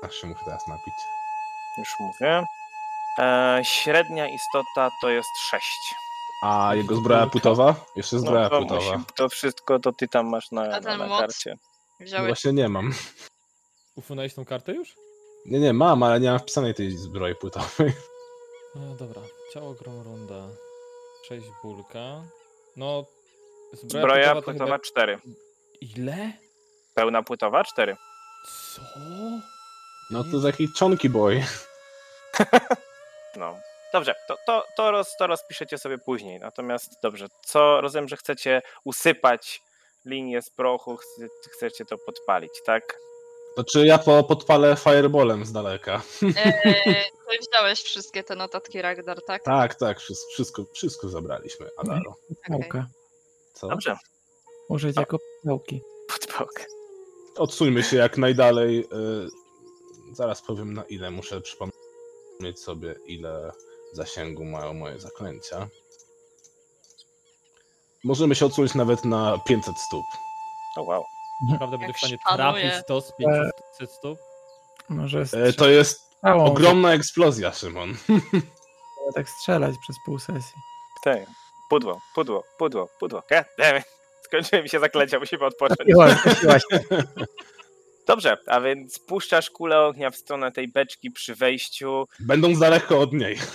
Aż 0.02 0.14
się 0.14 0.26
muszę 0.26 0.40
teraz 0.44 0.68
napić. 0.68 0.94
już 1.78 1.88
mówię. 2.00 2.42
E, 3.18 3.60
średnia 3.64 4.28
istota 4.28 4.90
to 5.02 5.10
jest 5.10 5.28
6. 5.50 5.66
A 6.48 6.74
jego 6.74 6.96
zbroja 6.96 7.26
płytowa? 7.26 7.74
Jeszcze 7.96 8.18
zbroja 8.18 8.42
No, 8.42 8.50
to, 8.50 8.58
płytowa. 8.58 8.92
musi, 8.98 9.04
to 9.16 9.28
wszystko 9.28 9.78
to 9.78 9.92
ty 9.92 10.08
tam 10.08 10.26
masz 10.26 10.50
na, 10.52 10.80
na, 10.80 10.96
na 10.96 11.08
karcie. 11.18 11.56
No 12.00 12.06
Wziąłeś 12.06 12.26
właśnie 12.26 12.52
nie 12.52 12.68
mam. 12.68 12.92
Ufunęłeś 13.96 14.34
tą 14.34 14.44
kartę 14.44 14.72
już? 14.72 14.94
Nie, 15.46 15.60
nie, 15.60 15.72
mam, 15.72 16.02
ale 16.02 16.20
nie 16.20 16.30
mam 16.30 16.38
wpisanej 16.38 16.74
tej 16.74 16.90
zbroi 16.90 17.34
płytowej. 17.34 17.92
E, 18.76 18.96
dobra, 18.98 19.22
ciało 19.54 19.74
Gormrunda. 19.74 20.48
6 21.28 21.46
bulka. 21.62 22.22
No, 22.76 23.04
zbroja, 23.72 24.02
Zbroja 24.04 24.34
to 24.34 24.42
płytowa 24.42 24.64
chyba... 24.64 24.78
4. 24.78 25.18
Ile? 25.80 26.32
Pełna 26.94 27.22
płytowa 27.22 27.64
4. 27.64 27.96
Co? 28.74 28.82
No 30.10 30.24
to 30.24 30.40
taki 30.42 30.68
chonky 30.78 31.10
boy. 31.10 31.44
No. 33.36 33.56
Dobrze, 33.92 34.14
to, 34.28 34.36
to, 34.46 34.64
to, 34.76 34.90
roz, 34.90 35.16
to 35.18 35.26
rozpiszecie 35.26 35.78
sobie 35.78 35.98
później. 35.98 36.40
Natomiast 36.40 36.90
dobrze, 37.02 37.26
co 37.44 37.80
rozumiem, 37.80 38.08
że 38.08 38.16
chcecie 38.16 38.62
usypać 38.84 39.62
linię 40.04 40.42
z 40.42 40.50
prochu, 40.50 40.96
chce- 40.96 41.28
chcecie 41.52 41.84
to 41.84 41.98
podpalić, 41.98 42.52
tak? 42.66 42.98
To 43.56 43.64
czy 43.64 43.86
ja 43.86 43.98
po, 43.98 44.24
podpalę 44.24 44.76
fireballem 44.76 45.44
z 45.44 45.52
daleka? 45.52 46.02
Eee, 46.36 47.04
wziąłeś 47.52 47.82
wszystkie 47.82 48.24
te 48.24 48.36
notatki 48.36 48.82
Ragdar, 48.82 49.18
tak? 49.26 49.42
Tak, 49.42 49.74
tak, 49.74 50.00
wszystko, 50.00 50.64
wszystko, 50.74 51.08
zabraliśmy, 51.08 51.68
Adaro. 51.76 52.14
Pałkę. 52.48 52.86
Co? 53.54 53.68
Dobrze, 53.68 53.96
Użyć 54.68 54.96
jako 54.96 55.18
pałki. 55.44 55.80
podpałkę. 56.08 56.64
Odsuńmy 57.36 57.82
się 57.82 57.96
jak 57.96 58.18
najdalej. 58.18 58.80
y, 58.80 59.28
Zaraz 60.12 60.42
powiem 60.42 60.72
na 60.74 60.84
ile 60.84 61.10
muszę 61.10 61.40
przypomnieć 61.40 62.60
sobie, 62.60 62.94
ile 63.06 63.52
zasięgu 63.96 64.44
mają 64.44 64.74
moje 64.74 64.98
zaklęcia. 64.98 65.68
Możemy 68.04 68.34
się 68.34 68.46
odsunąć 68.46 68.74
nawet 68.74 69.04
na 69.04 69.38
500 69.46 69.78
stóp. 69.78 70.04
O 70.76 70.82
wow. 70.82 71.04
Naprawdę 71.50 71.78
będę 71.78 71.94
w 71.94 71.98
stanie 71.98 72.18
szpanuje. 72.20 72.62
trafić 72.62 72.86
to 72.86 73.00
z 73.00 73.12
500 73.16 73.90
stóp? 73.90 74.18
Może 74.88 75.24
E. 75.32 75.52
To 75.52 75.68
jest 75.68 76.00
ogromna 76.22 76.92
eksplozja, 76.92 77.52
Szymon. 77.52 77.94
Tak 79.14 79.28
strzelać 79.28 79.74
przez 79.82 79.96
pół 80.06 80.18
sesji. 80.18 80.54
Tak. 81.02 81.18
Pudło, 81.70 82.00
pudło, 82.14 82.44
pudło, 82.58 82.88
pudło. 83.00 83.22
Skończyły 84.22 84.62
mi 84.62 84.68
się 84.68 84.80
zaklęcia, 84.80 85.18
musimy 85.18 85.44
odpocząć. 85.44 85.90
Trafiłaś. 86.22 86.62
Dobrze, 88.06 88.36
a 88.46 88.60
więc 88.60 88.98
puszczasz 88.98 89.50
kulę 89.50 89.80
ognia 89.80 90.10
w 90.10 90.16
stronę 90.16 90.52
tej 90.52 90.68
beczki 90.68 91.10
przy 91.10 91.34
wejściu, 91.34 92.08
Będąc 92.20 92.58
daleko 92.58 93.00
od 93.00 93.12
niej. 93.12 93.38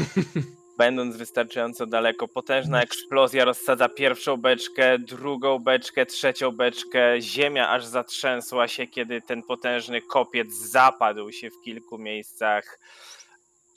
będąc 0.78 1.18
wystarczająco 1.18 1.86
daleko. 1.86 2.28
Potężna 2.28 2.82
eksplozja 2.82 3.46
rozsadza 3.46 3.90
pierwszą 3.90 4.38
beczkę, 4.38 5.00
drugą 5.00 5.60
beczkę, 5.60 6.06
trzecią 6.06 6.52
beczkę. 6.52 7.22
Ziemia 7.22 7.70
aż 7.70 7.86
zatrzęsła 7.86 8.68
się, 8.68 8.88
kiedy 8.88 9.22
ten 9.22 9.44
potężny 9.44 10.02
kopiec 10.02 10.54
zapadł 10.54 11.32
się 11.32 11.50
w 11.50 11.62
kilku 11.66 11.98
miejscach. 11.98 12.80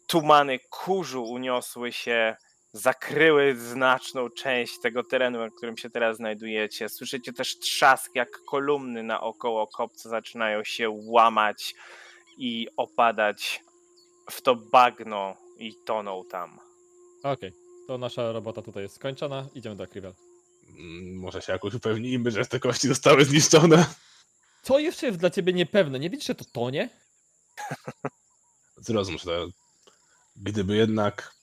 Tumany 0.06 0.58
kurzu 0.70 1.24
uniosły 1.24 1.92
się 1.92 2.36
zakryły 2.74 3.56
znaczną 3.56 4.30
część 4.30 4.78
tego 4.80 5.04
terenu, 5.04 5.38
na 5.38 5.50
którym 5.50 5.76
się 5.76 5.90
teraz 5.90 6.16
znajdujecie. 6.16 6.88
Słyszycie 6.88 7.32
też 7.32 7.58
trzask, 7.58 8.14
jak 8.14 8.28
kolumny 8.44 9.02
naokoło 9.02 9.66
kopca 9.66 10.08
zaczynają 10.08 10.64
się 10.64 10.86
łamać 10.90 11.74
i 12.38 12.68
opadać 12.76 13.62
w 14.30 14.42
to 14.42 14.56
bagno 14.56 15.36
i 15.58 15.74
toną 15.86 16.24
tam. 16.30 16.58
Okej, 17.22 17.52
to 17.86 17.98
nasza 17.98 18.32
robota 18.32 18.62
tutaj 18.62 18.82
jest 18.82 18.96
skończona. 18.96 19.48
Idziemy 19.54 19.76
do 19.76 19.84
Akrivel. 19.84 20.12
Mm, 20.78 21.16
Może 21.20 21.42
się 21.42 21.52
jakoś 21.52 21.74
upewnijmy, 21.74 22.30
że 22.30 22.46
te 22.46 22.60
kości 22.60 22.88
zostały 22.88 23.24
zniszczone. 23.24 23.86
Co 24.62 24.78
jeszcze 24.78 25.06
jest 25.06 25.18
dla 25.18 25.30
ciebie 25.30 25.52
niepewne? 25.52 25.98
Nie 26.00 26.10
widzisz, 26.10 26.26
że 26.26 26.34
to 26.34 26.44
tonie? 26.52 26.88
Zrozum, 28.76 29.18
że 29.18 29.46
gdyby 30.36 30.76
jednak 30.76 31.33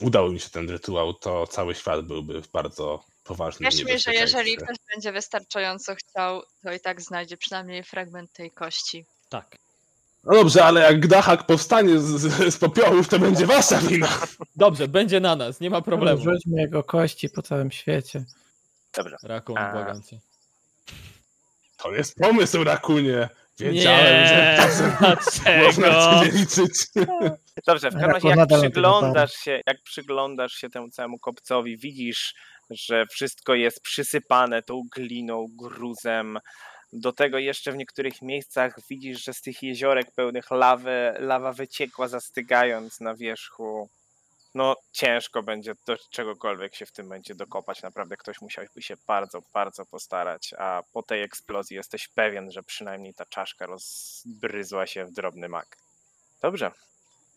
udał 0.00 0.32
mi 0.32 0.40
się 0.40 0.50
ten 0.50 0.70
rytuał, 0.70 1.14
to 1.14 1.46
cały 1.46 1.74
świat 1.74 2.00
byłby 2.00 2.42
w 2.42 2.48
bardzo 2.48 3.04
poważnym 3.24 3.70
Wierz 3.70 3.84
mi, 3.84 3.98
że 3.98 4.14
jeżeli 4.14 4.56
ktoś 4.56 4.76
będzie 4.94 5.12
wystarczająco 5.12 5.94
chciał, 5.94 6.42
to 6.62 6.72
i 6.72 6.80
tak 6.80 7.00
znajdzie 7.00 7.36
przynajmniej 7.36 7.82
fragment 7.82 8.32
tej 8.32 8.50
kości. 8.50 9.04
Tak. 9.28 9.56
No 10.24 10.34
dobrze, 10.34 10.64
ale 10.64 10.80
jak 10.80 11.06
Dachak 11.06 11.46
powstanie 11.46 11.98
z, 11.98 12.04
z, 12.04 12.54
z 12.54 12.58
popiołów, 12.58 13.08
to 13.08 13.18
będzie 13.18 13.46
wasza 13.46 13.78
wina. 13.78 14.08
Dobrze, 14.56 14.88
będzie 14.88 15.20
na 15.20 15.36
nas, 15.36 15.60
nie 15.60 15.70
ma 15.70 15.82
problemu. 15.82 16.22
Rzućmy 16.22 16.60
jego 16.60 16.82
kości 16.82 17.28
po 17.28 17.42
całym 17.42 17.70
świecie. 17.70 18.24
Dobrze. 18.96 19.16
Rakun, 19.22 19.58
A. 19.58 19.72
błagam 19.72 20.02
cię. 20.02 20.20
To 21.76 21.92
jest 21.92 22.14
pomysł, 22.14 22.64
Rakunie. 22.64 23.28
Wiedziałem, 23.58 24.26
że 24.26 24.36
Nie, 24.36 24.56
czasem 24.56 24.92
można 25.64 26.24
nie 26.24 26.30
liczyć. 26.30 26.72
Dobrze, 27.66 27.90
w 27.90 27.94
każdym 27.94 28.10
razie 28.10 28.28
jak 28.28 28.48
przyglądasz 28.48 29.32
się, 29.32 29.60
jak 29.66 29.82
przyglądasz 29.82 30.52
się 30.52 30.70
temu 30.70 30.90
całemu 30.90 31.18
kopcowi, 31.18 31.76
widzisz, 31.76 32.34
że 32.70 33.06
wszystko 33.06 33.54
jest 33.54 33.82
przysypane 33.82 34.62
tą 34.62 34.82
gliną, 34.94 35.46
gruzem. 35.50 36.38
Do 36.92 37.12
tego 37.12 37.38
jeszcze 37.38 37.72
w 37.72 37.76
niektórych 37.76 38.22
miejscach 38.22 38.74
widzisz, 38.90 39.24
że 39.24 39.34
z 39.34 39.40
tych 39.40 39.62
jeziorek 39.62 40.10
pełnych 40.10 40.50
lawy, 40.50 41.12
lawa 41.18 41.52
wyciekła 41.52 42.08
zastygając 42.08 43.00
na 43.00 43.14
wierzchu. 43.14 43.88
No 44.54 44.76
ciężko 44.92 45.42
będzie 45.42 45.74
do 45.86 45.96
czegokolwiek 46.10 46.74
się 46.74 46.86
w 46.86 46.92
tym 46.92 47.08
będzie 47.08 47.34
dokopać. 47.34 47.82
Naprawdę 47.82 48.16
ktoś 48.16 48.40
musiałby 48.40 48.82
się 48.82 48.94
bardzo, 49.06 49.42
bardzo 49.54 49.86
postarać. 49.86 50.54
A 50.58 50.82
po 50.92 51.02
tej 51.02 51.22
eksplozji 51.22 51.76
jesteś 51.76 52.08
pewien, 52.08 52.50
że 52.50 52.62
przynajmniej 52.62 53.14
ta 53.14 53.24
czaszka 53.24 53.66
rozbryzła 53.66 54.86
się 54.86 55.04
w 55.04 55.12
drobny 55.12 55.48
mak. 55.48 55.76
Dobrze. 56.42 56.70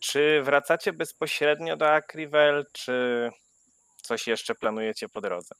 Czy 0.04 0.42
wracacie 0.42 0.92
bezpośrednio 0.92 1.76
do 1.76 1.90
Akrivel, 1.90 2.64
czy 2.72 3.30
coś 4.02 4.26
jeszcze 4.26 4.54
planujecie 4.54 5.08
po 5.08 5.20
drodze? 5.20 5.54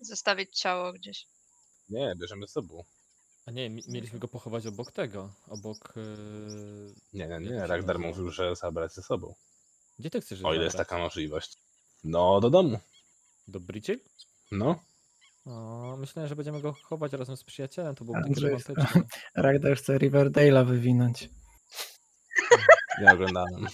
Zostawić 0.00 0.58
ciało 0.60 0.92
gdzieś. 0.92 1.26
Nie, 1.88 2.14
bierzemy 2.20 2.48
sobą. 2.48 2.84
A 3.46 3.50
nie, 3.50 3.70
mi- 3.70 3.82
mieliśmy 3.88 4.18
go 4.18 4.28
pochować 4.28 4.66
obok 4.66 4.92
tego, 4.92 5.30
obok... 5.48 5.92
Yy... 5.96 6.94
Nie, 7.12 7.26
nie, 7.28 7.38
nie. 7.40 7.66
Ragdar 7.66 7.96
nazywa? 7.98 8.08
mówił, 8.08 8.30
że 8.30 8.56
zabrać 8.56 8.92
ze 8.92 9.02
sobą. 9.02 9.34
Gdzie 9.98 10.10
ty 10.10 10.20
chcesz 10.20 10.44
O 10.44 10.54
ile 10.54 10.64
jest 10.64 10.76
zabrać? 10.76 10.88
taka 10.88 11.02
możliwość. 11.02 11.56
No, 12.04 12.40
do 12.40 12.50
domu. 12.50 12.78
Do 13.48 13.60
Bridget? 13.60 14.00
No. 14.52 14.84
O, 15.46 15.96
myślałem, 15.98 16.28
że 16.28 16.36
będziemy 16.36 16.60
go 16.60 16.72
chować 16.72 17.12
razem 17.12 17.36
z 17.36 17.44
przyjacielem, 17.44 17.94
to 17.94 18.04
byłoby 18.04 18.20
tak 18.22 18.28
Andrzej, 18.28 18.50
romantyczne. 18.50 19.02
Ragnar 19.34 19.76
chce 19.76 19.96
Riverdale'a 19.98 20.66
wywinąć. 20.66 21.28
Nie 23.00 23.12
oglądałem. 23.12 23.66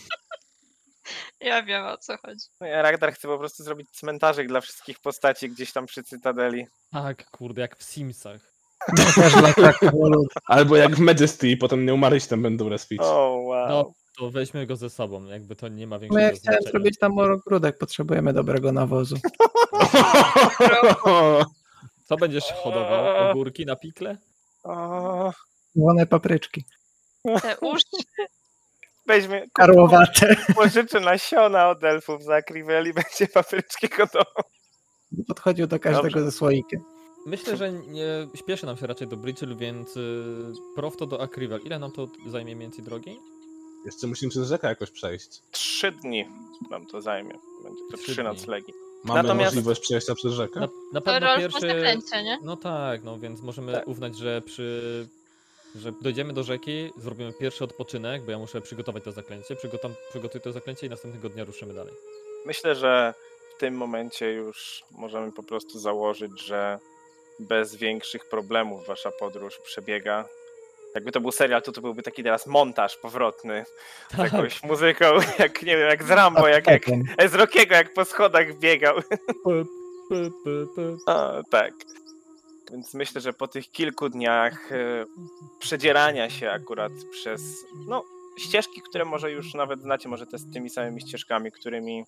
Ja 1.40 1.62
wiem 1.62 1.86
o 1.86 1.98
co 1.98 2.16
chodzi. 2.16 2.46
No 2.60 2.66
ja 2.66 2.82
Ragnar 2.82 3.12
chce 3.14 3.28
po 3.28 3.38
prostu 3.38 3.62
zrobić 3.62 3.90
cmentarzyk 3.90 4.48
dla 4.48 4.60
wszystkich 4.60 5.00
postaci 5.00 5.50
gdzieś 5.50 5.72
tam 5.72 5.86
przy 5.86 6.04
Cytadeli. 6.04 6.66
Tak, 6.92 7.30
kurde, 7.30 7.60
jak 7.60 7.76
w 7.76 7.82
Simsach. 7.82 8.52
Też 8.96 9.32
dla. 9.32 9.72
Albo 10.46 10.76
jak 10.76 10.96
w 10.96 10.98
Majesty 10.98 11.48
i 11.48 11.56
potem 11.56 11.86
nie 11.86 11.94
umarłeś, 11.94 12.26
tam 12.26 12.42
będą 12.42 12.68
respić. 12.68 13.00
O, 13.02 13.36
wow. 13.44 13.68
No, 13.68 13.92
to 14.18 14.30
weźmy 14.30 14.66
go 14.66 14.76
ze 14.76 14.90
sobą, 14.90 15.24
jakby 15.26 15.56
to 15.56 15.68
nie 15.68 15.86
ma 15.86 15.98
większego 15.98 16.20
No 16.20 16.26
ja 16.26 16.32
chciałem 16.36 16.60
znaczenia. 16.60 16.70
zrobić 16.70 16.98
tam 16.98 17.18
ogródek, 17.18 17.78
potrzebujemy 17.78 18.32
dobrego 18.32 18.72
nawozu. 18.72 19.16
Co 22.04 22.16
będziesz 22.16 22.52
hodował? 22.52 23.30
Ogórki 23.30 23.66
na 23.66 23.76
pikle? 23.76 24.16
O, 24.62 25.32
papryczki. 26.10 26.64
Te 27.42 27.56
uszy. 27.60 27.84
Weźmie, 29.12 29.46
Karłowate. 29.52 30.36
pożyczy 30.54 31.00
nasiona 31.00 31.68
od 31.70 31.84
elfów 31.84 32.22
za 32.24 32.34
Akrivel 32.34 32.86
i 32.88 32.92
będzie 32.92 33.26
papryczki 33.34 33.88
gotowe. 33.88 34.42
Podchodził 35.28 35.66
do 35.66 35.78
każdego 35.78 36.08
Dobrze. 36.08 36.24
ze 36.24 36.32
słoikiem. 36.32 36.80
Myślę, 37.26 37.56
że 37.56 37.72
nie 37.72 38.28
śpieszy 38.34 38.66
nam 38.66 38.76
się 38.76 38.86
raczej 38.86 39.08
do 39.08 39.16
Bridgel, 39.16 39.56
więc 39.56 39.96
y, 39.96 40.22
prosto 40.76 41.06
do 41.06 41.22
Akrivel. 41.22 41.60
Ile 41.64 41.78
nam 41.78 41.92
to 41.92 42.08
zajmie 42.26 42.56
mniej 42.56 42.68
więcej 42.68 42.84
drogi? 42.84 43.18
Jeszcze 43.84 44.06
musimy 44.06 44.30
przez 44.30 44.48
rzekę 44.48 44.68
jakoś 44.68 44.90
przejść. 44.90 45.28
Trzy 45.50 45.92
dni 45.92 46.28
nam 46.70 46.86
to 46.86 47.00
zajmie. 47.00 47.38
Będzie 47.64 47.80
to 47.90 47.96
Trzy 47.96 48.12
trzy 48.12 48.22
noclegi. 48.22 48.72
Mamy 49.04 49.22
Natomiast- 49.22 49.44
możliwość 49.54 49.80
przejścia 49.80 50.14
przez 50.14 50.32
rzekę? 50.32 50.60
Na, 50.60 50.68
na 50.92 51.00
To 51.00 51.04
pewno 51.04 51.28
Rolf 51.28 51.40
pierwszy... 51.40 51.60
zaklęcie, 51.60 52.22
nie? 52.22 52.38
No 52.44 52.56
tak, 52.56 53.04
no 53.04 53.18
więc 53.18 53.42
możemy 53.42 53.72
Tak. 53.72 53.88
uznać, 53.88 54.16
że 54.18 54.42
przy... 54.42 55.08
że 55.74 55.92
dojdziemy 56.02 56.32
do 56.32 56.42
rzeki, 56.42 56.92
zrobimy 56.96 57.32
pierwszy 57.32 57.64
odpoczynek, 57.64 58.22
bo 58.22 58.30
ja 58.30 58.38
muszę 58.38 58.60
przygotować 58.60 59.04
to 59.04 59.12
zaklęcie, 59.12 59.56
przygotam, 59.56 59.94
przygotuję 60.10 60.40
to 60.40 60.52
zaklęcie 60.52 60.86
i 60.86 60.90
następnego 60.90 61.28
dnia 61.28 61.44
ruszymy 61.44 61.74
dalej. 61.74 61.94
Myślę, 62.46 62.74
że 62.74 63.14
w 63.56 63.60
tym 63.60 63.74
momencie 63.74 64.32
już 64.32 64.84
możemy 64.90 65.32
po 65.32 65.42
prostu 65.42 65.78
założyć, 65.78 66.40
że 66.42 66.78
bez 67.38 67.74
większych 67.76 68.28
problemów 68.28 68.86
wasza 68.86 69.10
podróż 69.10 69.58
przebiega. 69.58 70.24
Jakby 70.94 71.12
to 71.12 71.20
był 71.20 71.32
serial, 71.32 71.62
to 71.62 71.72
to 71.72 71.80
byłby 71.80 72.02
taki 72.02 72.22
teraz 72.22 72.46
montaż 72.46 72.96
powrotny 72.96 73.64
z 74.12 74.16
Tak. 74.16 74.32
jakąś 74.32 74.62
muzyką, 74.62 75.04
jak 75.38 75.62
nie 75.62 75.76
wiem, 75.76 75.88
jak 75.88 76.04
z 76.04 76.10
Rambo, 76.10 76.48
jak, 76.48 76.66
jak 76.66 76.82
z 77.30 77.34
Rockiego, 77.34 77.74
jak 77.74 77.92
po 77.94 78.04
schodach 78.04 78.58
biegał. 78.58 78.96
P, 78.96 79.64
p, 80.08 80.30
p, 80.44 80.50
p. 80.76 80.96
A, 81.06 81.42
tak. 81.50 81.74
Więc 82.72 82.94
myślę, 82.94 83.20
że 83.20 83.32
po 83.32 83.48
tych 83.48 83.70
kilku 83.70 84.08
dniach 84.08 84.72
e, 84.72 85.04
przedzierania 85.58 86.30
się 86.30 86.50
akurat 86.50 86.92
przez 87.10 87.42
no, 87.88 88.04
ścieżki, 88.38 88.82
które 88.88 89.04
może 89.04 89.32
już 89.32 89.54
nawet 89.54 89.82
znacie, 89.82 90.08
może 90.08 90.26
te 90.26 90.38
z 90.38 90.52
tymi 90.52 90.70
samymi 90.70 91.00
ścieżkami, 91.00 91.52
którymi 91.52 92.04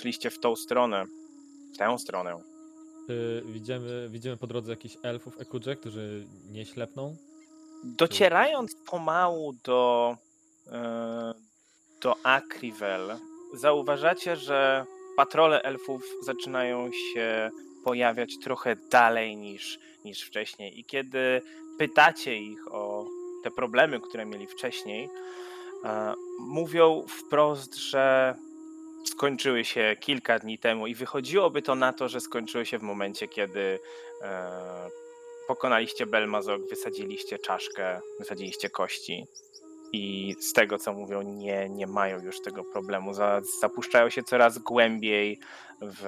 szliście 0.00 0.30
w 0.30 0.40
tą 0.40 0.56
stronę, 0.56 1.04
w 1.74 1.78
tę 1.78 1.98
stronę. 1.98 2.36
Widzimy, 3.44 4.08
widzimy 4.10 4.36
po 4.36 4.46
drodze 4.46 4.70
jakichś 4.70 4.96
elfów 5.02 5.40
Ekudże, 5.40 5.76
którzy 5.76 6.26
nie 6.50 6.66
ślepną. 6.66 7.16
Docierając 7.84 8.76
pomału 8.90 9.52
do, 9.64 10.16
e, 10.66 11.34
do 12.02 12.16
Akrivel, 12.22 13.16
zauważacie, 13.54 14.36
że 14.36 14.84
patrole 15.16 15.62
elfów 15.62 16.02
zaczynają 16.22 16.90
się 16.92 17.50
pojawiać 17.84 18.38
trochę 18.38 18.76
dalej 18.76 19.36
niż, 19.36 19.78
niż 20.04 20.22
wcześniej. 20.22 20.80
I 20.80 20.84
kiedy 20.84 21.42
pytacie 21.78 22.36
ich 22.36 22.74
o 22.74 23.06
te 23.44 23.50
problemy, 23.50 24.00
które 24.00 24.26
mieli 24.26 24.46
wcześniej, 24.46 25.08
e, 25.84 26.14
mówią 26.38 27.04
wprost, 27.08 27.74
że 27.74 28.34
skończyły 29.04 29.64
się 29.64 29.96
kilka 30.00 30.38
dni 30.38 30.58
temu 30.58 30.86
i 30.86 30.94
wychodziłoby 30.94 31.62
to 31.62 31.74
na 31.74 31.92
to, 31.92 32.08
że 32.08 32.20
skończyły 32.20 32.66
się 32.66 32.78
w 32.78 32.82
momencie, 32.82 33.28
kiedy 33.28 33.78
e, 34.22 34.90
pokonaliście 35.48 36.06
Belmazok, 36.06 36.68
wysadziliście 36.70 37.38
czaszkę, 37.38 38.00
wysadziliście 38.18 38.70
kości. 38.70 39.26
I 39.92 40.34
z 40.40 40.52
tego 40.52 40.78
co 40.78 40.92
mówią, 40.92 41.22
nie, 41.22 41.68
nie 41.68 41.86
mają 41.86 42.20
już 42.20 42.42
tego 42.42 42.64
problemu. 42.64 43.14
Za, 43.14 43.40
zapuszczają 43.60 44.10
się 44.10 44.22
coraz 44.22 44.58
głębiej 44.58 45.40
w 45.82 46.04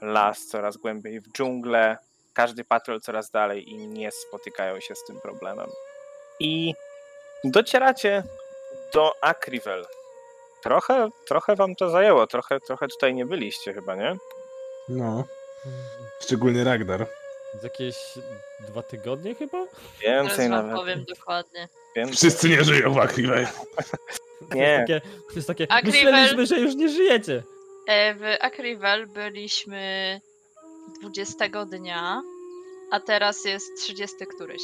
las, 0.00 0.46
coraz 0.46 0.76
głębiej 0.76 1.20
w 1.20 1.32
dżunglę. 1.32 1.98
Każdy 2.32 2.64
patrol 2.64 3.00
coraz 3.00 3.30
dalej 3.30 3.70
i 3.70 3.86
nie 3.86 4.10
spotykają 4.10 4.80
się 4.80 4.94
z 4.94 5.04
tym 5.04 5.20
problemem. 5.20 5.68
I 6.40 6.74
docieracie 7.44 8.22
do 8.94 9.12
Akrivel. 9.20 9.86
Trochę, 10.62 11.08
trochę 11.26 11.56
wam 11.56 11.76
to 11.76 11.90
zajęło, 11.90 12.26
trochę, 12.26 12.60
trochę 12.60 12.88
tutaj 12.88 13.14
nie 13.14 13.26
byliście 13.26 13.74
chyba, 13.74 13.94
nie? 13.94 14.16
No. 14.88 15.24
Szczególnie 16.20 16.64
Ragnar. 16.64 17.06
Z 17.60 17.62
jakieś 17.64 17.96
dwa 18.68 18.82
tygodnie 18.82 19.34
chyba? 19.34 19.66
Teraz 20.02 20.26
Więcej 20.26 20.48
wam 20.48 20.66
nawet. 20.66 20.76
powiem 20.80 21.04
dokładnie. 21.04 21.68
Więcej. 21.96 22.16
Wszyscy 22.16 22.48
nie 22.48 22.64
żyją 22.64 22.92
w 22.92 22.98
Akriwej. 22.98 23.46
To 24.50 24.54
Nie. 24.56 24.62
jest 24.62 24.80
takie, 24.80 25.00
to 25.28 25.34
jest 25.36 25.48
takie 25.48 25.66
Akrivel- 25.66 25.84
myśleliśmy, 25.86 26.46
że 26.46 26.60
już 26.60 26.74
nie 26.74 26.88
żyjecie. 26.88 27.42
E, 27.88 28.14
W 28.14 28.22
Akrivel 28.40 29.06
byliśmy 29.06 30.20
20 31.02 31.48
dnia, 31.66 32.22
a 32.90 33.00
teraz 33.00 33.44
jest 33.44 33.66
30 33.80 34.16
któryś. 34.36 34.62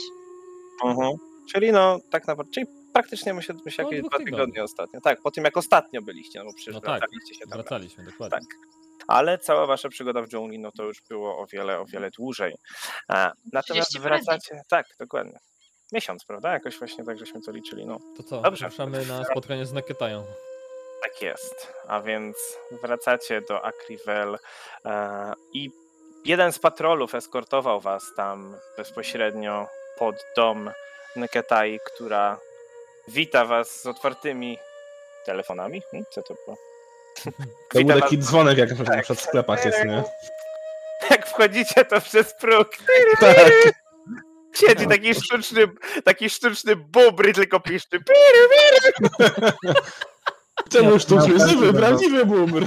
Mhm. 0.84 1.12
Czyli 1.52 1.72
no, 1.72 1.98
tak 2.10 2.26
naprawdę, 2.26 2.52
czyli 2.52 2.66
praktycznie 2.92 3.34
myślę, 3.34 3.54
myślę 3.64 3.84
Około 3.84 3.92
jakieś 3.94 4.00
dwóch 4.02 4.10
dwa 4.10 4.18
tygodni. 4.18 4.36
tygodnie 4.46 4.64
ostatnio. 4.64 5.00
Tak, 5.00 5.20
po 5.22 5.30
tym 5.30 5.44
jak 5.44 5.56
ostatnio 5.56 6.02
byliście, 6.02 6.38
no 6.38 6.44
bo 6.44 6.52
przecież 6.52 6.74
No 6.74 6.80
tak, 6.80 7.00
wracaliście 7.00 7.34
się 7.34 7.40
tam. 7.46 7.58
Wracaliśmy, 7.58 8.04
dokładnie. 8.04 8.38
Tak. 8.38 8.56
Ale 9.08 9.38
cała 9.38 9.66
wasza 9.66 9.88
przygoda 9.88 10.22
w 10.22 10.28
dżungli, 10.28 10.58
no 10.58 10.72
to 10.72 10.82
już 10.84 11.02
było 11.08 11.38
o 11.38 11.46
wiele, 11.46 11.80
o 11.80 11.84
wiele 11.84 12.10
dłużej. 12.10 12.54
E, 13.12 13.30
Natomiast 13.52 13.88
30 13.90 13.98
parę 14.00 14.16
dni. 14.16 14.24
wracacie, 14.26 14.60
tak, 14.68 14.86
dokładnie. 15.00 15.38
Miesiąc, 15.92 16.24
prawda? 16.24 16.52
Jakoś 16.52 16.78
właśnie 16.78 17.04
tak 17.04 17.18
żeśmy 17.18 17.40
to 17.40 17.52
liczyli, 17.52 17.86
no. 17.86 17.98
To 18.16 18.22
co? 18.22 18.40
Dobrze. 18.40 18.68
Ruszamy 18.68 19.06
na 19.06 19.24
spotkanie 19.24 19.66
z 19.66 19.72
Neketają. 19.72 20.24
Tak 21.02 21.22
jest. 21.22 21.72
A 21.88 22.00
więc 22.00 22.36
wracacie 22.82 23.40
do 23.48 23.64
Akrivel 23.64 24.38
e, 24.84 25.32
i 25.52 25.70
jeden 26.24 26.52
z 26.52 26.58
patrolów 26.58 27.14
eskortował 27.14 27.80
was 27.80 28.02
tam 28.16 28.56
bezpośrednio 28.76 29.66
pod 29.98 30.16
dom 30.36 30.70
Neketai, 31.16 31.78
która 31.86 32.38
wita 33.08 33.44
was 33.44 33.80
z 33.80 33.86
otwartymi 33.86 34.58
telefonami. 35.26 35.82
Hmm, 35.90 36.04
Co 36.10 36.22
to 36.22 36.34
było? 36.34 36.56
To 37.70 37.84
był 37.84 38.00
taki 38.00 38.18
dzwonek, 38.18 38.58
jak 38.58 38.68
na 38.68 38.74
przykład- 38.74 38.96
na 38.96 39.02
przykład 39.02 39.18
w 39.18 39.22
sklepach 39.28 39.64
jest, 39.64 39.84
nie? 39.84 40.02
Jak 41.10 41.26
wchodzicie, 41.28 41.84
to 41.84 42.00
przez 42.00 42.34
próg 42.34 42.68
Tak. 43.20 43.36
siedzi 44.56 44.86
taki 44.86 45.14
sztuczny, 45.14 45.68
taki 46.04 46.30
sztuczny 46.30 46.76
bubry, 46.76 47.32
tylko 47.32 47.60
piszczy. 47.60 48.00
Czemu 50.70 50.98
sztuczny? 50.98 51.48
Żywy, 51.48 51.66
tak, 51.66 51.76
prawdziwy 51.76 52.26
bubr. 52.26 52.66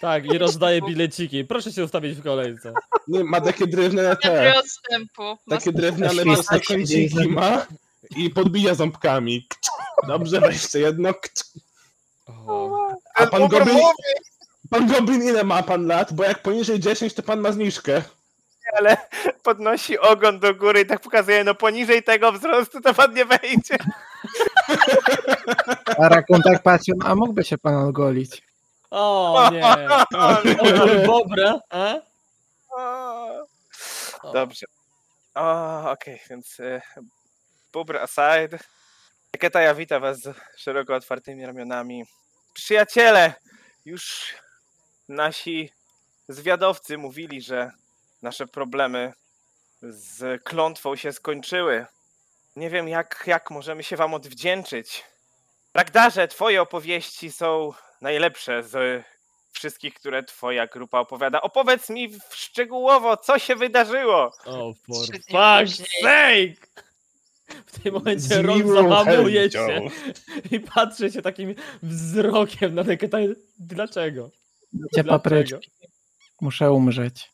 Tak, 0.00 0.24
i 0.26 0.38
rozdaje 0.38 0.82
bileciki. 0.82 1.44
Proszę 1.44 1.72
się 1.72 1.84
ustawić 1.84 2.18
w 2.18 2.22
kolejce. 2.22 2.72
Nie, 3.08 3.24
ma 3.24 3.40
takie 3.40 3.66
drewniane 3.66 4.16
te, 4.16 4.54
odstępu. 4.58 5.36
takie 5.50 5.72
drewniane 5.72 6.22
prostokąciki 6.22 7.28
ma 7.28 7.66
i 8.16 8.30
podbija 8.30 8.74
ząbkami. 8.74 9.46
Dobrze, 10.08 10.40
weźcie 10.40 10.78
jedno. 10.78 11.14
O, 12.46 12.88
A 13.14 13.26
pan 13.26 13.48
Goblin, 13.48 13.78
pan 14.70 14.86
Goblin 14.88 15.22
ile 15.22 15.44
ma 15.44 15.62
pan 15.62 15.86
lat? 15.86 16.12
Bo 16.12 16.24
jak 16.24 16.42
poniżej 16.42 16.80
10, 16.80 17.14
to 17.14 17.22
pan 17.22 17.40
ma 17.40 17.52
zniżkę. 17.52 18.02
ale 18.78 18.96
podnosi 19.42 19.98
ogon 19.98 20.38
do 20.40 20.54
góry 20.54 20.80
i 20.80 20.86
tak 20.86 21.00
pokazuje, 21.00 21.44
no 21.44 21.54
poniżej 21.54 22.02
tego 22.02 22.32
wzrostu 22.32 22.80
to 22.80 22.94
pan 22.94 23.14
nie 23.14 23.24
wejdzie. 23.24 23.76
A 25.98 26.08
Rakun 26.08 26.42
tak 26.42 26.62
patrzy, 26.62 26.92
a 27.04 27.14
mógłby 27.14 27.44
się 27.44 27.58
pan 27.58 27.74
ogolić. 27.76 28.42
o 28.90 29.48
nie! 29.52 29.62
O, 30.18 31.06
Dobra, 31.06 31.60
a? 31.70 31.94
Dobrze. 34.32 34.66
O, 35.34 35.90
okej, 35.90 36.20
więc 36.30 36.60
y, 36.60 36.80
bubr 37.72 37.96
aside. 37.96 38.58
Ketaja 39.36 39.74
wita 39.74 40.00
was 40.00 40.20
z 40.20 40.36
szeroko 40.56 40.94
otwartymi 40.94 41.46
ramionami. 41.46 42.04
Przyjaciele, 42.54 43.34
już 43.84 44.34
nasi 45.08 45.72
zwiadowcy 46.28 46.98
mówili, 46.98 47.42
że 47.42 47.70
nasze 48.22 48.46
problemy 48.46 49.12
z 49.82 50.42
klątwą 50.44 50.96
się 50.96 51.12
skończyły. 51.12 51.86
Nie 52.56 52.70
wiem, 52.70 52.88
jak, 52.88 53.24
jak 53.26 53.50
możemy 53.50 53.82
się 53.82 53.96
wam 53.96 54.14
odwdzięczyć. 54.14 55.04
Ragdarze, 55.74 56.28
twoje 56.28 56.62
opowieści 56.62 57.32
są 57.32 57.72
najlepsze 58.00 58.62
z 58.62 59.04
wszystkich, 59.52 59.94
które 59.94 60.22
twoja 60.22 60.66
grupa 60.66 60.98
opowiada. 60.98 61.40
Opowiedz 61.40 61.90
mi 61.90 62.18
szczegółowo, 62.30 63.16
co 63.16 63.38
się 63.38 63.56
wydarzyło. 63.56 64.32
O, 64.44 64.72
for 64.86 65.02
Trzy 65.02 65.12
dni 65.12 65.34
fuck's 65.34 65.84
sake! 66.02 66.82
W 67.66 67.82
tym 67.82 67.94
momencie 67.94 68.42
Ron 68.42 68.68
załamuje 68.68 69.50
się 69.50 69.80
i 70.50 70.60
patrzy 70.60 71.12
się 71.12 71.22
takim 71.22 71.54
wzrokiem 71.82 72.74
na 72.74 72.82
Neketaj. 72.82 73.34
Dlaczego? 73.58 74.30
Gdzie 74.72 75.04
papryczki? 75.04 75.70
Muszę 76.40 76.72
umrzeć. 76.72 77.30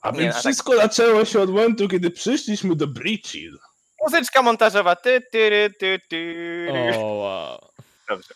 A 0.00 0.10
Nie, 0.10 0.18
więc 0.20 0.34
a 0.34 0.34
tak- 0.34 0.40
wszystko 0.40 0.76
zaczęło 0.76 1.24
się 1.24 1.40
od 1.40 1.50
momentu, 1.50 1.88
kiedy 1.88 2.10
przyszliśmy 2.10 2.76
do 2.76 2.86
Breachill. 2.86 3.58
Muzyczka 4.02 4.42
montażowa. 4.42 4.96
Ty, 4.96 5.20
ty, 5.32 5.70
ty, 5.78 6.00
ty. 6.08 6.68
O, 6.96 7.04
wow. 7.04 7.68
Dobrze. 8.08 8.34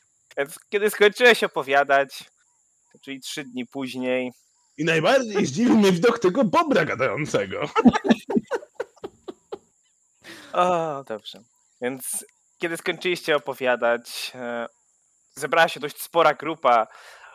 Kiedy 0.70 0.90
skończyłeś 0.90 1.44
opowiadać, 1.44 2.24
czyli 3.00 3.20
trzy 3.20 3.44
dni 3.44 3.66
później, 3.66 4.32
I 4.80 4.84
najbardziej 4.84 5.46
zdziwił 5.50 5.76
mnie 5.76 5.92
widok 5.92 6.18
tego 6.18 6.44
bobra 6.44 6.84
gadającego. 6.84 7.60
O, 10.52 11.04
dobrze. 11.08 11.42
Więc 11.80 12.24
kiedy 12.58 12.76
skończyliście 12.76 13.36
opowiadać, 13.36 14.32
e, 14.34 14.66
zebrała 15.34 15.68
się 15.68 15.80
dość 15.80 16.02
spora 16.02 16.34
grupa, 16.34 16.86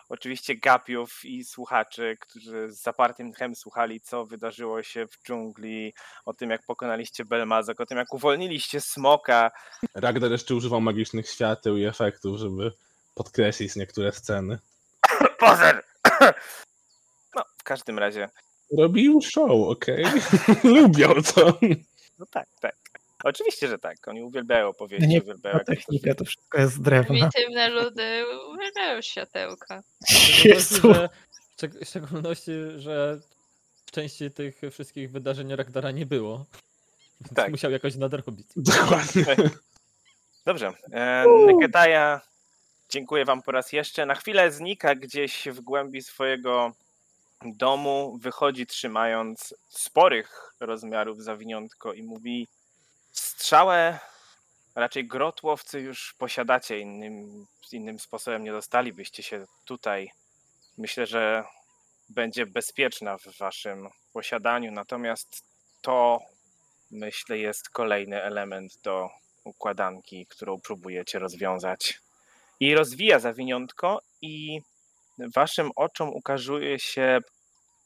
oczywiście 0.10 0.56
gapiów 0.56 1.26
i 1.26 1.44
słuchaczy, 1.44 2.18
którzy 2.20 2.72
z 2.72 2.82
zapartym 2.82 3.34
tchem 3.34 3.56
słuchali, 3.56 4.02
co 4.02 4.26
wydarzyło 4.26 4.84
się 4.84 5.08
w 5.08 5.24
dżungli, 5.28 5.94
o 6.26 6.34
tym, 6.34 6.50
jak 6.50 6.66
pokonaliście 6.66 7.26
Belmazok, 7.26 7.82
o 7.82 7.86
tym, 7.86 7.98
jak 7.98 8.14
uwolniliście 8.14 8.82
smoka. 8.82 9.52
Ragnar 9.94 10.32
jeszcze 10.32 10.56
używał 10.56 10.82
magicznych 10.82 11.30
świateł 11.30 11.78
i 11.78 11.86
efektów, 11.86 12.40
żeby 12.40 12.72
podkreślić 13.14 13.76
niektóre 13.76 14.12
sceny. 14.12 14.60
Pozer! 15.40 15.84
No, 17.66 17.68
w 17.68 17.78
każdym 17.78 18.00
razie, 18.00 18.30
Robił 18.78 19.22
show, 19.22 19.52
okej? 19.52 20.06
Lubią 20.64 21.14
to. 21.36 21.60
no 22.20 22.26
tak, 22.32 22.48
tak. 22.62 22.76
Oczywiście, 23.24 23.68
że 23.68 23.80
tak. 23.80 24.08
Oni 24.08 24.24
uwielbiają 24.24 24.68
opowieści, 24.68 25.08
Nie 25.08 25.22
uwielbiają 25.22 25.58
jakieś 25.58 25.86
technika 25.86 26.16
to 26.16 26.26
wszystko 26.26 26.60
jest 26.60 26.74
z 26.74 26.82
drewna. 26.82 27.06
Prymitywne 27.30 27.70
ludy 27.70 28.24
uwielbiają 28.54 29.02
światełka. 29.02 29.82
W 29.82 30.12
szczególności, 30.14 30.48
Jezu. 30.50 30.94
że, 30.94 31.10
w 31.56 31.62
szczeg- 31.62 31.86
w 31.86 31.90
szczególności, 31.90 32.52
że 32.78 33.20
części 33.92 34.32
tych 34.32 34.62
wszystkich 34.72 35.12
wydarzeń 35.12 35.56
Ragdara 35.56 35.92
nie 35.92 36.06
było. 36.06 36.46
Więc 37.22 37.34
Tak. 37.36 37.52
musiał 37.52 37.72
jakoś 37.72 37.96
nadrobić. 37.96 38.48
Dokładnie. 38.56 39.26
Dobrze. 40.46 40.72
E, 40.92 41.26
Neketaja, 41.46 42.22
dziękuję 42.90 43.26
wam 43.26 43.42
po 43.42 43.52
raz 43.52 43.74
jeszcze. 43.74 44.06
Na 44.06 44.16
chwilę 44.16 44.52
znika 44.52 44.96
gdzieś 44.96 45.48
w 45.52 45.62
głębi 45.62 46.02
swojego 46.02 46.74
domu, 47.54 48.18
wychodzi 48.22 48.68
trzymając 48.68 49.54
sporych 49.70 50.54
rozmiarów 50.60 51.24
zawiniątko 51.24 51.94
i 51.94 52.04
mówi 52.04 52.48
strzałę 53.12 54.00
raczej 54.76 55.08
grotłowcy 55.08 55.80
już 55.80 56.14
posiadacie, 56.18 56.80
innym, 56.80 57.46
innym 57.72 58.00
sposobem 58.00 58.44
nie 58.44 58.52
dostalibyście 58.52 59.24
się 59.24 59.46
tutaj. 59.66 60.12
Myślę, 60.78 61.06
że 61.06 61.44
będzie 62.10 62.46
bezpieczna 62.46 63.18
w 63.18 63.38
waszym 63.38 63.90
posiadaniu, 64.14 64.72
natomiast 64.72 65.44
to 65.82 66.20
myślę 66.92 67.38
jest 67.38 67.70
kolejny 67.70 68.22
element 68.22 68.78
do 68.84 69.10
układanki, 69.44 70.26
którą 70.26 70.62
próbujecie 70.62 71.20
rozwiązać. 71.20 72.00
I 72.60 72.76
rozwija 72.76 73.20
zawiniątko 73.20 74.02
i 74.22 74.62
waszym 75.36 75.72
oczom 75.76 76.10
ukazuje 76.10 76.80
się 76.80 77.20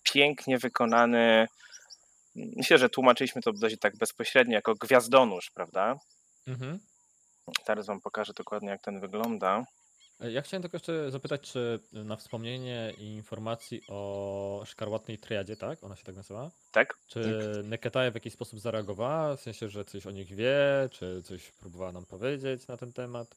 pięknie 0.04 0.58
wykonany, 0.58 1.48
myślę, 2.36 2.78
że 2.78 2.90
tłumaczyliśmy 2.90 3.42
to 3.42 3.54
dość 3.54 3.80
tak 3.80 3.98
bezpośrednio, 3.98 4.56
jako 4.56 4.76
gwiazdonusz, 4.76 5.52
prawda? 5.52 5.96
Mhm. 6.48 6.80
Teraz 7.66 7.86
wam 7.86 8.02
pokażę 8.02 8.34
dokładnie, 8.34 8.70
jak 8.70 8.82
ten 8.82 9.00
wygląda. 9.00 9.66
Ja 10.20 10.42
chciałem 10.42 10.62
tylko 10.62 10.76
jeszcze 10.78 11.12
zapytać, 11.12 11.42
czy 11.42 11.80
na 11.92 12.16
wspomnienie 12.16 12.94
i 12.98 13.04
informacji 13.04 13.82
o 13.88 14.64
szkarłatnej 14.66 15.18
triadzie, 15.18 15.58
tak? 15.58 15.84
Ona 15.84 15.96
się 15.96 16.04
tak 16.04 16.16
nazywa? 16.16 16.52
Tak? 16.72 16.98
Czy 17.08 17.52
Neketaja 17.64 18.12
w 18.12 18.16
jakiś 18.16 18.34
sposób 18.34 18.60
zareagowała? 18.60 19.36
W 19.36 19.42
sensie, 19.42 19.70
że 19.70 19.86
coś 19.86 20.06
o 20.06 20.12
nich 20.12 20.36
wie, 20.36 20.90
czy 20.92 21.24
coś 21.24 21.52
próbowała 21.52 21.92
nam 21.92 22.06
powiedzieć 22.06 22.68
na 22.68 22.78
ten 22.78 22.94
temat? 22.94 23.36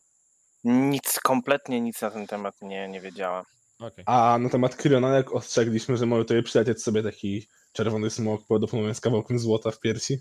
Nic, 0.65 1.21
kompletnie 1.23 1.81
nic 1.81 2.01
na 2.01 2.11
ten 2.11 2.27
temat 2.27 2.55
nie, 2.63 2.89
nie 2.89 3.01
wiedziała. 3.01 3.45
Okej. 3.87 4.05
A 4.07 4.39
na 4.41 4.49
temat 4.49 4.77
Kryona, 4.77 5.17
jak 5.17 5.33
ostrzegliśmy, 5.33 5.97
że 5.97 6.07
może 6.07 6.25
tutaj 6.25 6.43
przylecieć 6.43 6.83
sobie 6.83 7.03
taki 7.03 7.49
czerwony 7.73 8.11
smok 8.11 8.47
prawdopodobnie 8.49 8.95
z 8.95 9.01
kawałkiem 9.01 9.39
złota 9.39 9.71
w 9.71 9.81
piersi. 9.81 10.19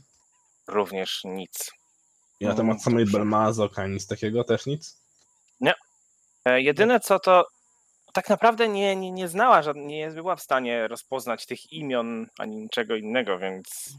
Również 0.67 1.21
nic. 1.23 1.71
I 2.39 2.45
na 2.45 2.51
No, 2.51 2.57
temat 2.57 2.83
samej 2.83 3.05
dobrze. 3.05 3.17
Belmazok, 3.17 3.79
a 3.79 3.87
nic 3.87 4.07
takiego 4.07 4.43
też 4.43 4.65
nic? 4.65 5.01
E, 6.45 6.61
Jedyne 6.61 6.99
co 6.99 7.19
to 7.19 7.45
tak 8.13 8.29
naprawdę 8.29 8.67
nie, 8.67 8.95
nie, 8.95 9.11
nie 9.11 9.27
znała, 9.27 9.61
nie 9.75 10.11
była 10.11 10.35
w 10.35 10.41
stanie 10.41 10.87
rozpoznać 10.87 11.45
tych 11.45 11.71
imion 11.73 12.27
ani 12.37 12.57
niczego 12.57 12.95
innego, 12.95 13.39
więc 13.39 13.89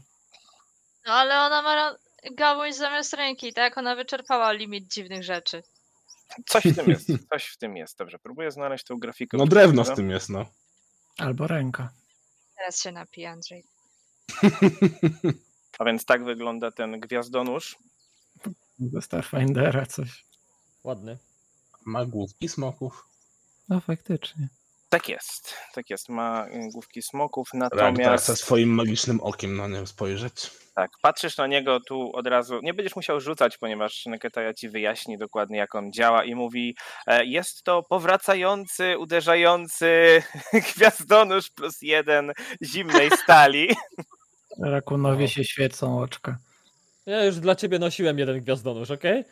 No 1.07 1.13
ale 1.13 1.39
ona 1.39 1.61
ma 1.61 1.95
gałąź 2.31 2.75
zamiast 2.75 3.13
ręki, 3.13 3.53
tak? 3.53 3.77
Ona 3.77 3.95
wyczerpała 3.95 4.51
limit 4.51 4.93
dziwnych 4.93 5.23
rzeczy. 5.23 5.63
Coś 6.45 6.63
w 6.63 6.75
tym 6.75 6.89
jest. 6.89 7.07
Coś 7.33 7.45
w 7.45 7.57
tym 7.57 7.77
jest. 7.77 7.97
Dobrze, 7.97 8.19
próbuję 8.19 8.51
znaleźć 8.51 8.85
tą 8.85 8.97
grafikę. 8.97 9.37
No 9.37 9.45
drewno 9.45 9.85
z 9.85 9.95
tym 9.95 10.09
jest, 10.09 10.29
no. 10.29 10.45
Albo 11.17 11.47
ręka. 11.47 11.93
Teraz 12.57 12.81
się 12.81 12.91
napije, 12.91 13.29
Andrzej. 13.29 13.63
A 15.79 15.85
więc 15.85 16.05
tak 16.05 16.23
wygląda 16.23 16.71
ten 16.71 16.99
gwiazdonusz. 16.99 17.77
Do 18.79 19.01
Starfindera 19.01 19.85
coś. 19.85 20.25
Ładny. 20.83 21.17
Ma 21.85 22.05
główki 22.05 22.49
smoków. 22.49 23.07
No 23.69 23.79
faktycznie. 23.79 24.47
Tak 24.93 25.09
jest, 25.09 25.53
tak 25.73 25.89
jest. 25.89 26.09
Ma 26.09 26.47
y, 26.47 26.69
główki 26.71 27.01
smoków, 27.01 27.49
natomiast 27.53 28.25
ze 28.25 28.35
swoim 28.35 28.69
magicznym 28.69 29.21
okiem 29.21 29.55
na 29.55 29.67
nią 29.67 29.85
spojrzeć. 29.85 30.51
tak, 30.75 30.91
patrzysz 31.01 31.37
na 31.37 31.47
niego 31.47 31.79
tu 31.79 32.11
od 32.15 32.27
razu, 32.27 32.59
nie 32.63 32.73
będziesz 32.73 32.95
musiał 32.95 33.19
rzucać, 33.19 33.57
ponieważ 33.57 34.05
Neketaja 34.05 34.53
ci 34.53 34.69
wyjaśni 34.69 35.17
dokładnie 35.17 35.57
jak 35.57 35.75
on 35.75 35.91
działa 35.93 36.23
i 36.23 36.35
mówi, 36.35 36.75
e, 37.07 37.25
jest 37.25 37.63
to 37.63 37.83
powracający, 37.83 38.97
uderzający 38.97 40.23
gwiazdonusz 40.75 41.49
plus 41.49 41.81
jeden 41.81 42.31
zimnej 42.63 43.09
stali. 43.23 43.69
Rakunowie 44.59 45.27
się 45.27 45.43
świecą 45.43 45.99
oczka. 45.99 46.37
Ja 47.05 47.25
już 47.25 47.35
dla 47.35 47.55
ciebie 47.55 47.79
nosiłem 47.79 48.19
jeden 48.19 48.41
gwiazdonusz, 48.41 48.91
okej? 48.91 49.23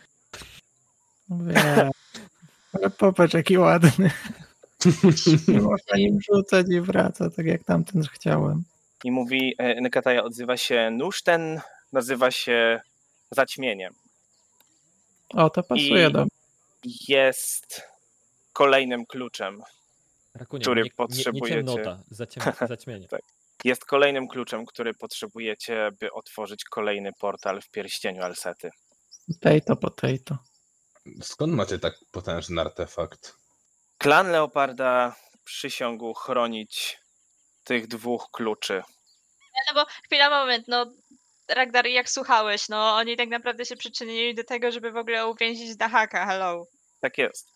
Wiem. 1.29 1.91
Ale 2.73 2.89
popatrz, 2.89 3.33
jaki 3.33 3.57
ładny. 3.57 4.11
Nie 5.47 5.61
można 5.61 5.97
nim 5.97 6.19
rzucać 6.21 6.65
i 6.69 6.81
wraca, 6.81 7.29
tak 7.29 7.45
jak 7.45 7.63
tamten 7.63 8.03
chciałem. 8.03 8.63
I 9.03 9.11
mówi, 9.11 9.55
e, 9.57 9.81
Neketaja 9.81 10.23
odzywa 10.23 10.57
się, 10.57 10.91
nóż 10.91 11.21
ten 11.23 11.61
nazywa 11.93 12.31
się 12.31 12.81
zaćmieniem. 13.31 13.93
O, 15.29 15.49
to 15.49 15.63
pasuje 15.63 16.07
I- 16.09 16.11
do. 16.11 16.25
Jest 17.07 17.81
kolejnym 18.53 19.05
kluczem. 19.05 19.61
Rakunie, 20.35 20.61
Który 20.61 20.81
nie, 20.81 20.83
nie, 20.83 20.89
nie 20.89 20.95
potrzebujecie. 20.95 21.55
ciemnota, 21.55 21.99
zaciem- 22.11 22.67
zaćmienie. 22.67 23.07
Tak. 23.07 23.21
Jest 23.63 23.85
kolejnym 23.85 24.27
kluczem, 24.27 24.65
który 24.65 24.93
potrzebujecie, 24.93 25.89
by 25.99 26.11
otworzyć 26.11 26.63
kolejny 26.63 27.13
portal 27.13 27.61
w 27.61 27.69
pierścieniu 27.69 28.23
Alsety. 28.23 28.69
Potato, 29.27 29.75
potato. 29.75 30.37
Skąd 31.21 31.53
macie 31.53 31.79
tak 31.79 31.93
potężny 32.11 32.61
artefakt? 32.61 33.33
Klan 34.01 34.31
Leoparda 34.31 35.15
przysiągł 35.43 36.13
chronić 36.13 36.99
tych 37.63 37.87
dwóch 37.87 38.29
kluczy. 38.31 38.81
No 39.67 39.73
bo 39.73 39.85
chwila, 40.05 40.29
moment, 40.29 40.67
no 40.67 40.85
Ragnar, 41.49 41.87
jak 41.87 42.09
słuchałeś, 42.09 42.69
no 42.69 42.95
oni 42.95 43.17
tak 43.17 43.29
naprawdę 43.29 43.65
się 43.65 43.75
przyczynili 43.75 44.35
do 44.35 44.43
tego, 44.43 44.71
żeby 44.71 44.91
w 44.91 44.97
ogóle 44.97 45.27
uwięzić 45.27 45.75
Dahaka, 45.75 46.25
hello. 46.25 46.67
Tak 46.99 47.17
jest. 47.17 47.51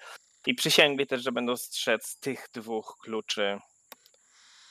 I 0.45 0.55
przysięgli 0.55 1.07
też, 1.07 1.23
że 1.23 1.31
będą 1.31 1.57
strzec 1.57 2.19
tych 2.19 2.47
dwóch 2.53 2.97
kluczy. 3.03 3.59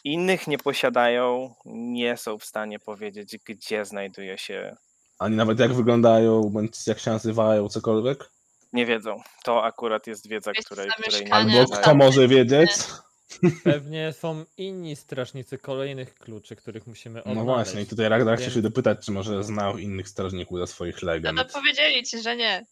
Innych 0.04 0.46
nie 0.46 0.58
posiadają, 0.58 1.54
nie 1.64 2.16
są 2.16 2.38
w 2.38 2.44
stanie 2.44 2.78
powiedzieć, 2.78 3.38
gdzie 3.46 3.84
znajduje 3.84 4.38
się. 4.38 4.76
Ani 5.18 5.36
nawet 5.36 5.58
jak 5.60 5.72
wyglądają, 5.72 6.42
bądź 6.42 6.86
jak 6.86 6.98
się 6.98 7.10
nazywają, 7.10 7.68
cokolwiek? 7.68 8.33
Nie 8.74 8.86
wiedzą. 8.86 9.22
To 9.44 9.64
akurat 9.64 10.06
jest 10.06 10.28
wiedza, 10.28 10.52
której, 10.52 10.88
której 10.98 11.24
nie 11.24 11.32
Albo 11.32 11.66
kto 11.66 11.94
może 11.94 12.28
wiedzieć? 12.28 12.70
Pewnie 13.64 14.12
są 14.12 14.44
inni 14.56 14.96
strażnicy 14.96 15.58
kolejnych 15.58 16.14
kluczy, 16.14 16.56
których 16.56 16.86
musimy 16.86 17.14
No 17.26 17.30
odnaleźć. 17.30 17.44
właśnie, 17.46 17.82
i 17.82 17.86
tutaj 17.86 18.08
Ragnar 18.08 18.38
chciał 18.38 18.50
się 18.50 18.62
dopytać, 18.62 18.98
czy 19.06 19.12
może 19.12 19.44
znał 19.44 19.78
innych 19.78 20.08
strażników 20.08 20.58
ze 20.58 20.66
swoich 20.66 21.02
No 21.02 21.06
legend. 21.12 21.38
to 21.52 21.58
powiedzieli 21.60 22.02
ci, 22.02 22.22
że 22.22 22.36
nie. 22.36 22.66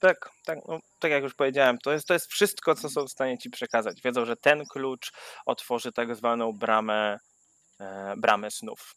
Tak, 0.00 0.30
tak, 0.44 0.58
no, 0.68 0.78
tak 0.98 1.10
jak 1.10 1.22
już 1.22 1.34
powiedziałem, 1.34 1.78
to 1.78 1.92
jest, 1.92 2.06
to 2.06 2.14
jest 2.14 2.26
wszystko, 2.26 2.74
co 2.74 2.88
są 2.88 3.04
w 3.06 3.10
stanie 3.10 3.38
ci 3.38 3.50
przekazać. 3.50 4.00
Wiedzą, 4.02 4.24
że 4.24 4.36
ten 4.36 4.66
klucz 4.66 5.12
otworzy 5.46 5.92
tak 5.92 6.16
zwaną 6.16 6.52
bramę, 6.52 7.18
e, 7.80 8.14
bramę 8.16 8.50
snów. 8.50 8.94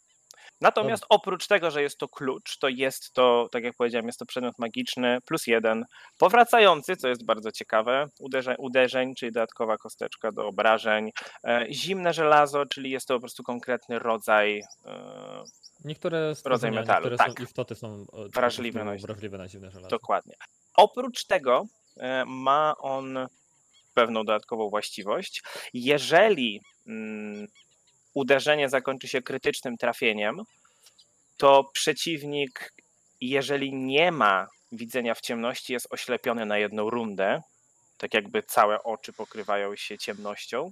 Natomiast 0.60 1.04
oprócz 1.08 1.46
tego, 1.46 1.70
że 1.70 1.82
jest 1.82 1.98
to 1.98 2.08
klucz, 2.08 2.58
to 2.58 2.68
jest 2.68 3.12
to, 3.12 3.48
tak 3.52 3.64
jak 3.64 3.76
powiedziałem, 3.76 4.06
jest 4.06 4.18
to 4.18 4.26
przedmiot 4.26 4.58
magiczny 4.58 5.18
plus 5.26 5.46
jeden, 5.46 5.84
powracający, 6.18 6.96
co 6.96 7.08
jest 7.08 7.24
bardzo 7.24 7.52
ciekawe, 7.52 8.06
uderzeń, 8.20 8.54
uderzeń 8.58 9.14
czyli 9.14 9.32
dodatkowa 9.32 9.76
kosteczka 9.76 10.32
do 10.32 10.46
obrażeń, 10.46 11.10
e, 11.44 11.66
zimne 11.70 12.12
żelazo, 12.12 12.66
czyli 12.66 12.90
jest 12.90 13.08
to 13.08 13.14
po 13.14 13.20
prostu 13.20 13.42
konkretny 13.42 13.98
rodzaj 13.98 14.62
e, 14.86 15.44
Niektóre 15.84 16.34
stworzenia, 16.34 16.80
metalu, 16.80 17.10
niektóre 17.10 17.16
tak. 17.16 17.38
są 17.38 17.44
istoty 17.44 17.74
są 17.74 18.06
e, 18.12 18.28
Wrażliwe 18.28 18.84
na- 18.84 18.96
wrażliwe 18.96 19.38
na 19.38 19.48
zimne 19.48 19.70
żelazo. 19.70 19.88
Dokładnie. 19.88 20.34
Oprócz 20.76 21.24
tego 21.24 21.64
ma 22.26 22.74
on 22.78 23.26
pewną 23.94 24.24
dodatkową 24.24 24.70
właściwość. 24.70 25.42
Jeżeli 25.74 26.60
mm, 26.86 27.46
uderzenie 28.14 28.68
zakończy 28.68 29.08
się 29.08 29.22
krytycznym 29.22 29.76
trafieniem, 29.76 30.42
to 31.36 31.70
przeciwnik, 31.72 32.72
jeżeli 33.20 33.74
nie 33.74 34.12
ma 34.12 34.46
widzenia 34.72 35.14
w 35.14 35.20
ciemności, 35.20 35.72
jest 35.72 35.86
oślepiony 35.90 36.46
na 36.46 36.58
jedną 36.58 36.90
rundę. 36.90 37.42
Tak 37.98 38.14
jakby 38.14 38.42
całe 38.42 38.82
oczy 38.82 39.12
pokrywają 39.12 39.76
się 39.76 39.98
ciemnością. 39.98 40.70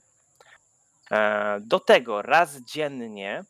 E, 1.11 1.59
Do 1.61 1.81
tego 1.81 2.23
raz 2.23 2.57
dziennie 2.57 3.45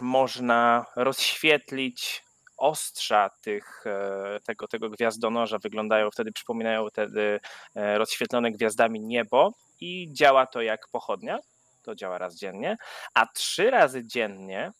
można 0.00 0.86
rozświetlić 0.96 2.22
ostrza 2.56 3.30
tych, 3.42 3.84
e, 3.86 4.40
tego, 4.46 4.68
tego 4.68 4.90
gwiazdonoża 4.90 5.58
wyglądają 5.58 6.10
wtedy, 6.10 6.32
przypominają 6.32 6.88
wtedy 6.88 7.40
e, 7.74 7.98
rozświetlone 7.98 8.50
gwiazdami 8.50 9.00
niebo 9.00 9.52
i 9.80 10.08
działa 10.12 10.46
to 10.46 10.62
jak 10.62 10.88
pochodnia. 10.88 11.38
To 11.86 11.94
działa 11.94 12.18
raz 12.18 12.36
dziennie, 12.36 12.76
a 13.14 13.26
trzy 13.26 13.70
razy 13.70 14.06
dziennie 14.06 14.72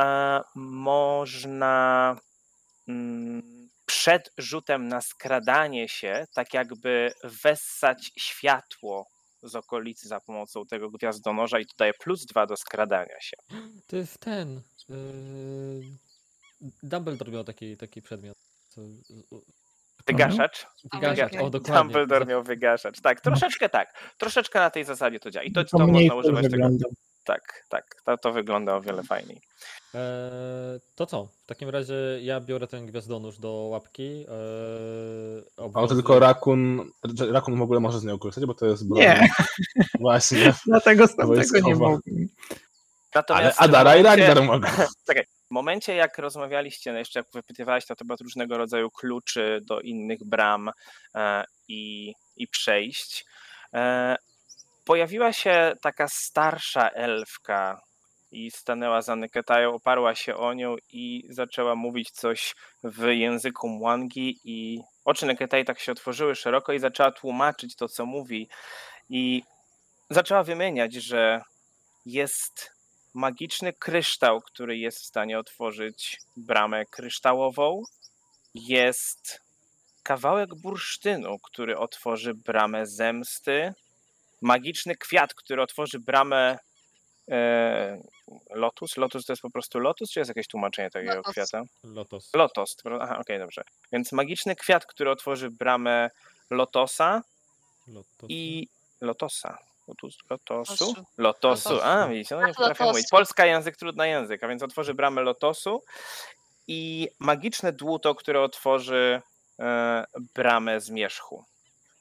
e, 0.00 0.40
można 0.54 2.16
mm, 2.88 3.68
przed 3.86 4.30
rzutem 4.38 4.88
na 4.88 5.00
skradanie 5.00 5.88
się, 5.88 6.26
tak 6.34 6.54
jakby 6.54 7.12
wessać 7.24 8.12
światło 8.18 9.06
z 9.42 9.54
okolicy 9.54 10.08
za 10.08 10.20
pomocą 10.20 10.66
tego 10.66 10.90
gwiazdonoża 10.90 11.58
i 11.58 11.66
to 11.66 11.72
daje 11.78 11.92
plus 11.94 12.26
dwa 12.26 12.46
do 12.46 12.56
skradania 12.56 13.20
się. 13.20 13.36
To 13.86 13.96
jest 13.96 14.18
ten. 14.18 14.62
Yy... 14.88 14.96
Dumbledore 16.82 17.32
miał 17.32 17.44
taki, 17.44 17.76
taki 17.76 18.02
przedmiot. 18.02 18.38
Co... 20.06 20.12
Wygaszacz? 20.12 20.66
Wygaszacz, 20.94 21.34
o 21.34 21.50
dokładnie. 21.50 21.82
Dumbledore 21.82 22.26
miał 22.26 22.42
wygaszacz. 22.42 23.00
Tak, 23.00 23.20
troszeczkę 23.20 23.68
tak. 23.68 23.88
Troszeczkę 24.18 24.58
na 24.58 24.70
tej 24.70 24.84
zasadzie 24.84 25.20
to 25.20 25.30
działa. 25.30 25.44
I 25.44 25.52
to, 25.52 25.64
To 25.64 25.78
to 25.78 25.86
można 25.86 26.14
używać 26.14 26.42
tego. 26.42 26.50
wygląda. 26.52 26.88
Tak, 27.24 27.40
tak. 27.68 27.84
To, 28.06 28.18
to 28.18 28.32
wygląda 28.32 28.74
o 28.76 28.80
wiele 28.80 29.02
fajniej. 29.02 29.40
Eee, 29.94 30.00
to 30.94 31.06
co? 31.06 31.28
W 31.44 31.46
takim 31.46 31.68
razie 31.68 31.94
ja 32.20 32.40
biorę 32.40 32.66
ten 32.66 32.86
gwiazdonusz 32.86 33.38
do 33.38 33.50
łapki. 33.52 34.02
Eee, 35.58 35.70
A 35.74 35.86
tylko 35.88 36.18
Rakun, 36.18 36.90
Rakun 37.30 37.58
w 37.58 37.62
ogóle 37.62 37.80
może 37.80 37.98
z 38.00 38.04
nią 38.04 38.18
korzystać, 38.18 38.44
bo 38.46 38.54
to 38.54 38.66
jest 38.66 38.88
broń. 38.88 39.00
Nie, 39.00 39.28
Właśnie. 40.00 40.54
dlatego 40.66 41.06
z 41.06 41.16
tamtego 41.16 41.34
nie 41.34 41.36
Wojskowa. 41.50 41.74
mogłem. 41.74 42.00
Ale 42.16 42.28
Natomiast 43.14 43.62
Adara 43.62 43.96
i 43.96 44.02
Ragnar 44.02 44.42
mogą. 44.42 44.68
W 45.02 45.04
momencie, 45.54 45.94
jak 45.94 46.18
rozmawialiście, 46.18 46.92
no 46.92 46.98
jeszcze 46.98 47.18
jak 47.18 47.26
wypytywałeś 47.32 47.88
na 47.88 47.96
temat 47.96 48.20
różnego 48.20 48.58
rodzaju 48.58 48.90
kluczy 48.90 49.60
do 49.62 49.80
innych 49.80 50.24
bram 50.24 50.70
e, 51.14 51.44
i, 51.68 52.12
i 52.36 52.48
przejść, 52.48 53.24
e, 53.74 54.16
pojawiła 54.84 55.32
się 55.32 55.72
taka 55.82 56.08
starsza 56.08 56.88
elfka 56.88 57.80
i 58.30 58.50
stanęła 58.50 59.02
za 59.02 59.16
Neketają, 59.16 59.74
oparła 59.74 60.14
się 60.14 60.36
o 60.36 60.54
nią 60.54 60.76
i 60.92 61.26
zaczęła 61.28 61.74
mówić 61.74 62.10
coś 62.10 62.54
w 62.84 63.06
języku 63.06 63.68
Mwangi 63.68 64.40
i 64.44 64.80
oczy 65.04 65.26
Neketai 65.26 65.64
tak 65.64 65.80
się 65.80 65.92
otworzyły 65.92 66.34
szeroko 66.34 66.72
i 66.72 66.78
zaczęła 66.78 67.12
tłumaczyć 67.12 67.76
to, 67.76 67.88
co 67.88 68.06
mówi. 68.06 68.48
I 69.10 69.42
zaczęła 70.10 70.42
wymieniać, 70.42 70.94
że 70.94 71.42
jest 72.06 72.73
magiczny 73.14 73.72
kryształ, 73.72 74.40
który 74.40 74.78
jest 74.78 74.98
w 74.98 75.04
stanie 75.04 75.38
otworzyć 75.38 76.20
bramę 76.36 76.86
kryształową. 76.86 77.82
Jest 78.54 79.40
kawałek 80.02 80.54
bursztynu, 80.54 81.38
który 81.38 81.78
otworzy 81.78 82.34
bramę 82.34 82.86
zemsty. 82.86 83.74
Magiczny 84.42 84.96
kwiat, 84.96 85.34
który 85.34 85.62
otworzy 85.62 85.98
bramę 85.98 86.58
e, 87.30 87.98
lotus. 88.50 88.96
Lotus 88.96 89.26
to 89.26 89.32
jest 89.32 89.42
po 89.42 89.50
prostu 89.50 89.78
lotus, 89.78 90.10
czy 90.10 90.20
jest 90.20 90.28
jakieś 90.28 90.48
tłumaczenie 90.48 90.90
takiego 90.90 91.14
Lotos. 91.14 91.32
kwiata? 91.32 91.62
Lotos. 91.84 92.34
Lotos. 92.34 92.76
Aha, 93.00 93.18
okej, 93.18 93.38
dobrze. 93.38 93.62
Więc 93.92 94.12
magiczny 94.12 94.56
kwiat, 94.56 94.86
który 94.86 95.10
otworzy 95.10 95.50
bramę 95.50 96.10
lotosa 96.50 97.22
Lotos. 97.88 98.26
i 98.28 98.68
lotosa. 99.00 99.58
Lotosu? 100.30 100.94
Lotosu. 101.18 101.78
A, 101.82 102.08
widzicie, 102.08 102.34
no 102.34 102.40
nie 102.40 102.46
Tak, 102.46 102.56
potrafię 102.56 102.84
mówić. 102.84 103.06
Polska 103.10 103.46
język, 103.46 103.76
trudny 103.76 104.08
język, 104.08 104.44
a 104.44 104.48
więc 104.48 104.62
otworzy 104.62 104.94
bramę 104.94 105.22
lotosu 105.22 105.82
i 106.68 107.08
magiczne 107.18 107.72
dłuto, 107.72 108.14
które 108.14 108.40
otworzy 108.42 109.22
e, 109.60 110.04
bramę 110.34 110.80
zmierzchu. 110.80 111.44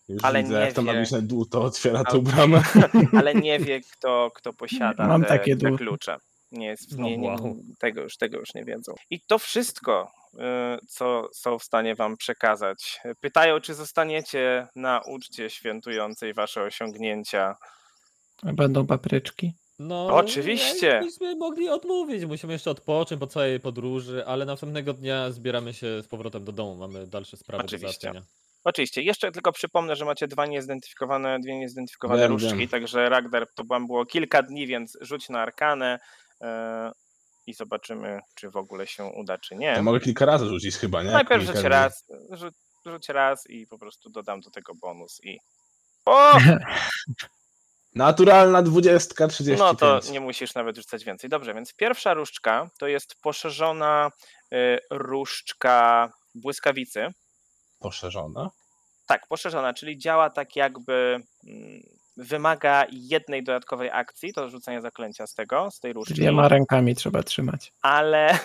Już 0.09 0.23
Ale 0.23 0.43
widzę, 0.43 0.55
nie 0.55 0.65
jak 0.65 0.73
to 0.73 0.83
wie. 0.83 0.93
magiczne 0.93 1.21
dłuto 1.21 1.61
otwiera 1.63 2.03
tą 2.03 2.21
bramę. 2.21 2.61
Ale 3.19 3.35
nie 3.35 3.59
wie, 3.59 3.81
kto, 3.81 4.31
kto 4.35 4.53
posiada 4.53 5.07
Mam 5.07 5.21
te, 5.21 5.27
takie 5.27 5.51
te 5.57 5.67
dłuto. 5.67 5.77
klucze. 5.77 6.17
Nie 6.51 6.65
jest, 6.67 6.97
No 6.97 7.05
nie, 7.05 7.17
nie, 7.17 7.35
tego, 7.79 8.01
już, 8.01 8.17
tego 8.17 8.37
już 8.39 8.53
nie 8.53 8.63
wiedzą. 8.65 8.93
I 9.09 9.21
to 9.21 9.39
wszystko, 9.39 10.11
co 10.87 11.29
są 11.33 11.59
w 11.59 11.63
stanie 11.63 11.95
wam 11.95 12.17
przekazać. 12.17 12.99
Pytają, 13.19 13.59
czy 13.59 13.73
zostaniecie 13.73 14.67
na 14.75 15.01
uczcie 15.07 15.49
świętującej 15.49 16.33
wasze 16.33 16.61
osiągnięcia. 16.61 17.55
Będą 18.43 18.87
papryczki. 18.87 19.53
No, 19.79 20.07
Oczywiście. 20.15 20.99
Byśmy 21.03 21.35
mogli 21.35 21.69
odmówić, 21.69 22.25
musimy 22.25 22.53
jeszcze 22.53 22.71
odpocząć 22.71 23.19
po 23.19 23.27
całej 23.27 23.59
podróży, 23.59 24.25
ale 24.25 24.45
następnego 24.45 24.93
dnia 24.93 25.31
zbieramy 25.31 25.73
się 25.73 26.01
z 26.01 26.07
powrotem 26.07 26.43
do 26.45 26.51
domu, 26.51 26.75
mamy 26.75 27.07
dalsze 27.07 27.37
sprawy 27.37 27.63
Oczywiście. 27.63 28.07
do 28.07 28.13
załatwienia. 28.13 28.43
Oczywiście, 28.63 29.01
jeszcze 29.01 29.31
tylko 29.31 29.51
przypomnę, 29.51 29.95
że 29.95 30.05
macie 30.05 30.27
dwa 30.27 30.45
niezidentyfikowane, 30.45 31.39
dwie 31.39 31.57
niezidentyfikowane 31.57 32.21
Wiem, 32.21 32.31
różdżki, 32.31 32.67
także 32.67 33.09
Ragnar 33.09 33.47
to 33.55 33.63
wam 33.63 33.87
było 33.87 34.05
kilka 34.05 34.43
dni, 34.43 34.67
więc 34.67 34.97
rzuć 35.01 35.29
na 35.29 35.39
arkanę 35.41 35.99
e, 36.41 36.91
i 37.47 37.53
zobaczymy, 37.53 38.19
czy 38.35 38.49
w 38.49 38.57
ogóle 38.57 38.87
się 38.87 39.05
uda, 39.05 39.37
czy 39.37 39.55
nie. 39.55 39.75
To 39.75 39.83
mogę 39.83 39.99
kilka 39.99 40.25
razy 40.25 40.45
rzucić 40.45 40.75
chyba, 40.75 41.03
nie? 41.03 41.11
Najpierw 41.11 41.43
rzuć 41.43 41.63
raz, 41.63 42.05
rzuć, 42.31 42.53
rzuć 42.85 43.09
raz 43.09 43.49
i 43.49 43.67
po 43.67 43.77
prostu 43.77 44.09
dodam 44.09 44.41
do 44.41 44.51
tego 44.51 44.75
bonus 44.75 45.19
i... 45.23 45.39
O! 46.05 46.37
Naturalna 47.95 48.61
dwudziestka, 48.61 49.27
35. 49.27 49.59
No 49.59 49.75
to 49.75 50.11
nie 50.11 50.19
musisz 50.19 50.55
nawet 50.55 50.75
rzucać 50.75 51.03
więcej. 51.03 51.29
Dobrze, 51.29 51.53
więc 51.53 51.73
pierwsza 51.73 52.13
różdżka 52.13 52.69
to 52.79 52.87
jest 52.87 53.15
poszerzona 53.21 54.11
y, 54.53 54.79
różdżka 54.91 56.09
błyskawicy. 56.35 57.07
Poszerzona? 57.79 58.49
Tak, 59.07 59.27
poszerzona, 59.27 59.73
czyli 59.73 59.97
działa 59.97 60.29
tak 60.29 60.55
jakby 60.55 61.23
mm, 61.47 61.81
wymaga 62.17 62.85
jednej 62.91 63.43
dodatkowej 63.43 63.89
akcji, 63.91 64.33
to 64.33 64.49
rzucenie 64.49 64.81
zaklęcia 64.81 65.27
z 65.27 65.33
tego, 65.33 65.71
z 65.71 65.79
tej 65.79 65.93
różdżki, 65.93 66.15
Dwiema 66.15 66.47
rękami 66.47 66.95
trzeba 66.95 67.23
trzymać. 67.23 67.71
ale, 67.81 68.27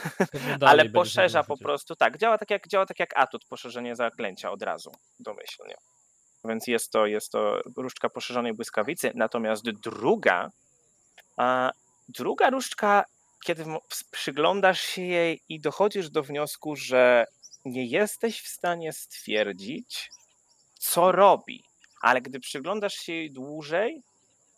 dalej 0.59 0.59
ale 0.61 0.85
poszerza 0.85 1.45
po 1.45 1.59
prostu, 1.59 1.97
tak, 1.97 2.19
działa 2.19 2.39
tak 2.39 2.51
jak 2.51 2.69
działa 2.69 2.87
tak 2.87 2.99
jak 2.99 3.19
atut, 3.19 3.45
poszerzenie 3.45 3.97
zaklęcia 3.97 4.51
od 4.51 4.63
razu, 4.63 4.93
domyślnie. 5.21 5.75
Więc 6.45 6.67
jest 6.67 6.93
to, 6.93 7.07
jest 7.07 7.33
to 7.33 7.61
różdżka 7.77 8.09
poszerzonej 8.09 8.55
błyskawicy, 8.55 9.13
natomiast 9.15 9.71
druga, 9.71 10.51
a 11.37 11.71
druga 12.09 12.51
różdżka, 12.51 13.05
kiedy 13.45 13.65
przyglądasz 14.11 14.81
się 14.81 15.03
jej 15.03 15.41
i 15.49 15.61
dochodzisz 15.61 16.11
do 16.11 16.23
wniosku, 16.23 16.77
że 16.77 17.27
nie 17.65 17.87
jesteś 17.87 18.41
w 18.41 18.49
stanie 18.49 18.93
stwierdzić, 18.93 20.11
co 20.79 21.13
robi, 21.13 21.65
ale 22.01 22.21
gdy 22.21 22.41
przyglądasz 22.41 22.95
się 22.95 23.13
jej 23.13 23.31
dłużej, 23.31 24.03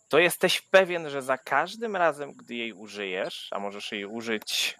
to 0.09 0.19
jesteś 0.19 0.61
pewien, 0.61 1.09
że 1.09 1.21
za 1.21 1.37
każdym 1.37 1.95
razem, 1.95 2.33
gdy 2.33 2.55
jej 2.55 2.73
użyjesz, 2.73 3.47
a 3.51 3.59
możesz 3.59 3.91
jej 3.91 4.05
użyć. 4.05 4.77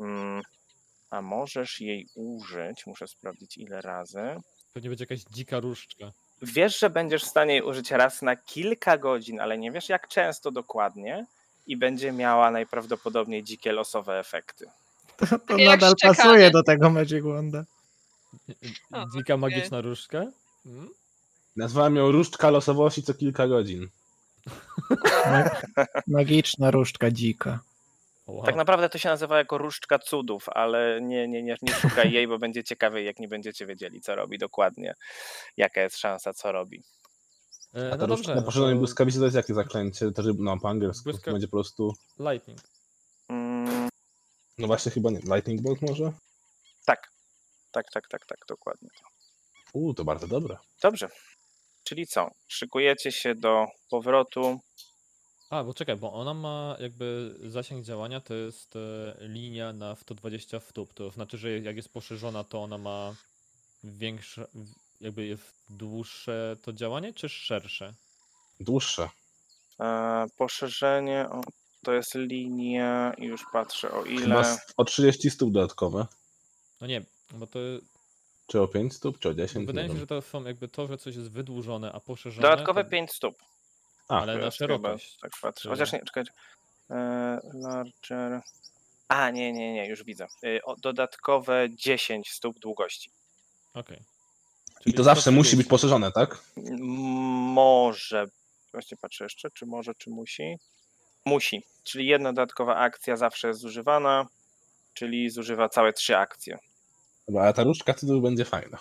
Mm, 0.00 0.42
a 1.10 1.22
możesz 1.22 1.80
jej 1.80 2.06
użyć, 2.14 2.86
muszę 2.86 3.08
sprawdzić 3.08 3.58
ile 3.58 3.80
razy. 3.80 4.40
Pewnie 4.72 4.88
będzie 4.88 5.02
jakaś 5.02 5.20
dzika 5.20 5.60
różdżka. 5.60 6.12
Wiesz, 6.42 6.78
że 6.78 6.90
będziesz 6.90 7.24
w 7.24 7.28
stanie 7.28 7.52
jej 7.52 7.62
użyć 7.62 7.90
raz 7.90 8.22
na 8.22 8.36
kilka 8.36 8.98
godzin, 8.98 9.40
ale 9.40 9.58
nie 9.58 9.72
wiesz 9.72 9.88
jak 9.88 10.08
często 10.08 10.50
dokładnie 10.50 11.26
i 11.66 11.76
będzie 11.76 12.12
miała 12.12 12.50
najprawdopodobniej 12.50 13.44
dzikie 13.44 13.72
losowe 13.72 14.18
efekty. 14.18 14.66
To, 15.16 15.26
to 15.38 15.56
nadal 15.56 15.94
pasuje 16.02 16.50
do 16.50 16.62
tego 16.62 16.90
Magic 16.90 17.24
Wanda. 17.24 17.64
Dzika 19.14 19.36
magiczna 19.36 19.80
różdżka? 19.80 20.26
Mm? 20.66 20.88
Nazwałem 21.58 21.96
ją 21.96 22.12
różdżka 22.12 22.50
losowości 22.50 23.02
co 23.02 23.14
kilka 23.14 23.48
godzin. 23.48 23.88
Magiczna 26.06 26.70
różdżka 26.70 27.10
dzika. 27.10 27.60
Wow. 28.26 28.44
Tak 28.44 28.56
naprawdę 28.56 28.88
to 28.88 28.98
się 28.98 29.08
nazywa 29.08 29.38
jako 29.38 29.58
różdżka 29.58 29.98
cudów, 29.98 30.48
ale 30.48 31.00
nie, 31.02 31.28
nie, 31.28 31.42
nie, 31.42 31.56
nie 31.62 31.72
szukaj 31.72 32.12
jej, 32.12 32.28
bo 32.28 32.38
będzie 32.38 32.64
ciekawiej, 32.64 33.06
jak 33.06 33.18
nie 33.18 33.28
będziecie 33.28 33.66
wiedzieli, 33.66 34.00
co 34.00 34.14
robi 34.14 34.38
dokładnie, 34.38 34.94
jaka 35.56 35.80
jest 35.80 35.98
szansa, 35.98 36.32
co 36.34 36.52
robi. 36.52 36.82
E, 37.74 37.92
A 37.92 37.96
ta 37.96 37.96
no 37.96 38.06
różdżka 38.06 38.06
dobrze, 38.06 38.34
na 38.34 38.40
no 38.40 38.46
poszerzonej 38.46 38.74
to 38.74 38.78
błyskawicy 38.78 39.18
to 39.18 39.24
jest 39.24 39.36
jakie 39.36 39.54
zaklęcie? 39.54 40.10
To, 40.12 40.22
że, 40.22 40.30
no 40.38 40.58
po 40.58 40.68
angielsku 40.68 41.10
Błyska- 41.10 41.24
to 41.24 41.32
będzie 41.32 41.46
po 41.48 41.56
prostu... 41.56 41.94
Lightning. 42.18 42.60
Mm, 43.28 43.88
No 44.58 44.66
właśnie 44.66 44.92
chyba 44.92 45.10
nie. 45.10 45.18
Lightning 45.18 45.62
Bolt 45.62 45.82
może? 45.82 46.12
tak, 46.84 47.08
tak, 47.72 47.90
tak, 47.92 48.08
tak, 48.08 48.26
tak, 48.26 48.38
dokładnie. 48.48 48.88
Uuu, 49.72 49.94
to 49.94 50.04
bardzo 50.04 50.26
dobre. 50.26 50.56
Dobrze. 50.82 51.08
Czyli 51.88 52.06
co? 52.06 52.30
Szykujecie 52.48 53.12
się 53.12 53.34
do 53.34 53.66
powrotu. 53.90 54.60
A, 55.50 55.64
bo 55.64 55.74
czekaj, 55.74 55.96
bo 55.96 56.12
ona 56.12 56.34
ma 56.34 56.76
jakby 56.80 57.34
zasięg 57.44 57.84
działania 57.84 58.20
to 58.20 58.34
jest 58.34 58.76
e, 58.76 59.14
linia 59.20 59.72
na 59.72 59.96
120 59.96 60.60
stóp. 60.60 60.94
To 60.94 61.10
znaczy, 61.10 61.38
że 61.38 61.50
jak 61.58 61.76
jest 61.76 61.88
poszerzona, 61.92 62.44
to 62.44 62.62
ona 62.62 62.78
ma 62.78 63.14
większe, 63.84 64.46
jakby 65.00 65.26
jest 65.26 65.42
dłuższe 65.70 66.56
to 66.62 66.72
działanie, 66.72 67.12
czy 67.12 67.28
szersze? 67.28 67.94
Dłuższe. 68.60 69.08
E, 69.80 70.26
poszerzenie, 70.36 71.26
o, 71.30 71.40
to 71.84 71.92
jest 71.92 72.14
linia, 72.14 73.12
i 73.18 73.24
już 73.24 73.44
patrzę 73.52 73.90
o 73.90 74.02
Chyba 74.02 74.20
ile. 74.22 74.44
z- 74.44 74.58
o 74.76 74.84
30 74.84 75.30
stóp 75.30 75.52
dodatkowe. 75.52 76.06
No 76.80 76.86
nie, 76.86 77.02
bo 77.30 77.46
to 77.46 77.58
Czy 78.48 78.60
o 78.60 78.68
5 78.68 78.94
stóp, 78.94 79.18
czy 79.18 79.28
o 79.28 79.34
10? 79.34 79.66
wydaje 79.66 79.88
mi 79.88 79.94
się, 79.94 80.00
że 80.00 80.06
to 80.06 80.22
są 80.22 80.44
jakby 80.44 80.68
to, 80.68 80.86
że 80.86 80.98
coś 80.98 81.16
jest 81.16 81.30
wydłużone, 81.30 81.92
a 81.92 82.00
poszerzone. 82.00 82.48
Dodatkowe 82.48 82.84
to... 82.84 82.90
5 82.90 83.12
stóp. 83.12 83.36
A, 84.08 84.20
ale 84.20 84.32
To 84.32 84.38
na 84.38 84.44
jest 84.44 84.58
chyba, 84.58 84.68
szerokość. 84.68 85.18
Tak 85.20 85.32
patrzę. 85.42 85.68
Chociaż 85.68 85.92
nie, 85.92 85.98
czekajcie. 85.98 86.32
Larger. 87.54 88.40
A, 89.08 89.30
nie, 89.30 89.52
nie, 89.52 89.72
nie, 89.72 89.88
już 89.88 90.04
widzę. 90.04 90.26
E, 90.44 90.62
o, 90.62 90.76
dodatkowe 90.76 91.66
10 91.70 92.30
stóp 92.30 92.58
długości. 92.58 93.10
Okej. 93.74 93.98
I 94.80 94.82
Czyli 94.82 94.94
to 94.94 95.02
zawsze 95.02 95.30
musi 95.30 95.48
130. 95.48 95.56
być 95.56 95.66
poszerzone, 95.70 96.12
tak? 96.12 96.38
Może. 97.54 98.26
Właśnie 98.72 98.96
patrzę 98.96 99.24
jeszcze, 99.24 99.50
czy 99.50 99.66
może, 99.66 99.94
czy 99.94 100.10
musi. 100.10 100.58
Musi. 101.24 101.62
Czyli 101.84 102.06
jedna 102.06 102.32
dodatkowa 102.32 102.76
akcja 102.76 103.16
zawsze 103.16 103.48
jest 103.48 103.60
zużywana, 103.60 104.26
czyli 104.94 105.30
zużywa 105.30 105.68
całe 105.68 105.92
trzy 105.92 106.16
akcje. 106.16 106.58
Dobra, 107.28 107.42
ale 107.42 107.52
ta 107.52 107.62
różdżka 107.62 107.94
cudów 107.94 108.22
będzie 108.22 108.44
fajna. 108.44 108.78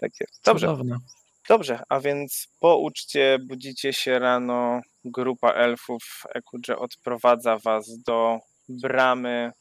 Tak 0.00 0.20
jest. 0.20 0.40
Dobrze. 0.44 0.66
Cudowne. 0.66 0.98
Dobrze, 1.48 1.82
a 1.88 2.00
więc 2.00 2.48
po 2.60 2.76
uczcie 2.76 3.38
budzicie 3.38 3.92
się 3.92 4.18
rano, 4.18 4.80
grupa 5.04 5.52
elfów 5.52 6.22
Ekudże 6.34 6.78
odprowadza 6.78 7.58
was 7.58 7.98
do 7.98 8.38
bramy. 8.68 9.52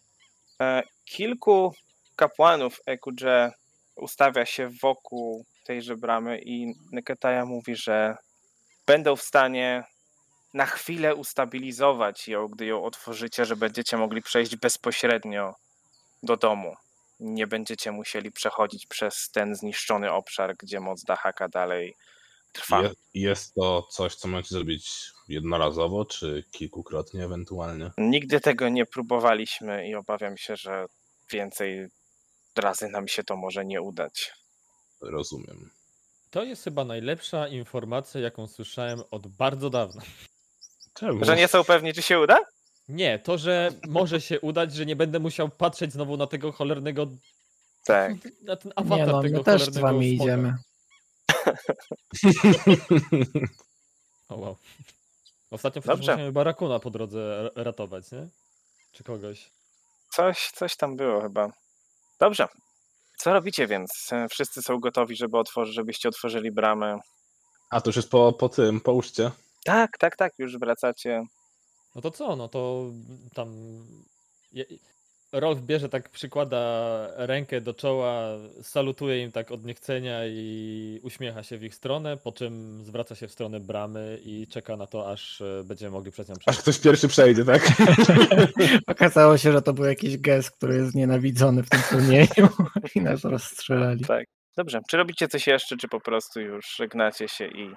E, 0.62 0.84
Kilku 1.06 1.74
kapłanów 2.16 2.80
Ekudże 2.86 3.52
ustawia 3.96 4.46
się 4.46 4.70
wokół 4.82 5.46
tejże 5.66 5.98
bramy 5.98 6.40
i 6.46 6.74
Neketaja 6.92 7.46
mówi, 7.46 7.76
że 7.76 8.18
będą 8.88 9.16
w 9.16 9.22
stanie 9.22 9.84
na 10.54 10.66
chwilę 10.66 11.16
ustabilizować 11.16 12.28
ją, 12.28 12.48
gdy 12.48 12.66
ją 12.66 12.84
otworzycie, 12.84 13.46
że 13.46 13.56
będziecie 13.56 13.98
mogli 13.98 14.22
przejść 14.22 14.56
bezpośrednio 14.56 15.54
do 16.24 16.38
domu. 16.38 16.76
Nie 17.20 17.48
będziecie 17.48 17.92
musieli 17.92 18.32
przechodzić 18.32 18.88
przez 18.88 19.30
ten 19.32 19.56
zniszczony 19.56 20.12
obszar, 20.12 20.56
gdzie 20.58 20.80
moc 20.80 21.04
Dahaka 21.04 21.50
dalej 21.50 21.96
trwa. 22.54 22.82
Je, 22.82 22.92
jest 23.14 23.54
to 23.54 23.88
coś, 23.92 24.16
co 24.16 24.28
macie 24.28 24.50
zrobić 24.50 25.12
jednorazowo, 25.28 26.06
czy 26.06 26.44
kilkukrotnie 26.52 27.24
ewentualnie? 27.24 27.92
Nigdy 27.98 28.40
tego 28.40 28.70
nie 28.70 28.86
próbowaliśmy 28.86 29.88
i 29.88 29.96
obawiam 29.96 30.38
się, 30.38 30.56
że 30.56 30.86
więcej 31.32 31.88
razy 32.56 32.90
nam 32.90 33.08
się 33.08 33.24
to 33.24 33.36
może 33.36 33.66
nie 33.66 33.82
udać. 33.82 34.34
Rozumiem. 35.02 35.70
To 36.32 36.44
jest 36.44 36.64
chyba 36.64 36.86
najlepsza 36.86 37.48
informacja, 37.48 38.22
jaką 38.22 38.48
słyszałem 38.48 39.04
od 39.12 39.28
bardzo 39.28 39.70
dawna. 39.70 40.02
Czemu? 40.94 41.26
Że 41.26 41.36
nie 41.36 41.48
są 41.48 41.64
pewni, 41.64 41.94
czy 41.94 42.02
się 42.02 42.20
uda? 42.20 42.40
Nie, 42.90 43.20
to, 43.20 43.38
że 43.38 43.70
może 43.88 44.22
się 44.22 44.40
udać, 44.42 44.74
że 44.74 44.86
nie 44.86 44.96
będę 44.96 45.20
musiał 45.20 45.50
patrzeć 45.50 45.94
znowu 45.94 46.18
na 46.18 46.28
tego 46.28 46.52
cholernego. 46.52 47.08
Tak. 47.86 48.14
Na 48.44 48.56
ten 48.56 48.70
Nie 48.78 48.80
awatar 48.80 49.08
no, 49.08 49.22
tego 49.22 49.38
my 49.38 49.44
też 49.44 49.66
z 49.66 49.78
wami 49.78 50.16
smoka. 50.18 50.24
idziemy. 50.32 50.54
O 54.30 54.36
wow. 54.36 54.56
Ostatnio 55.52 55.82
przecież 55.82 55.98
Dobrze. 55.98 56.12
musiałem 56.12 56.34
Barakuna 56.34 56.80
po 56.80 56.90
drodze 56.90 57.50
ratować, 57.56 58.12
nie? 58.12 58.28
Czy 58.92 59.04
kogoś. 59.04 59.50
Coś, 60.10 60.52
coś 60.56 60.76
tam 60.76 60.96
było 60.96 61.22
chyba. 61.22 61.50
Dobrze. 62.20 62.48
Co 63.18 63.34
robicie 63.34 63.68
więc? 63.68 64.10
E, 64.12 64.28
Wszyscy 64.30 64.62
są 64.62 64.80
gotowi, 64.80 65.16
żeby 65.16 65.38
otworzyć, 65.38 65.76
żebyście 65.76 66.10
otworzyli 66.10 66.52
bramę. 66.52 67.00
A 67.70 67.82
to 67.82 67.90
już 67.90 67.96
jest 67.96 68.10
po, 68.10 68.34
po 68.34 68.50
tym, 68.50 68.82
po 68.82 68.94
uczcie. 68.94 69.32
Tak, 69.66 69.98
tak, 69.98 70.16
tak, 70.16 70.34
już 70.38 70.58
wracacie. 70.58 71.24
No 71.96 72.02
to 72.02 72.12
co? 72.12 72.36
No 72.36 72.48
to 72.48 72.86
tam. 73.34 73.50
Rolf 75.32 75.62
bierze, 75.62 75.90
tak 75.90 76.10
przykłada 76.10 77.08
rękę 77.16 77.62
do 77.62 77.74
czoła, 77.74 78.24
salutuje 78.62 79.24
im 79.24 79.32
tak 79.32 79.52
od 79.52 79.66
niechcenia 79.66 80.20
i 80.28 81.00
uśmiecha 81.04 81.44
się 81.44 81.58
w 81.58 81.64
ich 81.64 81.76
stronę, 81.76 82.18
po 82.18 82.32
czym 82.32 82.84
zwraca 82.86 83.16
się 83.16 83.28
w 83.28 83.32
stronę 83.32 83.60
bramy 83.60 84.20
i 84.24 84.48
czeka 84.48 84.78
na 84.78 84.88
to, 84.88 85.12
aż 85.12 85.42
e, 85.42 85.64
będziemy 85.64 85.92
mogli 85.92 86.12
przez 86.12 86.30
nią 86.30 86.36
Aż 86.36 86.40
przejść. 86.40 86.60
ktoś 86.60 86.80
pierwszy 86.80 87.08
przejdzie, 87.08 87.46
tak? 87.46 87.68
Okazało 88.88 89.38
się, 89.38 89.52
że 89.52 89.62
to 89.62 89.74
był 89.74 89.86
jakiś 89.86 90.18
gest, 90.18 90.52
który 90.52 90.76
jest 90.76 90.96
nienawidzony 90.96 91.64
w 91.64 91.70
tym 91.70 91.82
turnieju 91.90 92.50
i 92.96 93.02
nas 93.02 93.24
rozstrzelali. 93.24 94.06
Tak. 94.06 94.26
Dobrze. 94.58 94.80
Czy 94.90 94.98
robicie 94.98 95.28
coś 95.28 95.48
jeszcze, 95.48 95.78
czy 95.78 95.88
po 95.88 96.00
prostu 96.00 96.40
już 96.40 96.76
żegnacie 96.76 97.28
się 97.28 97.48
i 97.48 97.70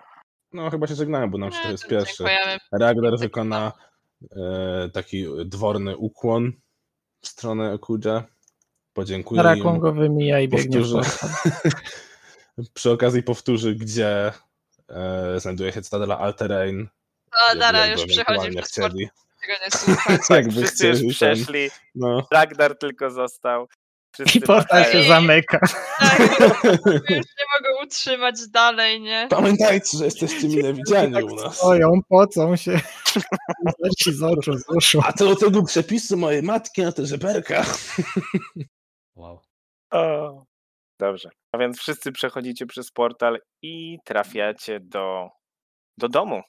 No 0.52 0.70
chyba 0.70 0.86
się 0.86 0.94
żegnałem, 0.94 1.30
bo 1.30 1.38
nam 1.38 1.52
się 1.52 1.58
to 1.58 1.64
Nie, 1.64 1.72
jest 1.72 1.84
to 1.84 1.90
pierwszy. 1.90 2.24
Ragnar 2.72 3.18
wykona 3.18 3.72
taki 4.92 5.26
dworny 5.44 5.96
ukłon 5.96 6.52
w 7.20 7.28
stronę 7.28 7.72
Okuja. 7.72 8.24
Podziękuję 8.92 9.42
Rakun 9.42 9.74
im. 9.74 9.80
go 9.80 9.92
wymija 9.92 10.40
i 10.40 10.48
biegnie 10.48 10.80
w. 10.80 11.02
Przy 12.74 12.90
okazji 12.90 13.22
powtórzy, 13.22 13.74
gdzie 13.74 14.32
e, 14.88 15.40
znajduje 15.40 15.72
się 15.72 15.82
Cytadela 15.82 16.18
Alterain. 16.18 16.88
O, 17.52 17.56
Dara 17.56 17.86
już 17.86 18.00
port, 18.00 18.66
chcieli. 18.66 19.08
tego 19.40 19.52
nie 19.64 19.70
słuchać. 19.70 20.20
Jakby 20.30 20.52
wszyscy 20.62 20.88
już 20.88 21.14
przeszli, 21.14 21.70
no. 21.94 22.26
Ragnar 22.30 22.78
tylko 22.78 23.10
został. 23.10 23.68
Wszyscy 24.12 24.38
I 24.38 24.40
portal 24.40 24.84
się 24.84 25.04
zamyka. 25.04 25.60
Tak, 25.98 26.18
już 26.84 27.08
nie 27.10 27.44
mogę 27.58 27.82
utrzymać 27.82 28.48
dalej, 28.48 29.00
nie? 29.00 29.26
Pamiętajcie, 29.30 29.98
że 29.98 30.04
jesteście 30.04 30.48
mile 30.48 30.72
widziani 30.74 31.12
tak 31.14 31.24
u 31.24 31.34
nas. 31.34 31.56
stoją, 31.56 32.00
pocą 32.08 32.56
się. 32.56 32.80
Leci 33.78 34.12
z 34.12 34.22
oczu, 34.22 34.58
z 34.58 34.64
uszu. 34.76 35.00
A 35.04 35.12
to 35.12 35.26
do 35.26 35.36
tego 35.36 35.62
przepisu 35.62 36.16
mojej 36.16 36.42
matki 36.42 36.82
na 36.82 36.92
te 36.92 37.06
żeberka. 37.06 37.64
Wow. 39.16 39.40
O, 39.92 40.44
dobrze. 41.00 41.30
A 41.52 41.58
więc 41.58 41.78
wszyscy 41.78 42.12
przechodzicie 42.12 42.66
przez 42.66 42.90
portal 42.90 43.38
i 43.62 43.98
trafiacie 44.04 44.80
do, 44.80 45.28
do 45.98 46.08
domu. 46.08 46.42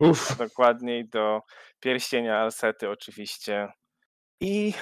Uff, 0.00 0.36
Dokładniej 0.38 1.08
do 1.08 1.40
pierścienia 1.80 2.38
Alsety 2.38 2.90
oczywiście. 2.90 3.68
I 4.40 4.74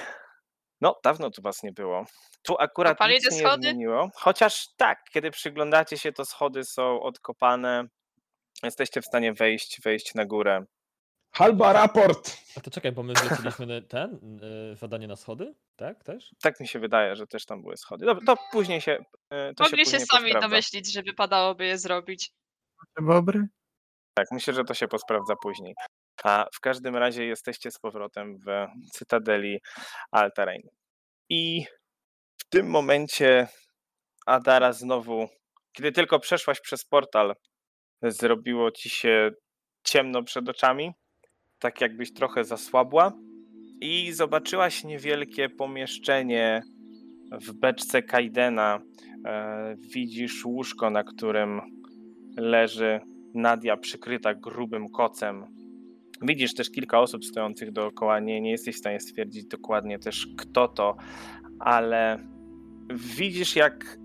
no, 0.81 0.99
dawno 1.03 1.29
tu 1.31 1.41
was 1.41 1.63
nie 1.63 1.71
było. 1.71 2.05
Tu 2.43 2.55
akurat 2.59 2.97
Kopali 2.97 3.13
nic 3.13 3.31
nie 3.31 3.39
schody? 3.39 3.63
zmieniło. 3.69 4.09
Chociaż 4.15 4.67
tak, 4.77 5.03
kiedy 5.13 5.31
przyglądacie 5.31 5.97
się, 5.97 6.11
to 6.13 6.25
schody 6.25 6.63
są 6.63 7.01
odkopane. 7.01 7.83
Jesteście 8.63 9.01
w 9.01 9.05
stanie 9.05 9.33
wejść, 9.33 9.81
wejść 9.81 10.15
na 10.15 10.25
górę. 10.25 10.65
halba 11.35 11.73
raport! 11.73 12.37
A 12.57 12.61
to 12.61 12.71
czekaj, 12.71 12.91
bo 12.91 13.03
my 13.03 13.13
zleciliśmy 13.15 13.81
ten, 13.81 14.39
y, 14.73 14.75
zadanie 14.75 15.07
na 15.07 15.15
schody? 15.15 15.55
Tak, 15.75 16.03
też? 16.03 16.35
Tak 16.41 16.59
mi 16.59 16.67
się 16.67 16.79
wydaje, 16.79 17.15
że 17.15 17.27
też 17.27 17.45
tam 17.45 17.61
były 17.61 17.77
schody. 17.77 18.05
Dobra, 18.05 18.25
to 18.35 18.41
później 18.51 18.81
się. 18.81 18.97
e, 19.29 19.53
To 19.53 19.63
Mogli 19.63 19.85
się, 19.85 19.91
się 19.91 19.99
sami 19.99 20.07
posprawdza. 20.23 20.39
domyślić, 20.49 20.91
że 20.91 21.01
wypadałoby 21.03 21.65
je 21.65 21.77
zrobić. 21.77 22.31
Bobry? 23.01 23.47
Tak, 24.13 24.27
myślę, 24.31 24.53
że 24.53 24.63
to 24.63 24.73
się 24.73 24.87
posprawdza 24.87 25.35
później. 25.43 25.75
A 26.23 26.45
w 26.53 26.59
każdym 26.59 26.95
razie 26.95 27.25
jesteście 27.25 27.71
z 27.71 27.79
powrotem 27.79 28.37
w 28.37 28.67
Cytadeli 28.91 29.59
Altarain. 30.11 30.61
I 31.29 31.65
w 32.41 32.49
tym 32.49 32.69
momencie 32.69 33.47
Adara 34.25 34.73
znowu, 34.73 35.27
kiedy 35.73 35.91
tylko 35.91 36.19
przeszłaś 36.19 36.61
przez 36.61 36.85
portal, 36.85 37.33
zrobiło 38.01 38.71
ci 38.71 38.89
się 38.89 39.31
ciemno 39.83 40.23
przed 40.23 40.49
oczami, 40.49 40.91
tak 41.59 41.81
jakbyś 41.81 42.13
trochę 42.13 42.43
zasłabła 42.43 43.11
i 43.81 44.11
zobaczyłaś 44.11 44.83
niewielkie 44.83 45.49
pomieszczenie 45.49 46.61
w 47.31 47.53
beczce 47.53 48.03
Kaidena. 48.03 48.79
E, 49.25 49.75
widzisz 49.93 50.45
łóżko, 50.45 50.89
na 50.89 51.03
którym 51.03 51.61
leży 52.37 52.99
Nadia 53.33 53.77
przykryta 53.77 54.33
grubym 54.33 54.89
kocem. 54.89 55.60
Widzisz 56.21 56.53
też 56.53 56.71
kilka 56.71 56.99
osób 56.99 57.25
stojących 57.25 57.71
dookoła, 57.71 58.19
nie, 58.19 58.41
nie 58.41 58.51
jesteś 58.51 58.75
w 58.75 58.79
stanie 58.79 58.99
stwierdzić 58.99 59.45
dokładnie 59.45 59.99
też 59.99 60.27
kto 60.37 60.67
to, 60.67 60.95
ale 61.59 62.17
widzisz 63.17 63.55
jak 63.55 63.97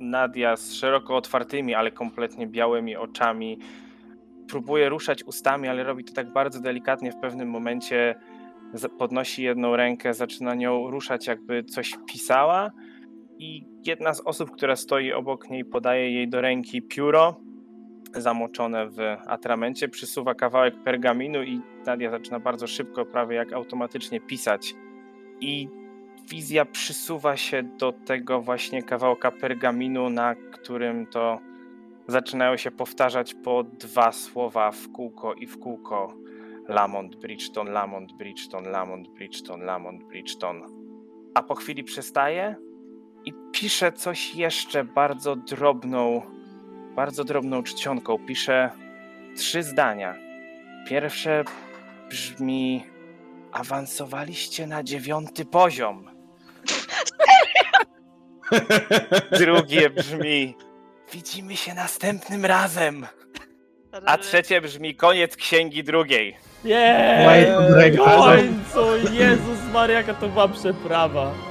Nadia 0.00 0.56
z 0.56 0.72
szeroko 0.72 1.16
otwartymi, 1.16 1.74
ale 1.74 1.90
kompletnie 1.90 2.46
białymi 2.46 2.96
oczami 2.96 3.58
próbuje 4.48 4.88
ruszać 4.88 5.24
ustami, 5.24 5.68
ale 5.68 5.84
robi 5.84 6.04
to 6.04 6.12
tak 6.12 6.32
bardzo 6.32 6.60
delikatnie. 6.60 7.12
W 7.12 7.20
pewnym 7.20 7.50
momencie 7.50 8.14
podnosi 8.98 9.42
jedną 9.42 9.76
rękę, 9.76 10.14
zaczyna 10.14 10.54
nią 10.54 10.90
ruszać, 10.90 11.26
jakby 11.26 11.64
coś 11.64 11.94
pisała. 12.12 12.70
I 13.38 13.64
jedna 13.86 14.14
z 14.14 14.20
osób, 14.20 14.50
która 14.50 14.76
stoi 14.76 15.12
obok 15.12 15.50
niej, 15.50 15.64
podaje 15.64 16.12
jej 16.12 16.28
do 16.28 16.40
ręki 16.40 16.82
pióro 16.82 17.40
zamoczone 18.14 18.88
w 18.88 18.98
atramencie, 19.26 19.88
przysuwa 19.88 20.34
kawałek 20.34 20.82
pergaminu 20.84 21.42
i 21.42 21.60
Nadia 21.86 22.10
zaczyna 22.10 22.40
bardzo 22.40 22.66
szybko, 22.66 23.06
prawie 23.06 23.36
jak 23.36 23.52
automatycznie 23.52 24.20
pisać. 24.20 24.74
I 25.40 25.68
wizja 26.30 26.64
przysuwa 26.64 27.36
się 27.36 27.62
do 27.62 27.92
tego 27.92 28.40
właśnie 28.40 28.82
kawałka 28.82 29.30
pergaminu, 29.30 30.10
na 30.10 30.34
którym 30.34 31.06
to 31.06 31.38
zaczynają 32.06 32.56
się 32.56 32.70
powtarzać 32.70 33.34
po 33.34 33.64
dwa 33.64 34.12
słowa 34.12 34.70
w 34.70 34.92
kółko 34.92 35.34
i 35.34 35.46
w 35.46 35.58
kółko. 35.58 36.14
Lamont 36.68 37.16
Bridgeton, 37.16 37.70
Lamont 37.70 38.12
Bridgeton, 38.12 38.64
Lamont 38.64 39.08
Bridgeton, 39.08 39.60
Lamont 39.60 40.04
Bridgeton. 40.04 40.62
A 41.34 41.42
po 41.42 41.54
chwili 41.54 41.84
przestaje 41.84 42.56
i 43.24 43.32
pisze 43.52 43.92
coś 43.92 44.34
jeszcze 44.34 44.84
bardzo 44.84 45.36
drobną, 45.36 46.22
bardzo 46.98 47.24
drobną 47.24 47.62
czcionką. 47.62 48.18
Pisze 48.26 48.70
trzy 49.36 49.62
zdania. 49.62 50.14
Pierwsze 50.88 51.44
brzmi: 52.10 52.84
Awansowaliście 53.52 54.66
na 54.66 54.82
dziewiąty 54.82 55.44
poziom. 55.44 56.10
Drugie 59.40 59.90
brzmi: 59.90 60.56
Widzimy 61.12 61.56
się 61.56 61.74
następnym 61.74 62.44
razem. 62.44 63.06
A 64.06 64.18
trzecie 64.18 64.60
brzmi: 64.60 64.96
Koniec 64.96 65.36
księgi 65.36 65.84
drugiej. 65.84 66.36
Nie! 66.64 67.56
W 67.92 67.96
końcu! 67.96 69.12
Jezus 69.12 69.72
Maria, 69.72 69.96
jaka 69.96 70.14
to 70.14 70.28
była 70.28 70.48
przeprawa. 70.48 71.47